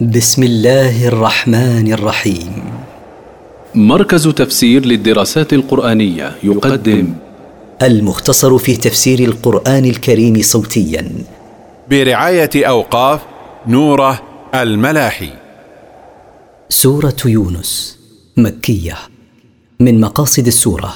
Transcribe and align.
بسم 0.00 0.42
الله 0.42 1.08
الرحمن 1.08 1.92
الرحيم. 1.92 2.52
مركز 3.74 4.28
تفسير 4.28 4.86
للدراسات 4.86 5.52
القرآنية 5.52 6.36
يقدم 6.42 7.14
المختصر 7.82 8.58
في 8.58 8.76
تفسير 8.76 9.18
القرآن 9.18 9.84
الكريم 9.84 10.42
صوتيا. 10.42 11.12
برعاية 11.90 12.50
أوقاف 12.56 13.20
نوره 13.66 14.22
الملاحي. 14.54 15.30
سورة 16.68 17.16
يونس 17.24 17.98
مكية 18.36 18.96
من 19.80 20.00
مقاصد 20.00 20.46
السورة. 20.46 20.94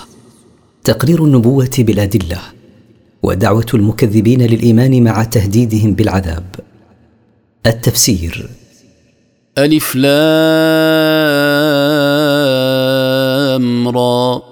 تقرير 0.85 1.25
النبوة 1.25 1.71
بالأدلة 1.79 2.39
ودعوة 3.23 3.67
المكذبين 3.75 4.43
للإيمان 4.43 5.05
مع 5.05 5.25
تهديدهم 5.25 5.95
بالعذاب. 5.95 6.45
التفسير 7.67 8.49
ألف 9.59 9.95
لام 9.95 10.09
را. 13.89 14.43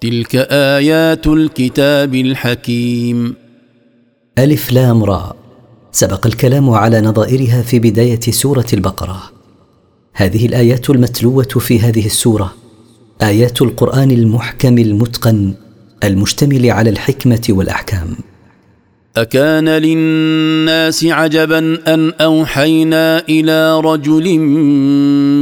تلك 0.00 0.36
آيات 0.50 1.26
الكتاب 1.26 2.14
الحكيم. 2.14 3.34
ألف 4.38 4.72
لام 4.72 5.04
را. 5.04 5.36
سبق 5.92 6.26
الكلام 6.26 6.70
على 6.70 7.00
نظائرها 7.00 7.62
في 7.62 7.78
بداية 7.78 8.20
سورة 8.20 8.66
البقرة. 8.72 9.22
هذه 10.12 10.46
الآيات 10.46 10.90
المتلوة 10.90 11.42
في 11.42 11.80
هذه 11.80 12.06
السورة. 12.06 12.54
آيات 13.22 13.62
القرآن 13.62 14.10
المحكم 14.10 14.78
المتقن 14.78 15.54
المشتمل 16.04 16.70
على 16.70 16.90
الحكمة 16.90 17.46
والأحكام. 17.48 18.16
أكان 19.16 19.68
للناس 19.68 21.04
عجبا 21.04 21.78
أن 21.94 22.12
أوحينا 22.20 23.22
إلى 23.28 23.80
رجل 23.80 24.38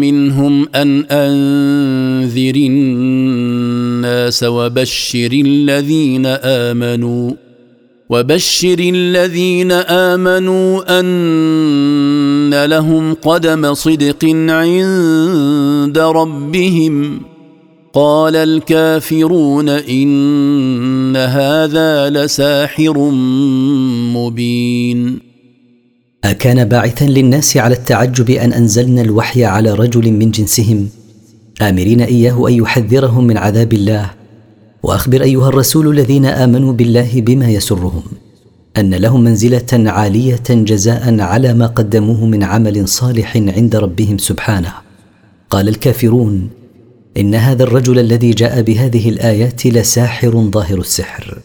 منهم 0.03 0.69
أن 0.75 1.05
أنذر 1.11 2.55
الناس 2.57 4.45
وبشر 4.45 5.31
الذين 5.33 6.27
آمنوا 6.27 7.33
وبشر 8.11 8.79
الذين 8.79 9.73
آمنوا 9.73 11.01
أن 11.01 12.65
لهم 12.65 13.15
قدم 13.15 13.75
صدق 13.75 14.25
عند 14.49 15.99
ربهم. 15.99 17.30
قال 17.93 18.37
الكافرون 18.37 19.69
إن 19.69 21.17
هذا 21.17 22.11
لساحر 22.11 22.99
مبين. 24.15 25.19
أكان 26.25 26.65
باعثا 26.65 27.05
للناس 27.05 27.57
على 27.57 27.75
التعجب 27.75 28.31
أن 28.31 28.53
أنزلنا 28.53 29.03
الوحي 29.03 29.45
على 29.45 29.75
رجل 29.75 30.13
من 30.13 30.31
جنسهم. 30.31 30.89
آمرين 31.63 32.01
إياه 32.01 32.49
أن 32.49 32.53
يحذرهم 32.53 33.25
من 33.25 33.37
عذاب 33.37 33.73
الله. 33.73 34.11
وأخبر 34.83 35.23
أيها 35.23 35.49
الرسول 35.49 35.89
الذين 35.89 36.27
آمنوا 36.27 36.73
بالله 36.73 37.21
بما 37.21 37.51
يسرهم 37.51 38.03
أن 38.77 38.95
لهم 38.95 39.21
منزلة 39.21 39.91
عالية 39.91 40.49
جزاء 40.51 41.21
على 41.21 41.55
ما 41.55 41.67
قدموه 41.67 42.27
من 42.27 42.43
عمل 42.43 42.89
صالح 42.89 43.37
عند 43.37 43.77
ربهم 43.77 44.19
سبحانه. 44.19 44.73
قال 45.51 45.69
الكافرون 45.69 46.60
إن 47.17 47.35
هذا 47.35 47.63
الرجل 47.63 47.99
الذي 47.99 48.31
جاء 48.31 48.63
بهذه 48.63 49.09
الآيات 49.09 49.67
لساحر 49.67 50.51
ظاهر 50.51 50.79
السحر. 50.79 51.39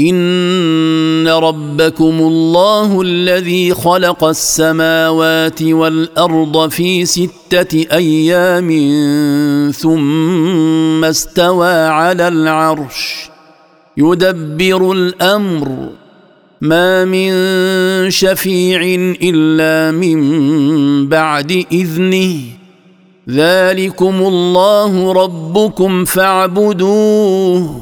إن 0.00 1.28
ربكم 1.28 2.18
الله 2.20 3.02
الذي 3.02 3.74
خلق 3.74 4.24
السماوات 4.24 5.62
والأرض 5.62 6.70
في 6.70 7.04
ستة 7.04 7.86
أيام 7.92 8.70
ثم 9.70 11.04
استوى 11.04 11.74
على 11.74 12.28
العرش. 12.28 13.30
يدبر 13.96 14.92
الأمر. 14.92 15.88
ما 16.60 17.04
من 17.04 17.30
شفيع 18.10 18.80
إلا 19.22 19.98
من 19.98 21.08
بعد 21.08 21.64
إذنه. 21.72 22.59
ذلكم 23.28 24.14
الله 24.22 25.12
ربكم 25.12 26.04
فاعبدوه 26.04 27.80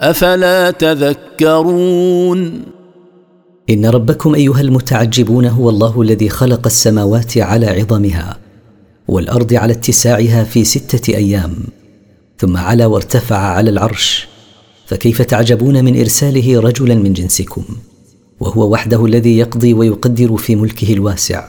أفلا 0.00 0.70
تذكرون 0.70 2.62
إن 3.70 3.86
ربكم 3.86 4.34
أيها 4.34 4.60
المتعجبون 4.60 5.46
هو 5.46 5.70
الله 5.70 6.02
الذي 6.02 6.28
خلق 6.28 6.66
السماوات 6.66 7.38
على 7.38 7.66
عظمها 7.66 8.38
والأرض 9.08 9.54
على 9.54 9.72
اتساعها 9.72 10.44
في 10.44 10.64
ستة 10.64 11.14
أيام 11.16 11.54
ثم 12.38 12.56
علا 12.56 12.86
وارتفع 12.86 13.36
على 13.36 13.70
العرش 13.70 14.28
فكيف 14.86 15.22
تعجبون 15.22 15.84
من 15.84 16.00
إرساله 16.00 16.60
رجلا 16.60 16.94
من 16.94 17.12
جنسكم؟ 17.12 17.64
وهو 18.40 18.68
وحده 18.68 19.06
الذي 19.06 19.38
يقضي 19.38 19.74
ويقدر 19.74 20.36
في 20.36 20.56
ملكه 20.56 20.92
الواسع. 20.92 21.48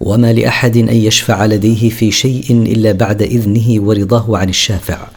وما 0.00 0.32
لأحد 0.32 0.76
أن 0.76 0.96
يشفع 0.96 1.46
لديه 1.46 1.90
في 1.90 2.10
شيء 2.10 2.44
إلا 2.50 2.92
بعد 2.92 3.22
إذنه 3.22 3.82
ورضاه 3.82 4.36
عن 4.36 4.48
الشافع. 4.48 5.08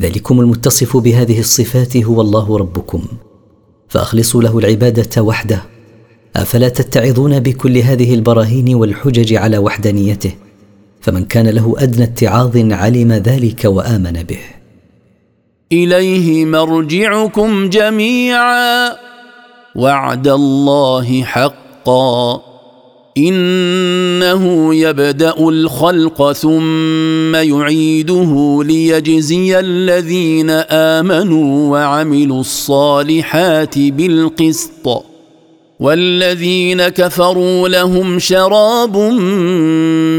ذلكم 0.00 0.40
المتصف 0.40 0.96
بهذه 0.96 1.40
الصفات 1.40 1.96
هو 1.96 2.20
الله 2.20 2.56
ربكم. 2.58 3.04
فأخلصوا 3.88 4.42
له 4.42 4.58
العبادة 4.58 5.22
وحده. 5.22 5.62
أفلا 6.36 6.68
تتعظون 6.68 7.40
بكل 7.40 7.78
هذه 7.78 8.14
البراهين 8.14 8.74
والحجج 8.74 9.34
على 9.34 9.58
وحدانيته 9.58 10.32
فمن 11.00 11.24
كان 11.24 11.48
له 11.48 11.74
أدنى 11.78 12.04
اتعاظ 12.04 12.56
علم 12.56 13.12
ذلك 13.12 13.64
وآمن 13.64 14.22
به. 14.22 14.40
إليه 15.72 16.44
مرجعكم 16.44 17.68
جميعا. 17.68 18.92
وعد 19.76 20.28
الله 20.28 21.22
حقا. 21.22 22.57
إنه 23.18 24.74
يبدأ 24.74 25.34
الخلق 25.38 26.32
ثم 26.32 27.34
يعيده 27.34 28.60
ليجزي 28.64 29.58
الذين 29.58 30.50
آمنوا 30.70 31.70
وعملوا 31.70 32.40
الصالحات 32.40 33.78
بالقسط. 33.78 35.04
والذين 35.80 36.88
كفروا 36.88 37.68
لهم 37.68 38.18
شراب 38.18 38.96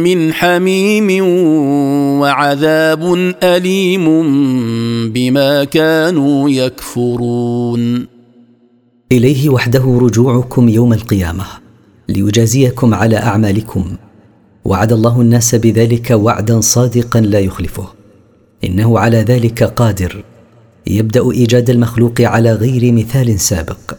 من 0.04 0.34
حميم 0.34 1.24
وعذاب 2.22 3.34
اليم 3.44 4.06
بما 5.12 5.64
كانوا 5.64 6.50
يكفرون. 6.50 8.08
إليه 9.12 9.50
وحده 9.50 10.00
رجوعكم 10.02 10.70
يوم 10.70 10.94
القيامة. 10.94 11.69
ليجازيكم 12.10 12.94
على 12.94 13.18
أعمالكم. 13.18 13.96
وعد 14.66 14.94
الله 14.94 15.22
الناس 15.22 15.56
بذلك 15.56 16.12
وعدا 16.12 16.62
صادقا 16.62 17.20
لا 17.20 17.40
يخلفه. 17.40 17.88
إنه 18.64 19.00
على 19.00 19.18
ذلك 19.18 19.64
قادر. 19.64 20.24
يبدأ 20.88 21.32
إيجاد 21.32 21.70
المخلوق 21.70 22.22
على 22.22 22.54
غير 22.54 22.92
مثال 22.92 23.40
سابق. 23.40 23.94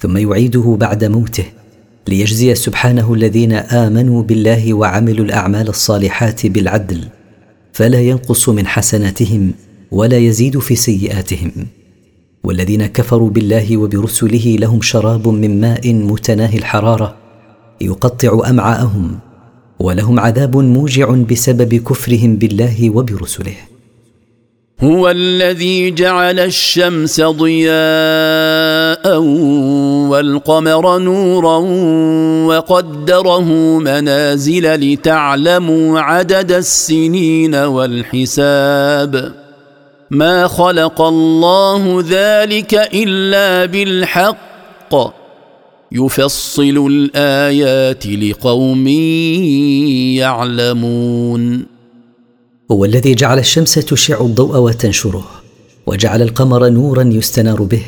ثم 0.00 0.16
يعيده 0.16 0.76
بعد 0.80 1.04
موته. 1.04 1.44
ليجزي 2.08 2.54
سبحانه 2.54 3.14
الذين 3.14 3.52
آمنوا 3.52 4.22
بالله 4.22 4.74
وعملوا 4.74 5.24
الأعمال 5.24 5.68
الصالحات 5.68 6.46
بالعدل. 6.46 7.00
فلا 7.72 8.00
ينقص 8.00 8.48
من 8.48 8.66
حسناتهم 8.66 9.52
ولا 9.90 10.18
يزيد 10.18 10.58
في 10.58 10.74
سيئاتهم. 10.76 11.52
والذين 12.44 12.86
كفروا 12.86 13.30
بالله 13.30 13.76
وبرسله 13.76 14.56
لهم 14.60 14.80
شراب 14.80 15.28
من 15.28 15.60
ماء 15.60 15.92
متناهي 15.92 16.58
الحرارة. 16.58 17.25
يقطع 17.80 18.50
أمعاءهم 18.50 19.18
ولهم 19.80 20.20
عذاب 20.20 20.56
موجع 20.56 21.10
بسبب 21.10 21.74
كفرهم 21.74 22.36
بالله 22.36 22.90
وبرسله. 22.90 23.54
هو 24.80 25.08
الذي 25.08 25.90
جعل 25.90 26.38
الشمس 26.40 27.20
ضياء 27.20 29.18
والقمر 30.10 30.98
نورا 30.98 31.58
وقدره 32.46 33.48
منازل 33.78 34.74
لتعلموا 34.74 36.00
عدد 36.00 36.52
السنين 36.52 37.54
والحساب. 37.54 39.32
ما 40.10 40.46
خلق 40.46 41.00
الله 41.00 42.04
ذلك 42.08 42.74
إلا 42.74 43.64
بالحق. 43.64 45.25
يفصل 45.92 46.86
الآيات 46.90 48.06
لقوم 48.06 48.88
يعلمون. 50.18 51.66
هو 52.72 52.84
الذي 52.84 53.14
جعل 53.14 53.38
الشمس 53.38 53.74
تشع 53.74 54.20
الضوء 54.20 54.56
وتنشره 54.58 55.30
وجعل 55.86 56.22
القمر 56.22 56.68
نورا 56.68 57.02
يستنار 57.02 57.62
به 57.62 57.82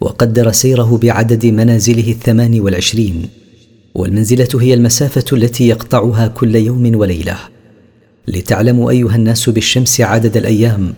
وقدر 0.00 0.52
سيره 0.52 0.98
بعدد 1.02 1.46
منازله 1.46 2.10
الثمان 2.10 2.60
والعشرين. 2.60 3.28
والمنزلة 3.94 4.48
هي 4.60 4.74
المسافة 4.74 5.24
التي 5.32 5.68
يقطعها 5.68 6.28
كل 6.28 6.56
يوم 6.56 6.96
وليلة. 6.96 7.38
لتعلموا 8.28 8.90
أيها 8.90 9.16
الناس 9.16 9.48
بالشمس 9.48 10.00
عدد 10.00 10.36
الأيام 10.36 10.94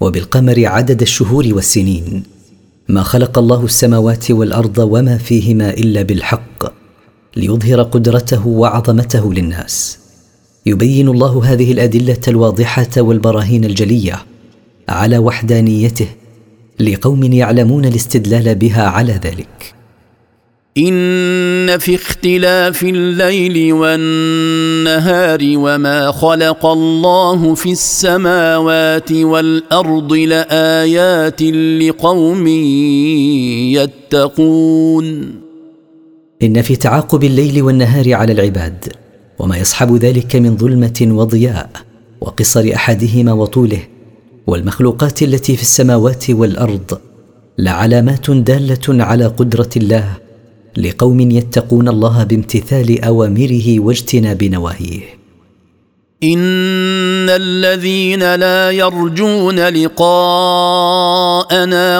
وبالقمر 0.00 0.66
عدد 0.66 1.02
الشهور 1.02 1.48
والسنين. 1.52 2.22
ما 2.90 3.02
خلق 3.02 3.38
الله 3.38 3.64
السماوات 3.64 4.30
والأرض 4.30 4.78
وما 4.78 5.18
فيهما 5.18 5.70
إلا 5.70 6.02
بالحق 6.02 6.72
ليظهر 7.36 7.82
قدرته 7.82 8.46
وعظمته 8.46 9.32
للناس. 9.34 9.98
يبين 10.66 11.08
الله 11.08 11.52
هذه 11.52 11.72
الأدلة 11.72 12.20
الواضحة 12.28 12.88
والبراهين 12.96 13.64
الجلية 13.64 14.22
على 14.88 15.18
وحدانيته 15.18 16.08
لقوم 16.80 17.22
يعلمون 17.22 17.84
الاستدلال 17.84 18.54
بها 18.54 18.82
على 18.82 19.12
ذلك. 19.12 19.74
إن 20.78 21.78
في 21.78 21.94
اختلاف 21.94 22.82
الليل 22.82 23.72
والنهار 23.72 25.38
وما 25.42 26.12
خلق 26.12 26.66
الله 26.66 27.54
في 27.54 27.72
السماوات 27.72 29.12
والأرض 29.12 30.12
لآيات 30.12 31.42
لقوم 31.82 32.46
يتقون. 33.76 35.34
إن 36.42 36.62
في 36.62 36.76
تعاقب 36.76 37.24
الليل 37.24 37.62
والنهار 37.62 38.14
على 38.14 38.32
العباد 38.32 38.84
وما 39.38 39.56
يصحب 39.56 39.96
ذلك 39.96 40.36
من 40.36 40.56
ظلمة 40.56 41.08
وضياء 41.10 41.70
وقصر 42.20 42.70
أحدهما 42.74 43.32
وطوله 43.32 43.80
والمخلوقات 44.46 45.22
التي 45.22 45.56
في 45.56 45.62
السماوات 45.62 46.30
والأرض 46.30 46.98
لعلامات 47.58 48.30
دالة 48.30 49.04
على 49.04 49.26
قدرة 49.26 49.70
الله 49.76 50.27
لقوم 50.82 51.20
يتقون 51.20 51.88
الله 51.88 52.24
بامتثال 52.24 53.04
أوامره 53.04 53.80
واجتناب 53.80 54.44
نواهيه. 54.44 55.18
إن 56.24 57.28
الذين 57.28 58.34
لا 58.34 58.70
يرجون 58.70 59.58
لقاءنا 59.68 60.40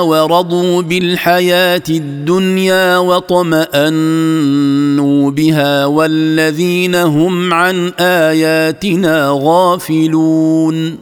ورضوا 0.01 0.83
بالحياة 0.83 1.83
الدنيا 1.91 2.99
وطمأنوا 2.99 3.91
بها 5.31 5.87
والذين 5.87 6.95
هم 6.95 7.55
عن 7.55 7.93
آياتنا 7.99 9.39
غافلون. 9.43 10.99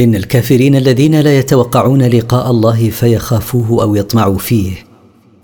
إن 0.00 0.14
الكافرين 0.14 0.76
الذين 0.76 1.20
لا 1.20 1.38
يتوقعون 1.38 2.02
لقاء 2.02 2.50
الله 2.50 2.90
فيخافوه 2.90 3.82
أو 3.82 3.94
يطمعوا 3.94 4.38
فيه. 4.38 4.91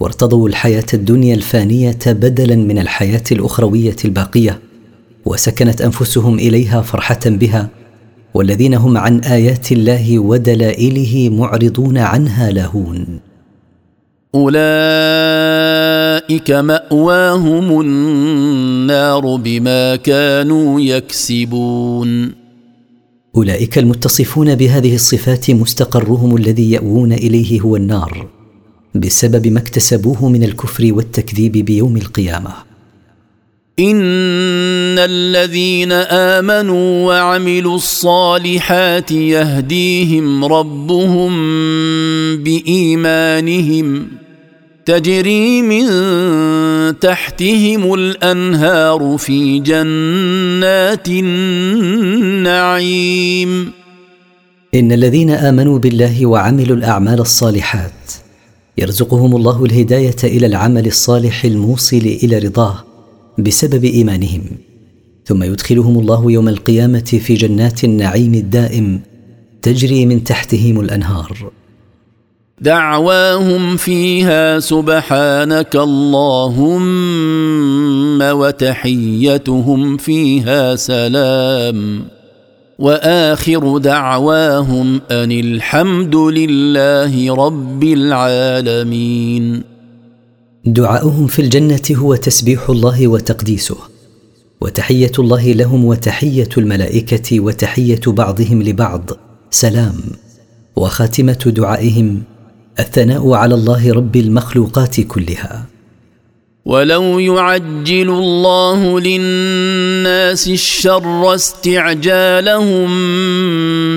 وارتضوا 0.01 0.49
الحياة 0.49 0.87
الدنيا 0.95 1.35
الفانية 1.35 1.99
بدلا 2.07 2.57
من 2.57 2.79
الحياة 2.79 3.23
الأخروية 3.33 3.97
الباقية 4.05 4.61
وسكنت 5.25 5.81
أنفسهم 5.81 6.39
إليها 6.39 6.83
فرحة 6.83 7.21
بها 7.27 7.69
والذين 8.35 8.75
هم 8.75 8.99
عن 8.99 9.21
آيات 9.21 9.73
الله 9.73 10.19
ودلائله 10.19 11.31
معرضون 11.31 11.99
عنها 11.99 12.51
لاهون. 12.51 13.21
أولئك 14.35 14.61
مأواهم 16.51 17.81
النار 17.81 19.37
بما 19.37 19.97
كانوا 19.97 20.81
يكسبون. 20.81 22.33
أولئك 23.37 23.79
المتصفون 23.79 24.55
بهذه 24.55 24.95
الصفات 24.95 25.51
مستقرهم 25.51 26.37
الذي 26.37 26.71
يأوون 26.71 27.13
إليه 27.13 27.61
هو 27.61 27.77
النار. 27.77 28.38
بسبب 28.95 29.47
ما 29.47 29.59
اكتسبوه 29.59 30.29
من 30.29 30.45
الكفر 30.45 30.89
والتكذيب 30.93 31.53
بيوم 31.53 31.97
القيامة. 31.97 32.69
إن 33.81 34.99
الذين 34.99 35.93
آمنوا 35.93 37.07
وعملوا 37.07 37.77
الصالحات 37.77 39.11
يهديهم 39.11 40.45
ربهم 40.45 41.33
بإيمانهم 42.43 44.09
تجري 44.85 45.63
من 45.63 45.85
تحتهم 46.99 47.95
الأنهار 47.95 49.17
في 49.19 49.59
جنات 49.59 51.09
النعيم. 52.39 53.73
إن 54.75 54.93
الذين 54.93 55.31
آمنوا 55.31 55.79
بالله 55.79 56.27
وعملوا 56.27 56.77
الأعمال 56.77 57.21
الصالحات 57.21 57.93
يرزقهم 58.79 59.37
الله 59.37 59.65
الهداية 59.65 60.17
إلى 60.25 60.47
العمل 60.47 60.87
الصالح 60.87 61.45
الموصل 61.45 61.97
إلى 61.97 62.39
رضاه 62.39 62.85
بسبب 63.39 63.85
إيمانهم. 63.85 64.43
ثم 65.25 65.43
يدخلهم 65.43 65.99
الله 65.99 66.33
يوم 66.33 66.49
القيامة 66.49 67.21
في 67.21 67.35
جنات 67.35 67.85
النعيم 67.85 68.35
الدائم 68.35 69.01
تجري 69.63 70.07
من 70.07 70.25
تحتهم 70.25 70.81
الأنهار. 70.81 71.51
دعواهم 72.61 73.77
فيها 73.77 74.59
سبحانك 74.59 75.77
اللهم 75.77 76.99
وتحيتهم 78.23 79.97
فيها 79.97 80.77
سلام. 80.77 82.18
وآخر 82.79 83.79
دعواهم 83.79 85.01
أن 85.11 85.33
الحمد 85.33 86.17
لله 86.17 87.35
رب 87.35 87.85
العالمين. 87.85 89.63
دعاؤهم 90.65 91.27
في 91.27 91.43
الجنة 91.43 91.83
هو 91.93 92.15
تسبيح 92.15 92.71
الله 92.71 93.09
وتقديسه 93.09 93.77
وتحية 94.61 95.13
الله 95.19 95.53
لهم 95.53 95.85
وتحية 95.85 96.49
الملائكة 96.59 97.41
وتحية 97.41 98.01
بعضهم 98.07 98.63
لبعض. 98.63 99.11
سلام. 99.51 99.95
وخاتمة 100.77 101.43
دعائهم 101.47 102.23
الثناء 102.81 103.33
على 103.33 103.55
الله 103.55 103.93
رب 103.93 104.17
المخلوقات 104.17 105.01
كلها. 105.01 105.67
ولو 106.65 107.19
يعجل 107.19 108.09
الله 108.11 109.01
للناس 109.01 110.49
الشر 110.49 111.35
استعجالهم 111.35 112.89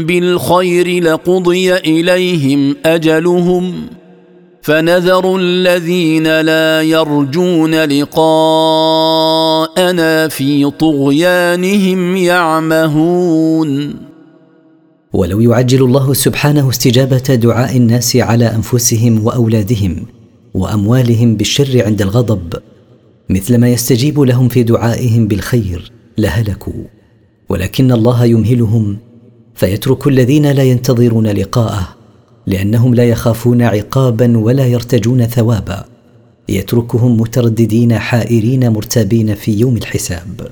بالخير 0.06 1.04
لقضي 1.04 1.74
اليهم 1.76 2.76
اجلهم 2.86 3.88
فنذر 4.62 5.36
الذين 5.36 6.42
لا 6.42 6.82
يرجون 6.82 7.76
لقاءنا 7.86 9.08
في 10.28 10.72
طغيانهم 10.72 12.16
يعمهون 12.16 13.96
ولو 15.14 15.40
يعجل 15.40 15.84
الله 15.84 16.14
سبحانه 16.14 16.70
استجابه 16.70 17.36
دعاء 17.36 17.78
الناس 17.78 18.16
على 18.16 18.56
انفسهم 18.56 19.26
واولادهم 19.26 20.06
وأموالهم 20.54 21.36
بالشر 21.36 21.86
عند 21.86 22.02
الغضب 22.02 22.54
مثلما 23.30 23.70
يستجيب 23.70 24.20
لهم 24.20 24.50
في 24.50 24.64
دعائهم 24.64 25.28
بالخير 25.28 25.92
لهلكوا. 26.18 26.84
ولكن 27.50 27.92
الله 27.92 28.26
يمهلهم 28.26 28.98
فيترك 29.56 30.08
الذين 30.08 30.52
لا 30.52 30.64
ينتظرون 30.64 31.28
لقاءه 31.28 31.96
لأنهم 32.48 32.96
لا 32.96 33.04
يخافون 33.04 33.62
عقابا 33.62 34.38
ولا 34.38 34.66
يرتجون 34.66 35.26
ثوابا. 35.26 35.86
يتركهم 36.50 37.22
مترددين 37.22 38.00
حائرين 38.00 38.70
مرتابين 38.70 39.36
في 39.36 39.60
يوم 39.60 39.78
الحساب. 39.78 40.52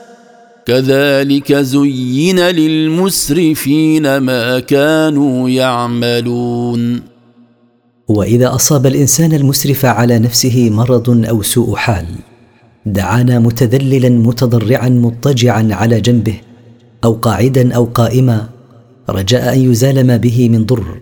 كذلك 0.71 1.53
زين 1.53 2.39
للمسرفين 2.39 4.17
ما 4.17 4.59
كانوا 4.59 5.49
يعملون. 5.49 7.01
وإذا 8.07 8.55
أصاب 8.55 8.85
الإنسان 8.87 9.33
المسرف 9.33 9.85
على 9.85 10.19
نفسه 10.19 10.69
مرض 10.69 11.25
أو 11.29 11.41
سوء 11.41 11.75
حال 11.75 12.05
دعانا 12.85 13.39
متذللا 13.39 14.09
متضرعا 14.09 14.89
مضطجعا 14.89 15.67
على 15.71 16.01
جنبه 16.01 16.37
أو 17.03 17.13
قاعدا 17.13 17.73
أو 17.73 17.85
قائما 17.85 18.49
رجاء 19.09 19.53
أن 19.53 19.71
يزال 19.71 20.07
ما 20.07 20.17
به 20.17 20.49
من 20.49 20.65
ضر. 20.65 21.01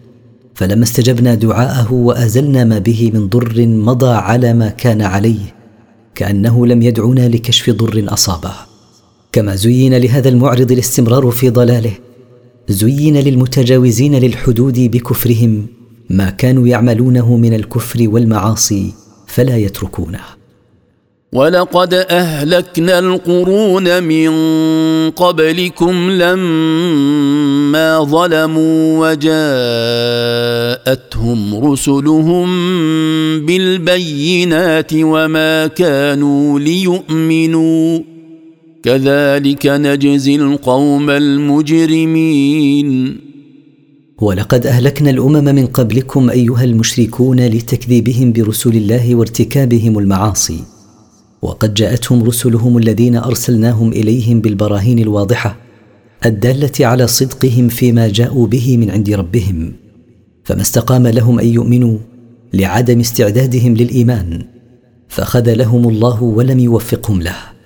فلما 0.56 0.84
استجبنا 0.84 1.36
دعاءه 1.36 1.94
وأزلنا 1.94 2.64
ما 2.64 2.80
به 2.80 3.12
من 3.14 3.28
ضر 3.30 3.68
مضى 3.68 4.14
على 4.14 4.54
ما 4.54 4.70
كان 4.70 5.02
عليه 5.02 5.56
كأنه 6.16 6.68
لم 6.68 6.82
يدعنا 6.82 7.30
لكشف 7.30 7.70
ضر 7.70 8.06
أصابه. 8.08 8.69
كما 9.32 9.56
زين 9.56 9.98
لهذا 9.98 10.30
المعرض 10.30 10.72
الاستمرار 10.72 11.32
في 11.32 11.50
ضلاله 11.50 11.94
زين 12.68 13.18
للمتجاوزين 13.18 14.16
للحدود 14.16 14.80
بكفرهم 14.80 15.68
ما 16.10 16.30
كانوا 16.30 16.68
يعملونه 16.68 17.38
من 17.38 17.54
الكفر 17.54 18.10
والمعاصي 18.10 18.94
فلا 19.28 19.58
يتركونه. 19.58 20.20
ولقد 21.34 21.94
اهلكنا 21.94 23.00
القرون 23.00 24.04
من 24.04 24.30
قبلكم 25.12 26.12
لما 26.12 28.04
ظلموا 28.04 29.10
وجاءتهم 30.86 31.66
رسلهم 31.72 32.50
بالبينات 33.46 34.92
وما 34.94 35.68
كانوا 35.68 36.60
ليؤمنوا 36.60 38.00
كذلك 38.84 39.68
نجزي 39.68 40.36
القوم 40.36 41.10
المجرمين. 41.10 42.90
ولقد 44.22 44.66
أهلكنا 44.66 45.10
الأمم 45.10 45.44
من 45.44 45.66
قبلكم 45.66 46.30
أيها 46.30 46.64
المشركون 46.64 47.40
لتكذيبهم 47.40 48.34
برسل 48.34 48.76
الله 48.76 49.16
وارتكابهم 49.16 50.00
المعاصي. 50.00 50.64
وقد 51.42 51.74
جاءتهم 51.74 52.24
رسلهم 52.24 52.78
الذين 52.78 53.16
أرسلناهم 53.16 53.92
إليهم 53.92 54.42
بالبراهين 54.42 55.00
الواضحة 55.00 55.58
الدالة 56.26 56.72
على 56.80 57.08
صدقهم 57.08 57.68
فيما 57.68 58.08
جاءوا 58.08 58.48
به 58.48 58.78
من 58.78 58.92
عند 58.92 59.10
ربهم. 59.10 59.74
فما 60.44 60.62
استقام 60.62 61.08
لهم 61.08 61.40
أن 61.40 61.48
يؤمنوا 61.48 61.98
لعدم 62.54 63.00
استعدادهم 63.00 63.76
للإيمان 63.76 64.42
فخذلهم 65.08 65.90
الله 65.90 66.24
ولم 66.24 66.60
يوفقهم 66.60 67.22
له. 67.22 67.59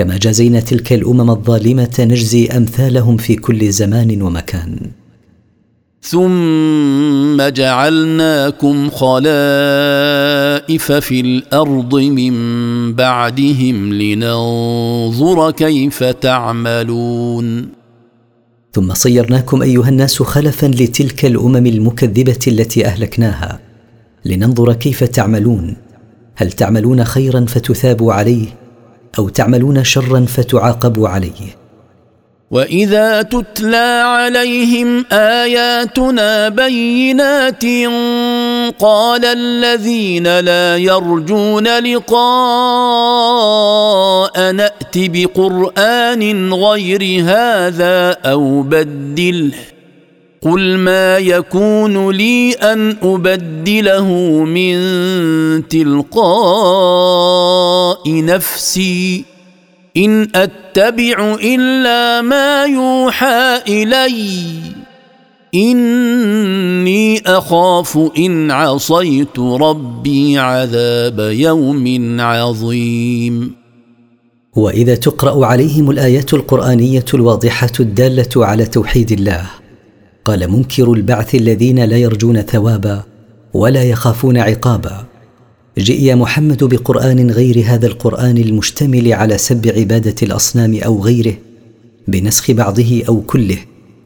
كما 0.00 0.16
جازينا 0.16 0.60
تلك 0.60 0.92
الأمم 0.92 1.30
الظالمة 1.30 1.96
نجزي 2.00 2.46
أمثالهم 2.46 3.16
في 3.16 3.36
كل 3.36 3.70
زمان 3.70 4.22
ومكان. 4.22 4.76
ثم 6.02 7.42
جعلناكم 7.48 8.90
خلائف 8.90 9.32
في 10.92 11.20
الأرض 11.20 11.94
من 11.94 12.34
بعدهم 12.94 13.92
لننظر 13.92 15.50
كيف 15.50 16.04
تعملون. 16.04 17.68
ثم 18.72 18.94
صيرناكم 18.94 19.62
أيها 19.62 19.88
الناس 19.88 20.22
خلفا 20.22 20.66
لتلك 20.66 21.24
الأمم 21.24 21.66
المكذبة 21.66 22.38
التي 22.46 22.86
أهلكناها 22.86 23.60
لننظر 24.24 24.72
كيف 24.72 25.04
تعملون. 25.04 25.76
هل 26.34 26.52
تعملون 26.52 27.04
خيرا 27.04 27.44
فتثابوا 27.44 28.12
عليه؟ 28.12 28.59
أو 29.18 29.28
تعملون 29.28 29.84
شرا 29.84 30.26
فتعاقبوا 30.28 31.08
عليه. 31.08 31.60
وإذا 32.50 33.22
تتلى 33.22 34.02
عليهم 34.06 35.04
آياتنا 35.12 36.48
بينات 36.48 37.64
قال 38.78 39.24
الذين 39.24 40.40
لا 40.40 40.76
يرجون 40.76 41.78
لقاء 41.78 42.12
نأت 44.52 44.94
بقرآن 44.96 46.52
غير 46.54 47.24
هذا 47.24 48.16
أو 48.24 48.62
بدله. 48.62 49.52
قل 50.42 50.78
ما 50.78 51.18
يكون 51.18 52.10
لي 52.10 52.52
ان 52.52 52.96
ابدله 53.02 54.08
من 54.44 54.78
تلقاء 55.68 56.40
نفسي 58.24 59.24
ان 59.96 60.28
اتبع 60.34 61.36
الا 61.44 62.22
ما 62.22 62.64
يوحى 62.64 63.60
الي 63.68 64.44
اني 65.54 67.20
اخاف 67.26 67.98
ان 68.18 68.50
عصيت 68.50 69.38
ربي 69.38 70.38
عذاب 70.38 71.18
يوم 71.18 72.16
عظيم 72.20 73.54
واذا 74.56 74.94
تقرا 74.94 75.46
عليهم 75.46 75.90
الايات 75.90 76.34
القرانيه 76.34 77.04
الواضحه 77.14 77.72
الداله 77.80 78.46
على 78.46 78.64
توحيد 78.64 79.12
الله 79.12 79.50
قال 80.24 80.50
منكر 80.50 80.92
البعث 80.92 81.34
الذين 81.34 81.84
لا 81.84 81.96
يرجون 81.96 82.40
ثوابا 82.40 83.02
ولا 83.54 83.82
يخافون 83.82 84.36
عقابا. 84.36 85.04
جئ 85.78 86.02
يا 86.02 86.14
محمد 86.14 86.64
بقرآن 86.64 87.30
غير 87.30 87.62
هذا 87.66 87.86
القرآن 87.86 88.38
المشتمل 88.38 89.12
على 89.12 89.38
سب 89.38 89.66
عبادة 89.76 90.14
الأصنام 90.22 90.74
أو 90.84 91.02
غيره 91.02 91.34
بنسخ 92.08 92.50
بعضه 92.50 93.02
أو 93.08 93.20
كله 93.20 93.58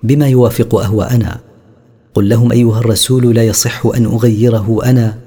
بما 0.02 0.28
يوافق 0.28 0.74
أهواءنا. 0.74 1.40
قل 2.14 2.28
لهم 2.28 2.52
أيها 2.52 2.80
الرسول 2.80 3.34
لا 3.34 3.44
يصح 3.44 3.86
أن 3.86 4.04
أغيره 4.04 4.80
أنا 4.84 5.18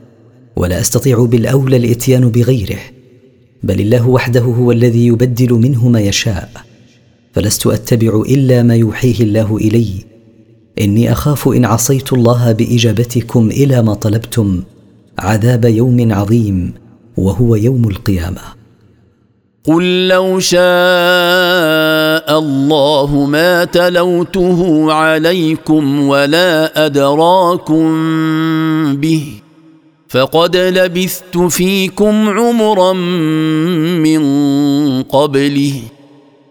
ولا 0.56 0.80
أستطيع 0.80 1.26
بالأولى 1.26 1.78
الإتيان 1.78 2.30
بغيره 2.30 2.80
بل 3.64 3.82
الله 3.82 4.08
وحده 4.08 4.42
هو 4.42 4.72
الذي 4.72 5.08
يبدل 5.08 5.54
منه 5.54 5.90
ما 5.90 6.00
يشاء. 6.00 6.50
فلست 7.34 7.68
أتبع 7.68 8.22
إلا 8.30 8.64
ما 8.64 8.76
يوحيه 8.76 9.24
الله 9.24 9.58
إلي. 9.58 10.17
إني 10.82 11.12
أخاف 11.12 11.48
إن 11.48 11.66
عصيت 11.66 12.14
الله 12.14 12.52
بإجابتكم 12.52 13.50
إلى 13.50 13.82
ما 13.82 13.94
طلبتم 13.94 14.64
عذاب 15.20 15.66
يوم 15.66 16.14
عظيم 16.14 16.74
وهو 17.18 17.56
يوم 17.56 17.90
القيامة. 17.90 18.42
قل 19.68 20.08
لو 20.08 20.40
شاء 20.40 20.60
الله 22.40 23.26
ما 23.30 23.66
تلوته 23.66 24.92
عليكم 24.94 26.08
ولا 26.08 26.86
أدراكم 26.86 27.88
به 28.96 29.26
فقد 30.10 30.58
لبثت 30.58 31.38
فيكم 31.38 32.30
عمرا 32.30 32.94
من 34.04 34.24
قبله 35.04 35.82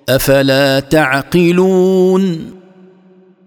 أفلا 0.08 0.80
تعقلون 0.80 2.55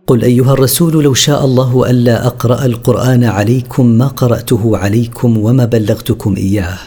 قل 0.09 0.23
أيها 0.23 0.53
الرسول 0.53 1.03
لو 1.03 1.13
شاء 1.13 1.45
الله 1.45 1.89
ألا 1.89 2.27
أقرأ 2.27 2.65
القرآن 2.65 3.23
عليكم 3.23 3.85
ما 3.85 4.07
قرأته 4.07 4.77
عليكم 4.77 5.37
وما 5.37 5.65
بلغتكم 5.65 6.35
إياه. 6.35 6.77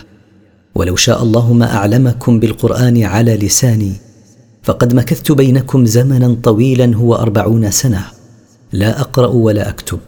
ولو 0.75 0.97
شاء 0.97 1.23
الله 1.23 1.52
ما 1.52 1.75
أعلمكم 1.75 2.41
بالقرآن 2.41 3.02
على 3.02 3.37
لساني 3.37 3.93
فقد 4.62 4.95
مكثت 4.95 5.33
بينكم 5.33 5.87
زمنا 5.87 6.37
طويلا 6.43 6.97
هو 6.97 7.14
أربعون 7.14 7.71
سنة. 7.71 8.05
لا 8.73 9.00
أقرأ 9.00 9.26
ولا 9.26 9.69
أكتب 9.69 10.00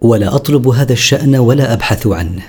ولا 0.00 0.34
أطلب 0.34 0.68
هذا 0.68 0.92
الشأن 0.92 1.36
ولا 1.36 1.72
أبحث 1.72 2.06
عنه. 2.06 2.42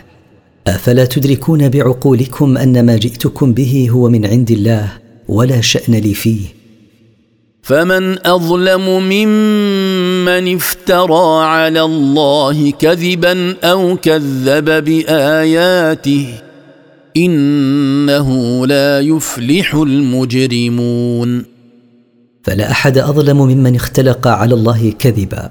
أفلا 0.67 1.05
تدركون 1.05 1.69
بعقولكم 1.69 2.57
أن 2.57 2.85
ما 2.85 2.97
جئتكم 2.97 3.53
به 3.53 3.88
هو 3.91 4.09
من 4.09 4.25
عند 4.25 4.51
الله 4.51 4.91
ولا 5.27 5.62
شأن 5.62 5.93
لي 5.93 6.13
فيه؟ 6.13 6.62
فمن 7.63 8.27
أظلم 8.27 9.03
ممن 9.03 10.55
افترى 10.55 11.46
على 11.46 11.82
الله 11.82 12.72
كذبا 12.72 13.55
أو 13.63 13.98
كذب 13.98 14.84
بآياته 14.84 16.27
إنه 17.17 18.29
لا 18.67 19.00
يفلح 19.00 19.75
المجرمون. 19.75 21.46
فلا 22.43 22.72
أحد 22.72 22.98
أظلم 22.98 23.38
ممن 23.38 23.75
اختلق 23.75 24.27
على 24.27 24.53
الله 24.53 24.93
كذبا. 25.00 25.50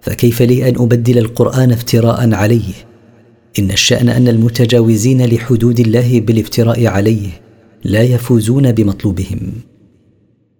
فكيف 0.00 0.42
لي 0.42 0.68
أن 0.68 0.74
أبدل 0.74 1.18
القرآن 1.18 1.72
افتراء 1.72 2.34
عليه؟ 2.34 2.72
إن 3.58 3.70
الشأن 3.70 4.08
أن 4.08 4.28
المتجاوزين 4.28 5.26
لحدود 5.26 5.80
الله 5.80 6.20
بالافتراء 6.20 6.86
عليه 6.86 7.28
لا 7.84 8.02
يفوزون 8.02 8.72
بمطلوبهم. 8.72 9.52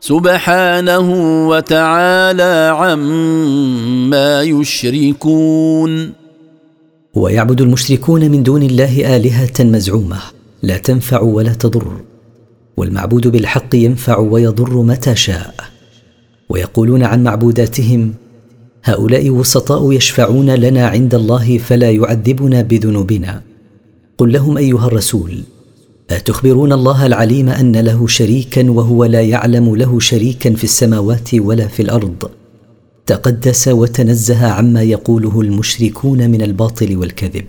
سبحانه 0.00 1.08
وتعالى 1.48 2.72
عما 2.76 4.42
يشركون. 4.42 6.12
ويعبد 7.14 7.60
المشركون 7.60 8.30
من 8.30 8.42
دون 8.42 8.62
الله 8.62 9.16
آلهة 9.16 9.52
مزعومة. 9.60 10.18
لا 10.62 10.78
تنفع 10.78 11.20
ولا 11.20 11.52
تضر. 11.52 12.00
والمعبود 12.76 13.26
بالحق 13.26 13.74
ينفع 13.74 14.18
ويضر 14.18 14.82
متى 14.82 15.16
شاء. 15.16 15.54
ويقولون 16.48 17.02
عن 17.02 17.24
معبوداتهم 17.24 18.14
هؤلاء 18.84 19.30
وسطاء 19.30 19.92
يشفعون 19.92 20.50
لنا 20.50 20.86
عند 20.86 21.14
الله 21.14 21.58
فلا 21.58 21.90
يعذبنا 21.90 22.62
بذنوبنا. 22.62 23.42
قل 24.18 24.32
لهم 24.32 24.56
أيها 24.56 24.86
الرسول 24.86 25.42
أتخبرون 26.10 26.72
الله 26.72 27.06
العليم 27.06 27.48
أن 27.48 27.76
له 27.76 28.06
شريكا 28.06 28.70
وهو 28.70 29.04
لا 29.04 29.20
يعلم 29.20 29.76
له 29.76 30.00
شريكا 30.00 30.54
في 30.54 30.64
السماوات 30.64 31.34
ولا 31.34 31.68
في 31.68 31.82
الأرض. 31.82 32.30
تقدس 33.06 33.68
وتنزه 33.68 34.46
عما 34.46 34.82
يقوله 34.82 35.40
المشركون 35.40 36.30
من 36.30 36.42
الباطل 36.42 36.96
والكذب. 36.96 37.46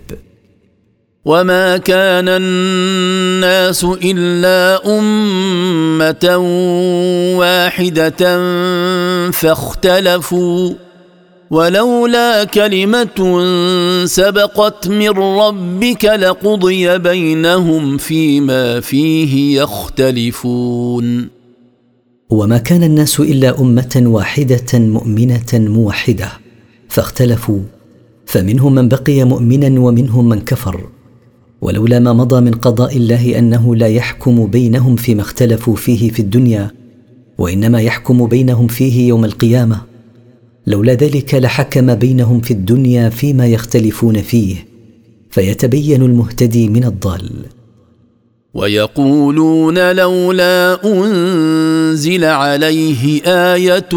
وما 1.24 1.76
كان 1.76 2.28
الناس 2.28 3.84
الا 3.84 4.80
امه 4.98 6.36
واحدة 7.38 8.40
فاختلفوا 9.30 10.87
ولولا 11.50 12.44
كلمة 12.44 13.18
سبقت 14.04 14.88
من 14.88 15.08
ربك 15.10 16.04
لقضي 16.04 16.98
بينهم 16.98 17.96
فيما 17.98 18.80
فيه 18.80 19.62
يختلفون. 19.62 21.28
وما 22.30 22.58
كان 22.58 22.82
الناس 22.82 23.20
إلا 23.20 23.60
أمة 23.60 24.02
واحدة 24.06 24.78
مؤمنة 24.78 25.52
موحدة 25.52 26.28
فاختلفوا 26.88 27.60
فمنهم 28.26 28.74
من 28.74 28.88
بقي 28.88 29.24
مؤمنا 29.24 29.80
ومنهم 29.80 30.28
من 30.28 30.40
كفر. 30.40 30.80
ولولا 31.60 31.98
ما 31.98 32.12
مضى 32.12 32.40
من 32.40 32.54
قضاء 32.54 32.96
الله 32.96 33.38
أنه 33.38 33.76
لا 33.76 33.88
يحكم 33.88 34.46
بينهم 34.46 34.96
فيما 34.96 35.22
اختلفوا 35.22 35.76
فيه 35.76 36.10
في 36.10 36.20
الدنيا 36.20 36.70
وإنما 37.38 37.80
يحكم 37.80 38.26
بينهم 38.26 38.66
فيه 38.66 39.08
يوم 39.08 39.24
القيامة. 39.24 39.87
لولا 40.68 40.94
ذلك 40.94 41.34
لحكم 41.34 41.94
بينهم 41.94 42.40
في 42.40 42.50
الدنيا 42.50 43.08
فيما 43.08 43.46
يختلفون 43.46 44.22
فيه 44.22 44.66
فيتبين 45.30 46.02
المهتدي 46.02 46.68
من 46.68 46.84
الضال. 46.84 47.30
ويقولون 48.54 49.92
لولا 49.92 50.78
أنزل 50.84 52.24
عليه 52.24 53.22
آية 53.26 53.94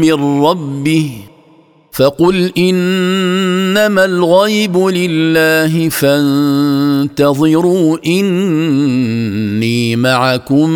من 0.00 0.12
ربه 0.42 1.10
فقل 1.92 2.52
إنما 2.58 4.04
الغيب 4.04 4.76
لله 4.76 5.88
فانتظروا 5.88 7.48
إني 8.06 9.96
معكم 9.96 10.70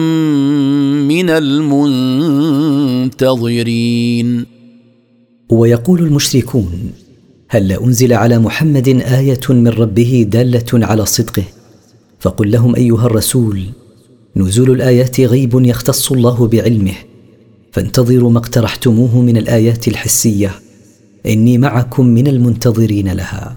من 1.09 1.30
المنتظرين. 1.30 3.20
ويقول 5.50 6.00
المشركون 6.00 6.92
هل 7.49 7.73
أنزل 7.73 8.12
على 8.12 8.38
محمد 8.38 8.88
آية 8.88 9.40
من 9.49 9.69
ربه 9.69 10.26
دالة 10.28 10.87
على 10.87 11.07
صدقه؟ 11.07 11.45
فقل 12.21 12.50
لهم 12.50 12.76
أيها 12.76 13.07
الرسول 13.07 13.62
نزول 14.37 14.71
الآيات 14.71 15.21
غيب 15.21 15.66
يختص 15.66 16.12
الله 16.12 16.47
بعلمه 16.47 16.95
فانتظروا 17.73 18.30
ما 18.30 18.38
اقترحتموه 18.38 19.21
من 19.21 19.37
الآيات 19.37 19.88
الحسية 19.88 20.50
إني 21.26 21.59
معكم 21.59 22.07
من 22.07 22.26
المنتظرين 22.26 23.12
لها. 23.12 23.57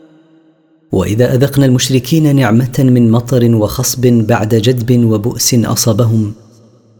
وإذا 0.91 1.35
أذقنا 1.35 1.65
المشركين 1.65 2.35
نعمة 2.35 2.75
من 2.79 3.11
مطر 3.11 3.55
وخصب 3.55 4.01
بعد 4.01 4.55
جدب 4.55 5.05
وبؤس 5.05 5.53
أصابهم 5.53 6.33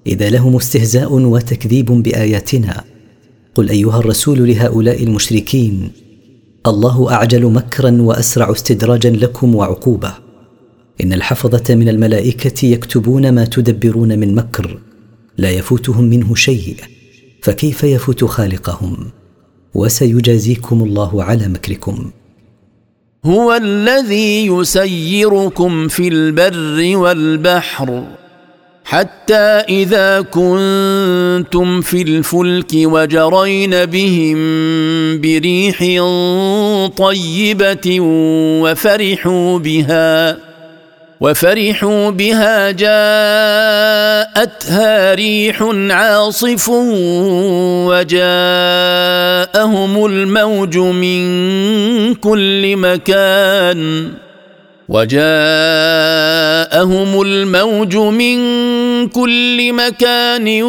إذا 0.07 0.29
لهم 0.29 0.55
استهزاء 0.55 1.13
وتكذيب 1.13 1.85
بآياتنا 1.85 2.83
قل 3.55 3.69
أيها 3.69 3.99
الرسول 3.99 4.47
لهؤلاء 4.47 5.03
المشركين 5.03 5.91
الله 6.67 7.11
أعجل 7.11 7.45
مكرا 7.45 8.01
وأسرع 8.01 8.51
استدراجا 8.51 9.09
لكم 9.09 9.55
وعقوبة. 9.55 10.13
إن 11.03 11.13
الحفظة 11.13 11.75
من 11.75 11.89
الملائكة 11.89 12.65
يكتبون 12.65 13.31
ما 13.31 13.45
تدبرون 13.45 14.19
من 14.19 14.35
مكر 14.35 14.79
لا 15.37 15.49
يفوتهم 15.49 16.03
منه 16.03 16.35
شيء 16.35 16.75
فكيف 17.41 17.83
يفوت 17.83 18.23
خالقهم؟ 18.23 18.97
وسيجازيكم 19.73 20.83
الله 20.83 21.23
على 21.23 21.47
مكركم. 21.47 22.11
هو 23.25 23.53
الذي 23.53 24.47
يسيركم 24.47 25.87
في 25.87 26.07
البر 26.07 26.97
والبحر 26.97 28.03
حتى 28.85 29.63
إذا 29.69 30.21
كنتم 30.21 31.81
في 31.81 32.01
الفلك 32.01 32.71
وجرين 32.75 33.85
بهم 33.85 34.37
بريح 35.21 35.77
طيبة 36.97 37.97
وفرحوا 38.61 39.59
بها. 39.59 40.50
وفرحوا 41.21 42.09
بها 42.09 42.71
جاءتها 42.71 43.13
ريح 45.13 45.63
عاصف 45.89 46.69
وجاءهم 47.89 48.25
الموج 50.05 50.77
من 50.77 52.15
كل 52.15 52.75
مكان 52.77 54.11
وجاءهم 54.89 55.21
الموج 57.21 57.95
من 57.95 58.37
كل 59.07 59.73
مكان 59.73 60.63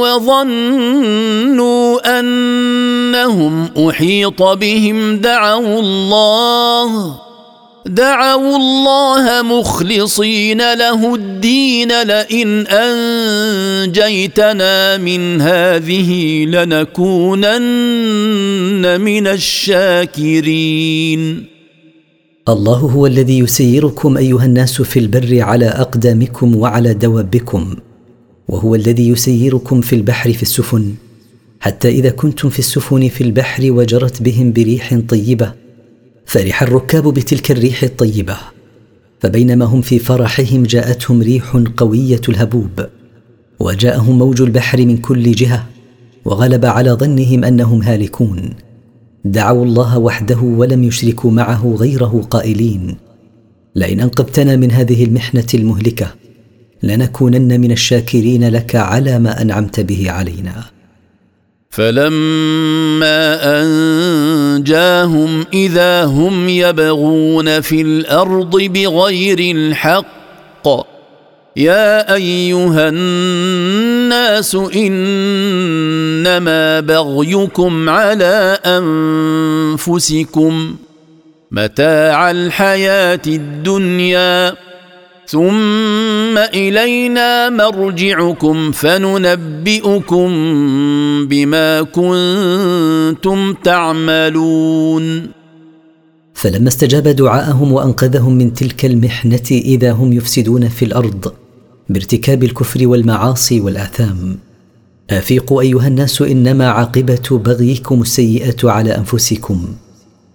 وظنوا 0.00 1.88
أنهم 2.20 3.68
أحيط 3.88 4.42
بهم 4.42 5.16
دعوا 5.16 5.80
الله 5.80 7.27
دعوا 7.88 8.56
الله 8.56 9.42
مخلصين 9.42 10.58
له 10.58 11.14
الدين 11.14 12.02
لئن 12.02 12.66
أنجيتنا 13.86 14.96
من 14.96 15.40
هذه 15.40 16.44
لنكونن 16.44 17.60
من 19.00 19.26
الشاكرين. 19.26 20.78
الله 22.48 22.76
هو 22.76 23.06
الذي 23.06 23.38
يسيركم 23.38 24.16
أيها 24.16 24.44
الناس 24.44 24.82
في 24.82 24.98
البر 24.98 25.40
على 25.40 25.66
أقدامكم 25.66 26.56
وعلى 26.56 26.94
دوابكم 26.94 27.76
وهو 28.48 28.74
الذي 28.74 29.08
يسيركم 29.08 29.80
في 29.80 29.96
البحر 29.96 30.32
في 30.32 30.42
السفن 30.42 30.94
حتى 31.60 31.88
إذا 31.88 32.10
كنتم 32.10 32.48
في 32.48 32.58
السفن 32.58 33.08
في 33.08 33.20
البحر 33.20 33.72
وجرت 33.72 34.22
بهم 34.22 34.52
بريح 34.52 35.00
طيبة 35.08 35.67
فرح 36.28 36.62
الركاب 36.62 37.14
بتلك 37.14 37.50
الريح 37.50 37.82
الطيبة 37.82 38.36
فبينما 39.20 39.64
هم 39.64 39.80
في 39.80 39.98
فرحهم 39.98 40.62
جاءتهم 40.62 41.22
ريح 41.22 41.56
قوية 41.76 42.20
الهبوب 42.28 42.86
وجاءهم 43.60 44.18
موج 44.18 44.42
البحر 44.42 44.78
من 44.78 44.96
كل 44.96 45.32
جهة 45.32 45.66
وغلب 46.24 46.64
على 46.64 46.90
ظنهم 46.90 47.44
أنهم 47.44 47.82
هالكون. 47.82 48.50
دعوا 49.24 49.64
الله 49.64 49.98
وحده 49.98 50.38
ولم 50.40 50.84
يشركوا 50.84 51.30
معه 51.30 51.76
غيره 51.78 52.26
قائلين 52.30 52.96
لئن 53.74 54.00
أنقذتنا 54.00 54.56
من 54.56 54.70
هذه 54.70 55.04
المحنة 55.04 55.46
المهلكة 55.54 56.14
لنكونن 56.82 57.60
من 57.60 57.72
الشاكرين 57.72 58.48
لك 58.48 58.74
على 58.76 59.18
ما 59.18 59.42
أنعمت 59.42 59.80
به 59.80 60.10
علينا. 60.10 60.64
فلما 61.78 63.38
أنجاهم 63.62 65.46
إذا 65.52 66.04
هم 66.04 66.48
يبغون 66.48 67.60
في 67.60 67.82
الأرض 67.82 68.56
بغير 68.56 69.38
الحق 69.56 70.68
يا 71.56 72.14
أيها 72.14 72.88
الناس 72.88 74.54
إنما 74.74 75.00
بغيكم 76.80 77.88
على 77.88 78.58
أنفسكم 79.76 80.76
متاع 81.50 82.30
الحياة 82.30 83.22
الدنيا. 83.26 84.67
ثم 85.30 86.38
إلينا 86.38 87.50
مرجعكم 87.50 88.72
فننبئكم 88.72 90.28
بما 91.28 91.82
كنتم 91.82 93.54
تعملون. 93.54 95.30
فلما 96.34 96.68
استجاب 96.68 97.08
دعاءهم 97.08 97.72
وأنقذهم 97.72 98.32
من 98.38 98.54
تلك 98.54 98.84
المحنة 98.84 99.48
إذا 99.50 99.92
هم 99.92 100.12
يفسدون 100.12 100.68
في 100.68 100.84
الأرض 100.84 101.32
بارتكاب 101.88 102.44
الكفر 102.44 102.86
والمعاصي 102.86 103.60
والآثام. 103.60 104.38
آفيقوا 105.10 105.62
أيها 105.62 105.88
الناس 105.88 106.22
إنما 106.22 106.68
عاقبة 106.68 107.28
بغيكم 107.30 108.02
السيئة 108.02 108.70
على 108.70 108.96
أنفسكم. 108.96 109.68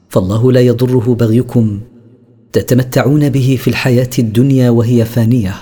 فالله 0.10 0.52
لا 0.52 0.62
يضره 0.62 1.16
بغيكم. 1.20 1.80
تتمتعون 2.54 3.30
به 3.30 3.58
في 3.62 3.68
الحياة 3.68 4.10
الدنيا 4.20 4.70
وهي 4.70 5.06
فانية. 5.06 5.56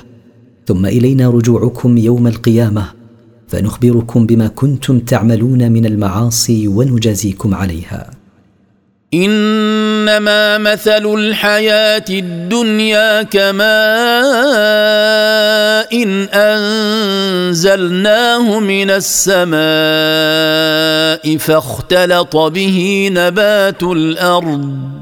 ثم 0.68 0.86
إلينا 0.86 1.30
رجوعكم 1.30 1.98
يوم 1.98 2.28
القيامة 2.28 2.86
فنخبركم 3.48 4.26
بما 4.26 4.48
كنتم 4.48 5.00
تعملون 5.00 5.72
من 5.72 5.86
المعاصي 5.86 6.68
ونجازيكم 6.68 7.56
عليها. 7.56 8.12
إنما 9.14 10.58
مثل 10.58 11.06
الحياة 11.14 12.06
الدنيا 12.10 13.24
كماء 13.24 13.64
إن 16.04 16.24
أنزلناه 17.44 18.60
من 18.60 18.90
السماء 18.90 19.62
فاختلط 21.38 22.38
به 22.38 23.10
نبات 23.14 23.84
الأرض. 23.84 25.01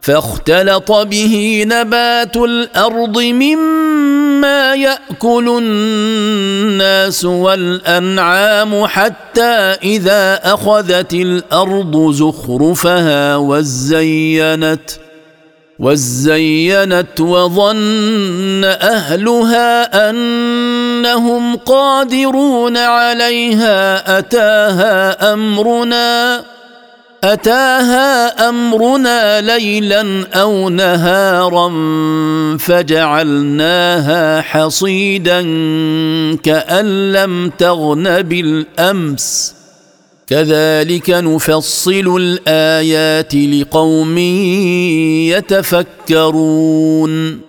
فاختلط 0.00 0.92
به 0.92 1.64
نبات 1.66 2.36
الأرض 2.36 3.18
مما 3.18 4.74
يأكل 4.74 5.48
الناس 5.62 7.24
والأنعام 7.24 8.86
حتى 8.86 9.76
إذا 9.82 10.40
أخذت 10.54 11.14
الأرض 11.14 12.10
زخرفها 12.12 13.36
وزينت 13.36 14.90
وزينت 15.78 17.20
وظن 17.20 18.64
أهلها 18.64 20.10
أنهم 20.10 21.56
قادرون 21.56 22.76
عليها 22.76 24.18
أتاها 24.18 25.32
أمرنا. 25.32 26.59
أتاها 27.24 28.48
أمرنا 28.48 29.40
ليلا 29.40 30.26
أو 30.34 30.68
نهارا 30.68 31.68
فجعلناها 32.58 34.40
حصيدا 34.40 35.40
كأن 36.36 37.12
لم 37.12 37.50
تغن 37.58 38.22
بالأمس. 38.22 39.54
كذلك 40.26 41.10
نفصل 41.10 42.16
الآيات 42.20 43.34
لقوم 43.34 44.18
يتفكرون. 46.08 47.40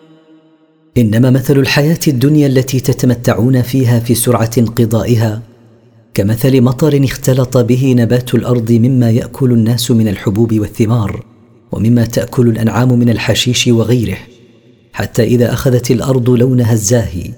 إنما 0.97 1.29
مثل 1.29 1.59
الحياة 1.59 1.99
الدنيا 2.07 2.47
التي 2.47 2.79
تتمتعون 2.79 3.61
فيها 3.61 3.99
في 3.99 4.15
سرعة 4.15 4.51
انقضائها 4.57 5.41
كمثل 6.13 6.61
مطر 6.61 7.03
اختلط 7.03 7.57
به 7.57 7.93
نبات 7.97 8.35
الأرض 8.35 8.71
مما 8.71 9.11
يأكل 9.11 9.51
الناس 9.51 9.91
من 9.91 10.07
الحبوب 10.07 10.59
والثمار 10.59 11.25
ومما 11.71 12.05
تأكل 12.05 12.49
الأنعام 12.49 12.99
من 12.99 13.09
الحشيش 13.09 13.67
وغيره 13.67 14.17
حتى 14.93 15.23
إذا 15.23 15.53
أخذت 15.53 15.91
الأرض 15.91 16.29
لونها 16.29 16.73
الزاهي 16.73 17.31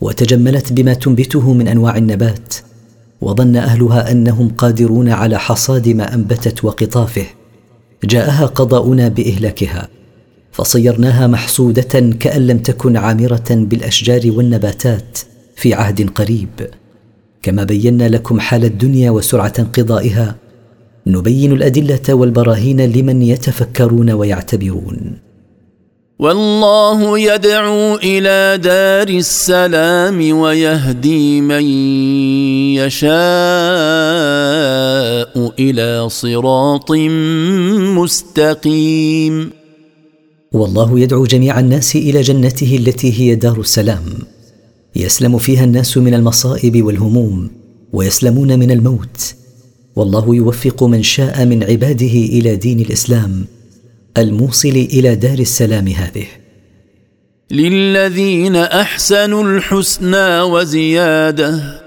وتجملت 0.00 0.72
بما 0.72 0.94
تنبته 0.94 1.52
من 1.52 1.68
أنواع 1.68 1.96
النبات 1.96 2.54
وظن 3.20 3.56
أهلها 3.56 4.10
أنهم 4.10 4.48
قادرون 4.48 5.08
على 5.08 5.38
حصاد 5.38 5.88
ما 5.88 6.14
أنبتت 6.14 6.64
وقطافه. 6.64 7.26
جاءها 8.04 8.46
قضاؤنا 8.46 9.08
بإهلاكها 9.08 9.88
فصيرناها 10.52 11.26
محصوده 11.26 12.00
كأن 12.20 12.46
لم 12.46 12.58
تكن 12.58 12.96
عامرة 12.96 13.46
بالأشجار 13.50 14.20
والنباتات 14.26 15.18
في 15.56 15.74
عهد 15.74 16.10
قريب. 16.10 16.48
كما 17.42 17.64
بينا 17.64 18.08
لكم 18.08 18.40
حال 18.40 18.64
الدنيا 18.64 19.10
وسرعة 19.10 19.52
انقضائها 19.58 20.36
نبين 21.06 21.52
الأدلة 21.52 22.14
والبراهين 22.14 22.80
لمن 22.80 23.22
يتفكرون 23.22 24.10
ويعتبرون. 24.10 25.18
والله 26.18 27.18
يدعو 27.18 27.94
إلى 27.94 28.58
دار 28.62 29.08
السلام 29.08 30.38
ويهدي 30.38 31.40
من 31.40 31.62
يشاء 32.74 33.08
إلى 35.58 36.08
صراط 36.08 36.92
مستقيم. 37.98 39.50
والله 40.52 41.00
يدعو 41.00 41.24
جميع 41.24 41.60
الناس 41.60 41.96
إلى 41.96 42.20
جنته 42.20 42.76
التي 42.76 43.20
هي 43.20 43.34
دار 43.34 43.60
السلام. 43.60 44.04
يسلم 44.98 45.38
فيها 45.38 45.64
الناس 45.64 45.98
من 45.98 46.14
المصائب 46.14 46.84
والهموم 46.84 47.50
ويسلمون 47.92 48.58
من 48.58 48.70
الموت. 48.70 49.34
والله 49.96 50.34
يوفق 50.34 50.84
من 50.84 51.02
شاء 51.02 51.44
من 51.44 51.64
عباده 51.64 52.06
إلى 52.06 52.56
دين 52.56 52.80
الإسلام 52.80 53.44
الموصل 54.18 54.68
إلى 54.68 55.14
دار 55.14 55.38
السلام 55.38 55.88
هذه. 55.88 56.26
للذين 57.50 58.56
أحسنوا 58.56 59.44
الحسنى 59.44 60.40
وزيادة 60.40 61.80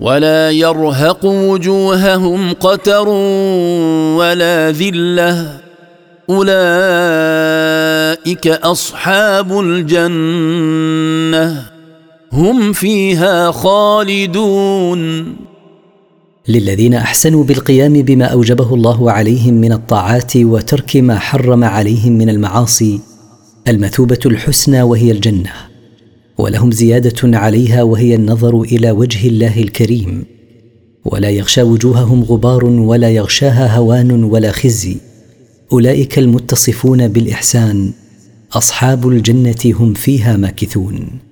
ولا 0.00 0.50
يرهق 0.50 1.24
وجوههم 1.24 2.52
قتر 2.52 3.08
ولا 4.18 4.70
ذلة. 4.70 5.60
أولئك 6.30 6.56
أصحاب 8.46 9.60
الجنة. 9.60 11.71
هم 12.32 12.72
فيها 12.72 13.50
خالدون. 13.50 15.24
للذين 16.48 16.94
أحسنوا 16.94 17.44
بالقيام 17.44 17.92
بما 17.92 18.24
أوجبه 18.24 18.74
الله 18.74 19.10
عليهم 19.10 19.54
من 19.54 19.72
الطاعات 19.72 20.36
وترك 20.36 20.96
ما 20.96 21.18
حرم 21.18 21.64
عليهم 21.64 22.12
من 22.12 22.28
المعاصي 22.28 23.00
المثوبة 23.68 24.18
الحسنى 24.26 24.82
وهي 24.82 25.10
الجنة 25.10 25.52
ولهم 26.38 26.70
زيادة 26.70 27.38
عليها 27.38 27.82
وهي 27.82 28.14
النظر 28.14 28.60
إلى 28.60 28.90
وجه 28.90 29.28
الله 29.28 29.62
الكريم. 29.62 30.24
ولا 31.04 31.30
يغشى 31.30 31.62
وجوههم 31.62 32.22
غبار 32.22 32.64
ولا 32.64 33.10
يغشاها 33.10 33.76
هوان 33.76 34.24
ولا 34.24 34.52
خزي. 34.52 34.96
أولئك 35.72 36.18
المتصفون 36.18 37.08
بالإحسان 37.08 37.92
أصحاب 38.52 39.08
الجنة 39.08 39.62
هم 39.64 39.94
فيها 39.94 40.36
ماكثون. 40.36 41.31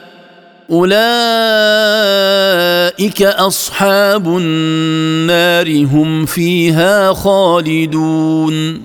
أولئك 0.71 0.91
أصحاب 3.21 4.27
النار 4.27 5.85
هم 5.85 6.25
فيها 6.25 7.13
خالدون. 7.13 8.81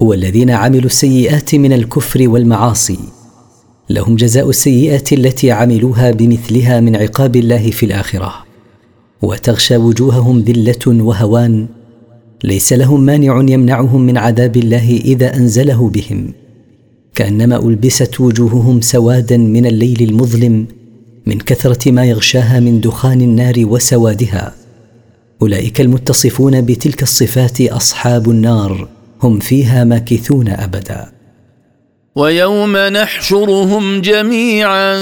والذين 0.00 0.50
عملوا 0.50 0.86
السيئات 0.86 1.54
من 1.54 1.72
الكفر 1.72 2.28
والمعاصي. 2.28 2.98
لهم 3.90 4.16
جزاء 4.16 4.50
السيئه 4.50 5.04
التي 5.12 5.50
عملوها 5.50 6.10
بمثلها 6.10 6.80
من 6.80 6.96
عقاب 6.96 7.36
الله 7.36 7.70
في 7.70 7.86
الآخرة. 7.86 8.34
وتغشى 9.22 9.76
وجوههم 9.76 10.40
ذلة 10.40 11.04
وهوان. 11.04 11.66
ليس 12.44 12.72
لهم 12.72 13.00
مانع 13.00 13.44
يمنعهم 13.48 14.00
من 14.00 14.18
عذاب 14.18 14.56
الله 14.56 15.00
إذا 15.04 15.36
أنزله 15.36 15.88
بهم. 15.88 16.41
كأنما 17.14 17.56
ألبست 17.56 18.20
وجوههم 18.20 18.80
سوادا 18.80 19.36
من 19.36 19.66
الليل 19.66 20.02
المظلم 20.02 20.66
من 21.26 21.38
كثرة 21.38 21.90
ما 21.90 22.04
يغشاها 22.04 22.60
من 22.60 22.80
دخان 22.80 23.20
النار 23.20 23.54
وسوادها. 23.58 24.54
أولئك 25.42 25.80
المتصفون 25.80 26.60
بتلك 26.60 27.02
الصفات 27.02 27.60
أصحاب 27.60 28.30
النار 28.30 28.88
هم 29.22 29.38
فيها 29.38 29.84
ماكثون 29.84 30.48
أبدا. 30.48 31.12
ويوم 32.16 32.76
نحشرهم 32.76 34.00
جميعا 34.00 35.00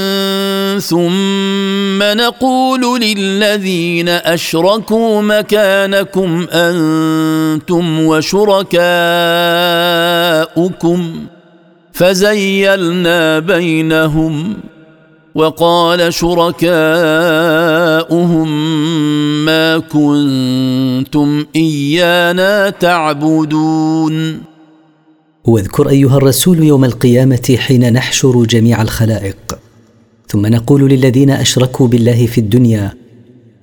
ثم 0.78 2.02
نقول 2.02 3.00
للذين 3.00 4.08
أشركوا 4.08 5.22
مكانكم 5.22 6.46
أنتم 6.52 8.00
وشركاؤكم. 8.06 8.70
فزيلنا 12.00 13.38
بينهم 13.38 14.54
وقال 15.34 16.14
شركاؤهم 16.14 16.68
ما 19.44 19.78
كنتم 19.78 21.46
إيانا 21.56 22.70
تعبدون. 22.70 24.40
واذكر 25.44 25.88
أيها 25.88 26.16
الرسول 26.16 26.64
يوم 26.64 26.84
القيامة 26.84 27.56
حين 27.58 27.92
نحشر 27.92 28.44
جميع 28.44 28.82
الخلائق. 28.82 29.58
ثم 30.28 30.46
نقول 30.46 30.90
للذين 30.90 31.30
أشركوا 31.30 31.88
بالله 31.88 32.26
في 32.26 32.38
الدنيا 32.38 32.94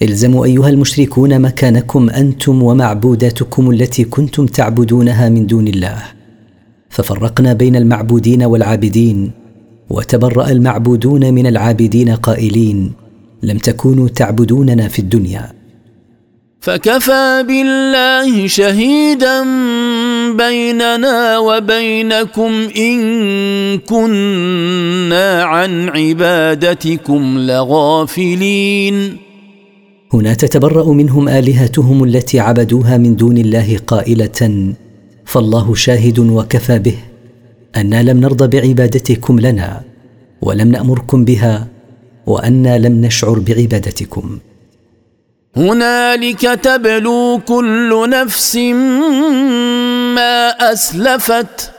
الزموا 0.01 0.45
أيها 0.45 0.69
المشركون 0.69 1.41
مكانكم 1.41 2.09
أنتم 2.09 2.63
ومعبوداتكم 2.63 3.71
التي 3.71 4.03
كنتم 4.03 4.45
تعبدونها 4.45 5.29
من 5.29 5.45
دون 5.47 5.67
الله. 5.67 6.16
ففرقنا 6.97 7.53
بين 7.53 7.75
المعبودين 7.75 8.43
والعابدين 8.43 9.31
وتبرأ 9.89 10.49
المعبودون 10.49 11.33
من 11.33 11.47
العابدين 11.47 12.09
قائلين 12.09 12.91
لم 13.43 13.57
تكونوا 13.57 14.07
تعبدوننا 14.07 14.87
في 14.87 14.99
الدنيا. 14.99 15.51
فكفى 16.59 17.43
بالله 17.47 18.47
شهيدا 18.47 19.43
بيننا 20.37 21.37
وبينكم 21.37 22.51
إن 22.77 22.97
كنا 23.77 25.43
عن 25.43 25.89
عبادتكم 25.89 27.37
لغافلين. 27.37 29.17
هنا 30.13 30.33
تتبرأ 30.33 30.93
منهم 30.93 31.29
آلهتهم 31.29 32.03
التي 32.03 32.39
عبدوها 32.39 32.97
من 32.97 33.15
دون 33.15 33.37
الله 33.37 33.77
قائلة 33.87 34.73
فالله 35.27 35.75
شاهد 35.75 36.19
وكفى 36.19 36.79
به. 36.79 36.97
أنا 37.75 38.03
لم 38.03 38.17
نرضى 38.19 38.47
بعبادتكم 38.47 39.39
لنا 39.39 39.81
ولم 40.41 40.67
نأمركم 40.71 41.25
بها 41.25 41.67
وأنا 42.25 42.77
لم 42.77 43.01
نشعر 43.05 43.39
بعبادتكم. 43.39 44.39
هنالك 45.57 46.41
تبلو 46.41 47.41
كل 47.47 48.09
نفس 48.09 48.55
ما 50.15 50.49
أسلفت 50.73 51.71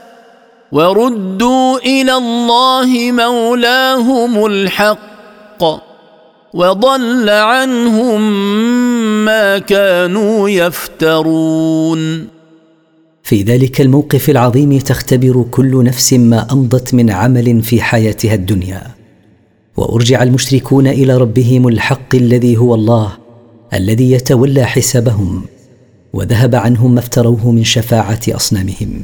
وردوا 0.71 1.77
إلى 1.77 2.13
الله 2.13 3.11
مولاهم 3.11 4.45
الحق 4.45 5.61
وضل 6.53 7.29
عنهم 7.29 8.21
ما 9.25 9.57
كانوا 9.57 10.49
يفترون. 10.49 12.38
في 13.29 13.43
ذلك 13.43 13.81
الموقف 13.81 14.29
العظيم 14.29 14.79
تختبر 14.79 15.45
كل 15.51 15.83
نفس 15.83 16.13
ما 16.13 16.51
أمضت 16.51 16.93
من 16.93 17.09
عمل 17.09 17.63
في 17.63 17.81
حياتها 17.81 18.33
الدنيا. 18.33 18.81
وأرجع 19.77 20.23
المشركون 20.23 20.87
إلى 20.87 21.17
ربهم 21.17 21.67
الحق 21.67 22.15
الذي 22.15 22.57
هو 22.57 22.75
الله 22.75 23.17
الذي 23.73 24.11
يتولى 24.11 24.65
حسابهم 24.65 25.41
وذهب 26.13 26.55
عنهم 26.55 26.93
ما 26.93 26.99
افتروه 26.99 27.51
من 27.51 27.63
شفاعة 27.63 28.19
أصنامهم. 28.29 29.03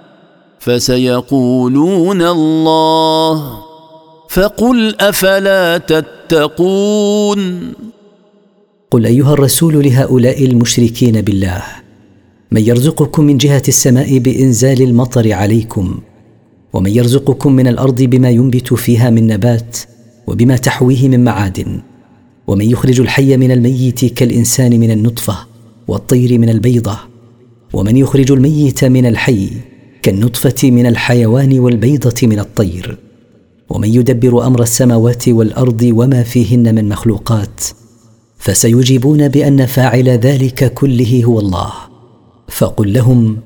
فسيقولون 0.61 2.21
الله. 2.21 3.57
فقل 4.29 4.95
أفلا 4.99 5.77
تتقون. 5.77 7.41
قل 8.91 9.05
أيها 9.05 9.33
الرسول 9.33 9.85
لهؤلاء 9.85 10.45
المشركين 10.45 11.21
بالله 11.21 11.63
من 12.51 12.61
يرزقكم 12.61 13.23
من 13.23 13.37
جهة 13.37 13.61
السماء 13.67 14.17
بإنزال 14.17 14.81
المطر 14.81 15.33
عليكم 15.33 15.99
ومن 16.73 16.91
يرزقكم 16.91 17.51
من 17.51 17.67
الأرض 17.67 18.01
بما 18.01 18.29
ينبت 18.29 18.73
فيها 18.73 19.09
من 19.09 19.27
نبات 19.27 19.77
وبما 20.27 20.57
تحويه 20.57 21.07
من 21.09 21.23
معادن 21.23 21.81
ومن 22.47 22.65
يخرج 22.71 22.99
الحي 23.01 23.37
من 23.37 23.51
الميت 23.51 24.05
كالإنسان 24.05 24.79
من 24.79 24.91
النطفة 24.91 25.37
والطير 25.87 26.39
من 26.39 26.49
البيضة 26.49 26.97
ومن 27.73 27.97
يخرج 27.97 28.31
الميت 28.31 28.85
من 28.85 29.05
الحي 29.05 29.49
كالنطفة 30.01 30.71
من 30.71 30.85
الحيوان 30.85 31.59
والبيضة 31.59 32.27
من 32.27 32.39
الطير. 32.39 32.97
ومن 33.69 33.89
يدبر 33.93 34.47
أمر 34.47 34.61
السماوات 34.61 35.29
والأرض 35.29 35.89
وما 35.93 36.23
فيهن 36.23 36.75
من 36.75 36.89
مخلوقات 36.89 37.63
فسيجيبون 38.37 39.27
بأن 39.27 39.65
فاعل 39.65 40.09
ذلك 40.09 40.73
كله 40.73 41.21
هو 41.25 41.39
الله. 41.39 41.73
فقل 42.47 42.93
لهم 42.93 43.37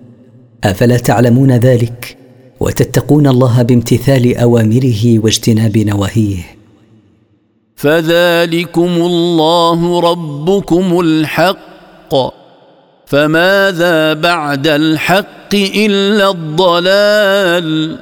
أفلا 0.64 0.98
تعلمون 0.98 1.52
ذلك؟ 1.52 2.18
وتتقون 2.60 3.28
الله 3.28 3.62
بامتثال 3.62 4.38
أوامره 4.38 5.20
واجتناب 5.20 5.78
نواهيه. 5.78 6.38
فذلكم 7.76 8.90
الله 8.90 10.00
ربكم 10.00 11.00
الحق. 11.00 12.45
فماذا 13.06 14.14
بعد 14.14 14.68
الحق 14.68 15.56
إلا 15.56 16.30
الضلال 16.32 17.98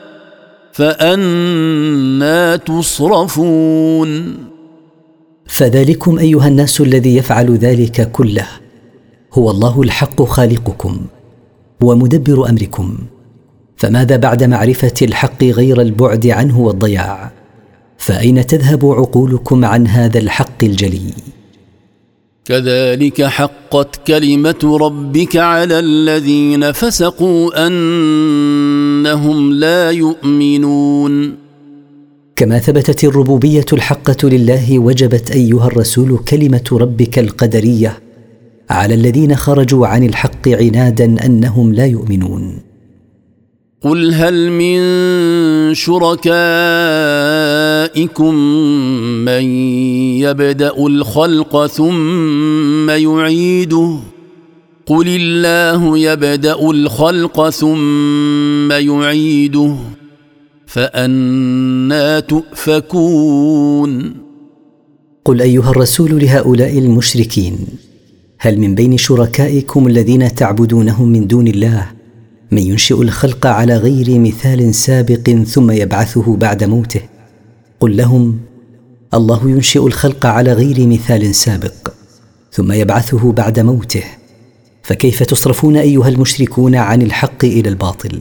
فأنا 0.72 2.56
تصرفون 2.56 4.38
فذلكم 5.46 6.20
أيها 6.20 6.48
الناس 6.48 6.82
الذي 6.82 7.16
يفعل 7.16 7.58
ذلك 7.58 8.12
كله. 8.12 8.48
هو 9.34 9.52
الله 9.52 9.82
الحق 9.82 10.24
خالقكم 10.24 11.02
ومدبر 11.82 12.50
أمركم. 12.50 12.98
فماذا 13.78 14.16
بعد 14.16 14.44
معرفة 14.44 14.94
الحق 15.02 15.44
غير 15.44 15.82
البعد 15.82 16.28
عنه 16.28 16.60
والضياع؟ 16.60 17.32
فأين 17.98 18.48
تذهب 18.48 18.86
عقولكم 18.86 19.66
عن 19.66 19.88
هذا 19.88 20.20
الحق 20.20 20.64
الجلي؟ 20.64 21.14
كذلك 22.46 23.22
حقت 23.22 24.08
كلمة 24.08 24.78
ربك 24.82 25.38
على 25.38 25.80
الذين 25.80 26.72
فسقوا 26.72 27.68
أنهم 27.68 29.54
لا 29.54 29.92
يؤمنون. 29.92 31.36
كما 32.36 32.60
ثبتت 32.60 33.04
الربوبية 33.04 33.66
الحقة 33.74 34.30
لله 34.30 34.80
وجبت 34.80 35.32
أيها 35.32 35.68
الرسول 35.68 36.18
كلمة 36.18 36.64
ربك 36.72 37.20
القدرية 37.20 38.00
على 38.70 38.94
الذين 38.94 39.36
خرجوا 39.36 39.88
عن 39.88 40.04
الحق 40.04 40.50
عنادا 40.50 41.26
أنهم 41.26 41.74
لا 41.74 41.86
يؤمنون. 41.86 42.60
قل 43.82 44.14
هل 44.14 44.52
من 44.52 44.80
شركائكم 47.94 48.36
من 49.26 49.44
يبدأ 50.26 50.74
الخلق 50.78 51.66
ثم 51.66 52.90
يعيده. 52.90 54.00
قل 54.86 55.08
الله 55.08 55.98
يبدأ 55.98 56.70
الخلق 56.70 57.50
ثم 57.50 58.72
يعيده. 58.72 59.76
فأنا 60.66 62.20
تؤفكون. 62.20 64.14
قل 65.26 65.42
أيها 65.42 65.70
الرسول 65.70 66.20
لهؤلاء 66.20 66.78
المشركين 66.78 67.58
هل 68.40 68.60
من 68.60 68.76
بين 68.76 68.98
شركائكم 68.98 69.88
الذين 69.88 70.36
تعبدونهم 70.36 71.08
من 71.10 71.28
دون 71.28 71.48
الله 71.48 71.88
من 72.52 72.62
ينشئ 72.62 73.02
الخلق 73.02 73.46
على 73.46 73.78
غير 73.78 74.20
مثال 74.20 74.76
سابق 74.76 75.30
ثم 75.30 75.72
يبعثه 75.72 76.36
بعد 76.36 76.64
موته؟ 76.64 77.13
قل 77.80 77.98
لهم 77.98 78.40
الله 79.14 79.50
ينشئ 79.50 79.88
الخلق 79.88 80.26
على 80.26 80.54
غير 80.54 80.88
مثال 80.88 81.36
سابق 81.36 81.94
ثم 82.52 82.72
يبعثه 82.72 83.32
بعد 83.32 83.60
موته. 83.60 84.04
فكيف 84.84 85.24
تصرفون 85.24 85.78
أيها 85.78 86.10
المشركون 86.10 86.76
عن 86.76 87.02
الحق 87.02 87.46
إلى 87.46 87.70
الباطل؟ 87.70 88.20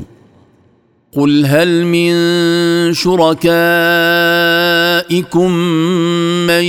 قل 1.12 1.46
هل 1.46 1.86
من 1.86 2.12
شركائكم 2.94 3.50
من 6.46 6.64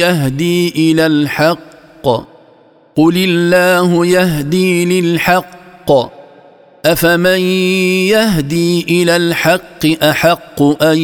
يهدي 0.00 0.68
إلى 0.68 1.06
الحق؟ 1.06 2.06
قل 2.96 3.16
الله 3.16 4.06
يهدي 4.06 5.00
للحق. 5.00 6.21
افمن 6.84 7.40
يهدي 8.10 8.82
إلى 9.02 9.16
الحق 9.16 9.86
احق 10.02 10.82
ان 10.82 10.98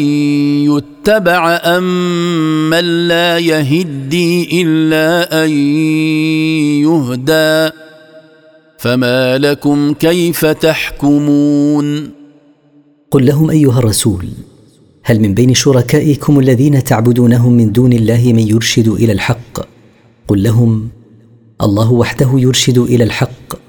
يتبع 0.64 1.60
ام 1.64 2.70
من 2.70 3.08
لا 3.08 3.38
يهدي 3.38 4.62
الا 4.62 5.44
ان 5.44 5.50
يهدى 6.82 7.70
فما 8.78 9.38
لكم 9.38 9.94
كيف 9.94 10.46
تحكمون 10.46 12.10
قل 13.10 13.26
لهم 13.26 13.50
ايها 13.50 13.78
الرسول 13.78 14.28
هل 15.02 15.20
من 15.20 15.34
بين 15.34 15.54
شركائكم 15.54 16.38
الذين 16.38 16.84
تعبدونهم 16.84 17.52
من 17.52 17.72
دون 17.72 17.92
الله 17.92 18.32
من 18.32 18.48
يرشد 18.48 18.88
إلى 18.88 19.12
الحق؟ 19.12 19.60
قل 20.28 20.42
لهم 20.42 20.88
الله 21.62 21.92
وحده 21.92 22.30
يرشد 22.34 22.78
إلى 22.78 23.04
الحق. 23.04 23.67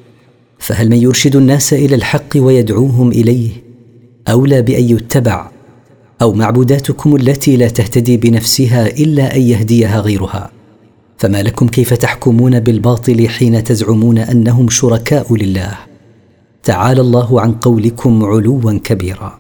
فهل 0.60 0.90
من 0.90 0.98
يرشد 0.98 1.36
الناس 1.36 1.74
إلى 1.74 1.96
الحق 1.96 2.30
ويدعوهم 2.36 3.12
إليه؟ 3.12 3.50
أولى 4.28 4.62
بأن 4.62 4.84
يتبع. 4.84 5.52
أو 6.22 6.34
معبوداتكم 6.34 7.16
التي 7.16 7.58
لا 7.58 7.68
تهتدي 7.68 8.18
بنفسها 8.18 8.88
إلا 8.88 9.36
أن 9.36 9.42
يهديها 9.42 10.00
غيرها. 10.00 10.52
فما 11.18 11.44
لكم 11.44 11.68
كيف 11.68 11.94
تحكمون 11.94 12.60
بالباطل 12.60 13.30
حين 13.30 13.64
تزعمون 13.64 14.18
أنهم 14.18 14.70
شركاء 14.70 15.36
لله؟ 15.36 15.78
تعالى 16.64 17.02
الله 17.02 17.42
عن 17.42 17.52
قولكم 17.52 18.26
علوا 18.26 18.80
كبيرا. 18.84 19.40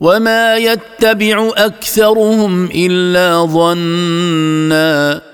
وما 0.00 0.56
يتبع 0.56 1.50
أكثرهم 1.56 2.64
إلا 2.64 3.46
ظنا. 3.46 5.27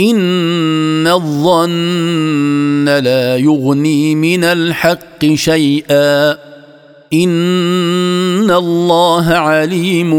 إن 0.00 1.06
الظن 1.06 2.84
لا 2.84 3.36
يغني 3.36 4.14
من 4.14 4.44
الحق 4.44 5.26
شيئا. 5.34 6.30
إن 7.12 8.50
الله 8.50 9.24
عليم 9.24 10.10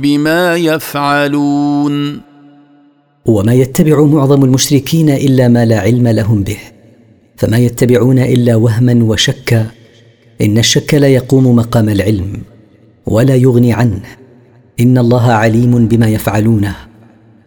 بما 0.00 0.56
يفعلون. 0.56 2.20
وما 3.24 3.54
يتبع 3.54 4.04
معظم 4.04 4.44
المشركين 4.44 5.10
إلا 5.10 5.48
ما 5.48 5.64
لا 5.64 5.80
علم 5.80 6.08
لهم 6.08 6.42
به. 6.42 6.58
فما 7.36 7.58
يتبعون 7.58 8.18
إلا 8.18 8.54
وهما 8.54 9.04
وشكا. 9.04 9.66
إن 10.40 10.58
الشك 10.58 10.94
لا 10.94 11.08
يقوم 11.08 11.56
مقام 11.56 11.88
العلم 11.88 12.42
ولا 13.06 13.36
يغني 13.36 13.72
عنه. 13.72 14.02
إن 14.80 14.98
الله 14.98 15.32
عليم 15.32 15.86
بما 15.86 16.08
يفعلونه. 16.08 16.89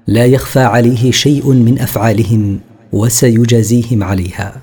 لا 0.07 0.25
يخفى 0.25 0.59
عليه 0.59 1.11
شيء 1.11 1.47
من 1.47 1.79
أفعالهم 1.79 2.59
وسيجازيهم 2.91 4.03
عليها. 4.03 4.61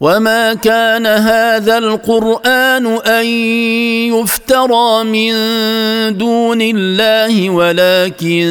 وما 0.00 0.54
كان 0.54 1.06
هذا 1.06 1.78
القران 1.78 2.86
ان 2.86 3.26
يفترى 4.12 5.04
من 5.04 5.32
دون 6.18 6.62
الله 6.62 7.50
ولكن 7.50 8.46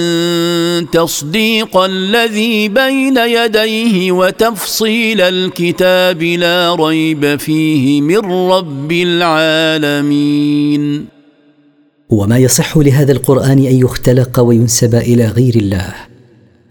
تصديق 0.92 1.78
الذي 1.78 2.70
بين 2.70 3.18
يديه 3.18 4.12
وتفصيل 4.12 5.22
الكتاب 5.22 6.24
لا 6.24 6.76
ريب 6.76 7.36
فيه 7.40 8.02
من 8.02 8.50
رب 8.52 8.92
العالمين. 8.92 10.36
وما 12.10 12.38
يصح 12.38 12.78
لهذا 12.78 13.12
القرآن 13.12 13.58
أن 13.58 13.76
يختلق 13.76 14.40
وينسب 14.40 14.96
إلى 14.96 15.26
غير 15.26 15.56
الله 15.56 15.94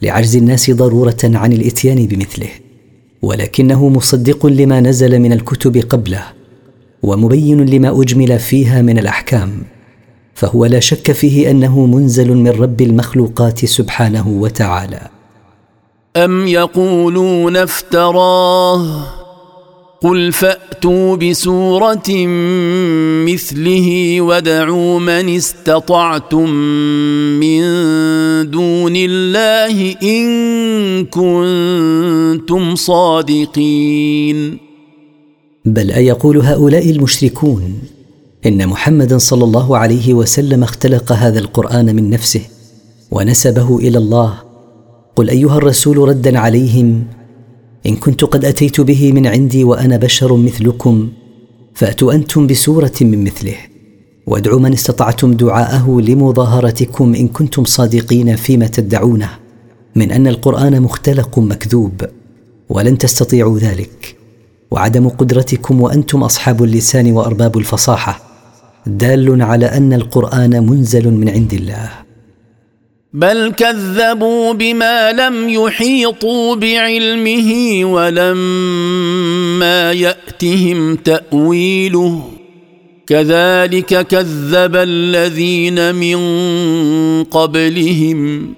لعجز 0.03 0.37
الناس 0.37 0.71
ضرورة 0.71 1.17
عن 1.25 1.53
الإتيان 1.53 2.07
بمثله 2.07 2.49
ولكنه 3.23 3.89
مصدق 3.89 4.47
لما 4.47 4.81
نزل 4.81 5.19
من 5.19 5.33
الكتب 5.33 5.77
قبله 5.77 6.23
ومبين 7.03 7.67
لما 7.67 8.03
أجمل 8.03 8.39
فيها 8.39 8.83
من 8.83 8.99
الأحكام 8.99 9.63
فهو 10.35 10.65
لا 10.65 10.81
شك 10.81 11.13
فيه 11.13 11.51
أنه 11.51 11.87
منزل 11.87 12.35
من 12.35 12.49
رب 12.49 12.81
المخلوقات 12.81 13.65
سبحانه 13.65 14.29
وتعالى. 14.29 15.01
أم 16.17 16.47
يقولون 16.47 17.57
افتراه؟ 17.57 19.24
قل 20.05 20.33
فاتوا 20.33 21.17
بسوره 21.17 22.11
مثله 23.25 24.21
ودعوا 24.21 25.01
من 25.01 25.37
استطعتم 25.37 26.51
من 27.41 27.61
دون 28.51 28.93
الله 28.97 29.97
ان 30.03 30.27
كنتم 31.07 32.75
صادقين 32.75 34.59
بل 35.65 35.91
ايقول 35.91 36.39
هؤلاء 36.39 36.91
المشركون 36.91 37.79
ان 38.47 38.67
محمدا 38.67 39.19
صلى 39.19 39.45
الله 39.45 39.79
عليه 39.79 40.15
وسلم 40.15 40.63
اختلق 40.63 41.13
هذا 41.13 41.39
القران 41.39 41.97
من 41.97 42.11
نفسه 42.11 42.43
ونسبه 43.11 43.79
إلى 43.79 43.99
الله 43.99 44.35
قل 45.17 45.31
ايها 45.31 45.57
الرسول 45.57 45.99
ردا 45.99 46.39
عليهم 46.39 47.05
إن 47.87 47.97
كنت 47.97 48.25
قد 48.25 48.45
أتيت 48.45 48.81
به 48.81 49.13
من 49.13 49.27
عندي 49.27 49.65
وأنا 49.65 49.97
بشر 49.97 50.37
مثلكم 50.37 51.09
فاتوا 51.75 52.13
أنتم 52.13 52.47
بسورة 52.47 52.93
من 53.01 53.25
مثله. 53.25 53.57
وادعوا 54.27 54.61
من 54.61 54.73
استطعتم 54.73 55.35
دعاءه 55.35 56.01
لمظاهرتكم 56.01 57.15
إن 57.15 57.29
كنتم 57.29 57.65
صادقين 57.65 58.37
فيما 58.37 58.67
تدعونه 58.67 59.31
من 59.95 60.11
أن 60.11 60.27
القرآن 60.27 60.83
مختلق 60.83 61.39
مكذوب 61.39 62.05
ولن 62.69 62.99
تستطيعوا 62.99 63.59
ذلك. 63.59 64.17
وعدم 64.71 65.09
قدرتكم 65.09 65.81
وأنتم 65.81 66.23
أصحاب 66.23 66.65
اللسان 66.65 67.13
وأرباب 67.13 67.59
الفصاحة 67.59 68.21
دال 68.87 69.43
على 69.43 69.67
أن 69.67 69.93
القرآن 69.93 70.67
منزل 70.67 71.11
من 71.11 71.29
عند 71.29 71.55
الله. 71.55 71.91
بل 73.15 73.53
كذبوا 73.53 74.53
بما 74.53 75.13
لم 75.13 75.49
يحيطوا 75.49 76.57
بعلمه 76.57 77.81
ولما 77.85 79.93
يأتهم 79.93 80.97
تأويله. 80.97 82.23
كذلك 83.07 84.07
كذب 84.07 84.77
الذين 84.77 85.95
من 85.95 86.17
قبلهم. 87.25 88.55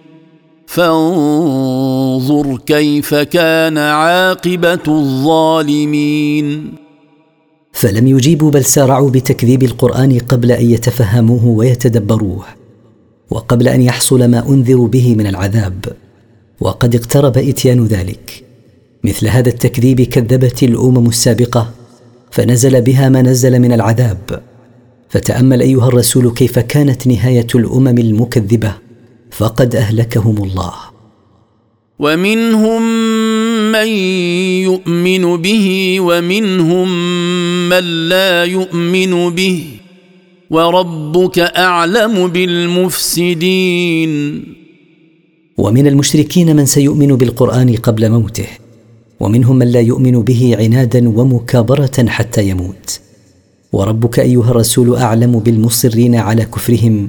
فانظر 0.66 2.58
كيف 2.66 3.14
كان 3.14 3.78
عاقبة 3.78 4.78
الظالمين. 4.88 6.74
فلم 7.72 8.06
يجيبوا 8.06 8.50
بل 8.50 8.64
سارعوا 8.64 9.10
بتكذيب 9.10 9.62
القرآن 9.62 10.18
قبل 10.18 10.52
أن 10.52 10.70
يتفهموه 10.70 11.46
ويتدبروه. 11.46 12.65
وقبل 13.30 13.68
أن 13.68 13.82
يحصل 13.82 14.30
ما 14.30 14.48
أنذروا 14.48 14.88
به 14.88 15.14
من 15.14 15.26
العذاب. 15.26 15.84
وقد 16.60 16.94
اقترب 16.94 17.38
إتيان 17.38 17.84
ذلك. 17.86 18.44
مثل 19.04 19.28
هذا 19.28 19.48
التكذيب 19.48 20.00
كذبت 20.00 20.62
الأمم 20.62 21.08
السابقة 21.08 21.70
فنزل 22.30 22.82
بها 22.82 23.08
ما 23.08 23.22
نزل 23.22 23.58
من 23.58 23.72
العذاب. 23.72 24.42
فتأمل 25.08 25.60
أيها 25.60 25.88
الرسول 25.88 26.30
كيف 26.30 26.58
كانت 26.58 27.06
نهاية 27.06 27.46
الأمم 27.54 27.98
المكذبة 27.98 28.72
فقد 29.30 29.76
أهلكهم 29.76 30.44
الله. 30.44 30.74
ومنهم 31.98 32.82
من 33.72 33.88
يؤمن 34.68 35.42
به 35.42 35.96
ومنهم 36.00 36.88
من 37.68 38.08
لا 38.08 38.44
يؤمن 38.44 39.30
به. 39.30 39.66
وربك 40.50 41.38
أعلم 41.38 42.28
بالمفسدين. 42.28 44.12
ومن 45.58 45.86
المشركين 45.86 46.56
من 46.56 46.66
سيؤمن 46.66 47.16
بالقرآن 47.16 47.76
قبل 47.76 48.10
موته 48.10 48.46
ومنهم 49.20 49.56
من 49.56 49.72
لا 49.72 49.80
يؤمن 49.80 50.22
به 50.22 50.56
عنادا 50.58 51.08
ومكابرة 51.08 52.06
حتى 52.08 52.48
يموت. 52.48 53.00
وربك 53.72 54.18
أيها 54.18 54.50
الرسول 54.50 54.96
أعلم 54.96 55.38
بالمصرين 55.38 56.14
على 56.14 56.44
كفرهم 56.44 57.08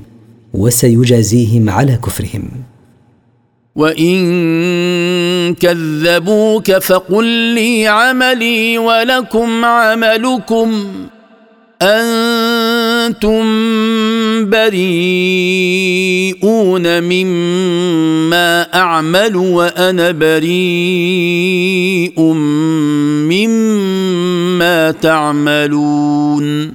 وسيجازيهم 0.54 1.70
على 1.70 2.00
كفرهم. 2.06 2.50
وإن 3.76 4.18
كذبوك 5.56 6.72
فقل 6.72 7.26
لي 7.26 7.88
عملي 7.88 8.78
ولكم 8.78 9.66
عملكم. 9.66 10.88
أنتم 13.08 13.44
بريئون 14.50 14.94
مما 17.04 18.62
أعمل 18.76 19.36
وأنا 19.36 20.12
بريء 20.12 22.22
مما 23.32 24.92
تعملون. 24.92 26.74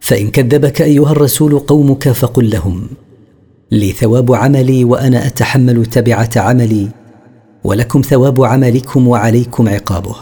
فإن 0.00 0.30
كذبك 0.30 0.82
أيها 0.82 1.12
الرسول 1.12 1.58
قومك 1.58 2.08
فقل 2.08 2.50
لهم 2.50 2.86
لي 3.72 3.92
ثواب 3.92 4.34
عملي 4.34 4.84
وأنا 4.84 5.26
أتحمل 5.26 5.86
تبعة 5.86 6.30
عملي 6.36 6.88
ولكم 7.64 8.00
ثواب 8.00 8.44
عملكم 8.44 9.08
وعليكم 9.08 9.68
عقابه. 9.68 10.16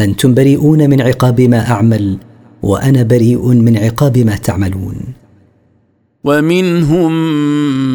أنتم 0.00 0.34
بريئون 0.34 0.90
من 0.90 1.00
عقاب 1.00 1.40
ما 1.40 1.70
أعمل 1.70 2.18
وأنا 2.62 3.02
بريء 3.02 3.46
من 3.46 3.76
عقاب 3.76 4.18
ما 4.18 4.36
تعملون. 4.36 4.96
ومنهم 6.24 7.12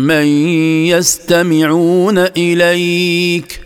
من 0.07 0.25
يستمعون 0.85 2.17
إليك. 2.17 3.61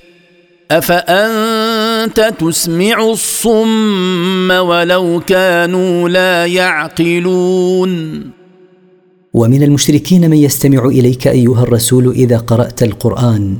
أفأنت 0.71 2.33
تسمع 2.39 3.11
الصم 3.11 4.51
ولو 4.51 5.21
كانوا 5.27 6.09
لا 6.09 6.45
يعقلون؟ 6.45 8.21
ومن 9.33 9.63
المشركين 9.63 10.29
من 10.29 10.37
يستمع 10.37 10.85
إليك 10.85 11.27
أيها 11.27 11.63
الرسول 11.63 12.11
إذا 12.11 12.37
قرأت 12.37 12.83
القرآن 12.83 13.57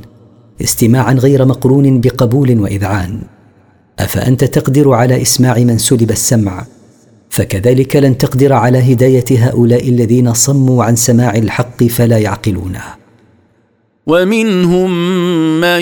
استماعا 0.62 1.14
غير 1.14 1.44
مقرون 1.44 2.00
بقبول 2.00 2.60
وإذعان. 2.60 3.20
أفأنت 3.98 4.44
تقدر 4.44 4.92
على 4.92 5.22
إسماع 5.22 5.58
من 5.58 5.78
سلب 5.78 6.10
السمع 6.10 6.66
فكذلك 7.36 7.96
لن 7.96 8.18
تقدر 8.18 8.52
على 8.52 8.92
هداية 8.92 9.24
هؤلاء 9.30 9.88
الذين 9.88 10.34
صموا 10.34 10.84
عن 10.84 10.96
سماع 10.96 11.36
الحق 11.36 11.84
فلا 11.84 12.18
يعقلونه 12.18 12.82
ومنهم 14.06 14.90
من 15.60 15.80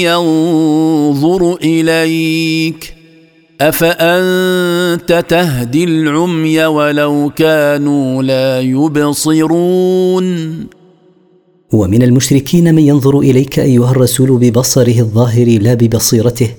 ينظر 0.00 1.54
إليك 1.54 2.94
أفأنت 3.60 5.24
تهدي 5.28 5.84
العمي 5.84 6.66
ولو 6.66 7.32
كانوا 7.36 8.22
لا 8.22 8.60
يبصرون؟ 8.60 10.26
ومن 11.72 12.02
المشركين 12.02 12.74
من 12.74 12.82
ينظر 12.82 13.18
إليك 13.18 13.58
أيها 13.58 13.90
الرسول 13.90 14.38
ببصره 14.38 15.00
الظاهر 15.00 15.58
لا 15.60 15.74
ببصيرته 15.74 16.50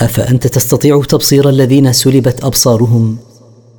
أفأنت 0.00 0.46
تستطيع 0.46 1.02
تبصير 1.02 1.48
الذين 1.48 1.92
سلبت 1.92 2.44
أبصارهم؟ 2.44 3.16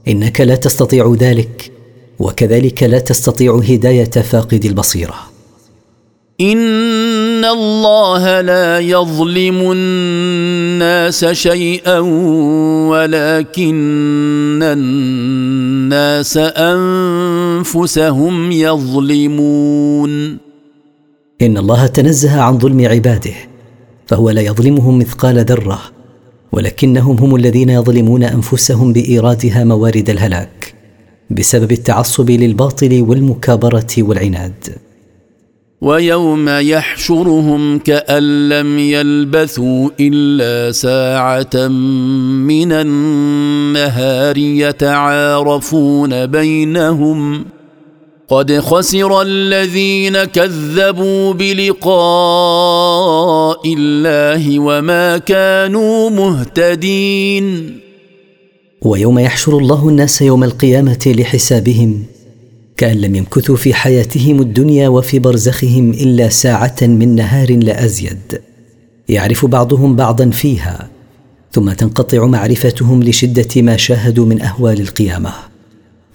إنك 0.08 0.42
لا 0.42 0.56
تستطيع 0.56 1.16
ذلك 1.20 1.72
وكذلك 2.20 2.84
لا 2.84 3.00
تستطيع 3.00 3.56
هداية 3.56 4.10
فاقد 4.10 4.66
البصيرة. 4.66 5.16
إن 6.42 7.46
الله 7.46 8.42
لا 8.42 8.80
يظلم 8.80 9.72
الناس 9.72 11.26
شيئا 11.26 12.00
ولكن 12.90 14.60
الناس 14.64 16.38
أنفسهم 17.58 18.52
يظلمون. 18.52 20.38
إن 21.42 21.58
الله 21.58 21.88
تنزه 21.88 22.42
عن 22.42 22.60
ظلم 22.60 22.88
عباده 22.88 23.34
فهو 24.08 24.30
لا 24.30 24.42
يظلمهم 24.42 25.00
مثقال 25.00 25.46
ذرة 25.46 25.95
ولكنهم 26.56 27.18
هم 27.18 27.36
الذين 27.36 27.70
يظلمون 27.70 28.24
أنفسهم 28.24 28.94
بإيرادها 28.94 29.64
موارد 29.64 30.10
الهلاك 30.10 30.74
بسبب 31.30 31.72
التعصب 31.72 32.30
للباطل 32.30 33.06
والمكابرة 33.08 33.94
والعناد. 33.98 34.70
ويوم 35.82 36.50
يحشرهم 36.50 37.80
كأن 37.80 38.50
لم 38.50 38.80
يلبثوا 38.80 39.90
إلا 40.00 40.72
ساعة 40.72 41.68
من 42.48 42.72
النهار 42.72 44.38
يتعارفون 44.38 46.26
بينهم 46.26 47.46
قد 48.28 48.60
خسر 48.60 49.22
الذين 49.22 50.24
كذبوا 50.24 51.34
بلقاء 51.34 51.94
الله 53.74 54.60
وما 54.60 55.18
كانوا 55.18 56.10
مهتدين. 56.10 57.80
ويوم 58.82 59.20
يحشر 59.20 59.58
الله 59.58 59.90
الناس 59.90 60.22
يوم 60.22 60.44
القيامة 60.44 61.00
لحسابهم 61.06 62.04
كأن 62.78 62.98
لم 62.98 63.16
يمكثوا 63.16 63.56
في 63.56 63.74
حياتهم 63.74 64.42
الدنيا 64.42 64.88
وفي 64.88 65.20
برزخهم 65.20 65.92
إلا 65.92 66.30
ساعة 66.30 66.78
من 66.82 67.16
نهار 67.16 67.58
لا 67.58 67.86
أزيد. 67.86 68.42
يعرف 69.10 69.46
بعضهم 69.46 69.96
بعضا 69.96 70.30
فيها 70.30 70.90
ثم 71.52 71.72
تنقطع 71.72 72.26
معرفتهم 72.26 73.04
لشدة 73.04 73.62
ما 73.62 73.78
شاهدوا 73.78 74.26
من 74.26 74.42
أهوال 74.42 74.82
القيامة. 74.82 75.55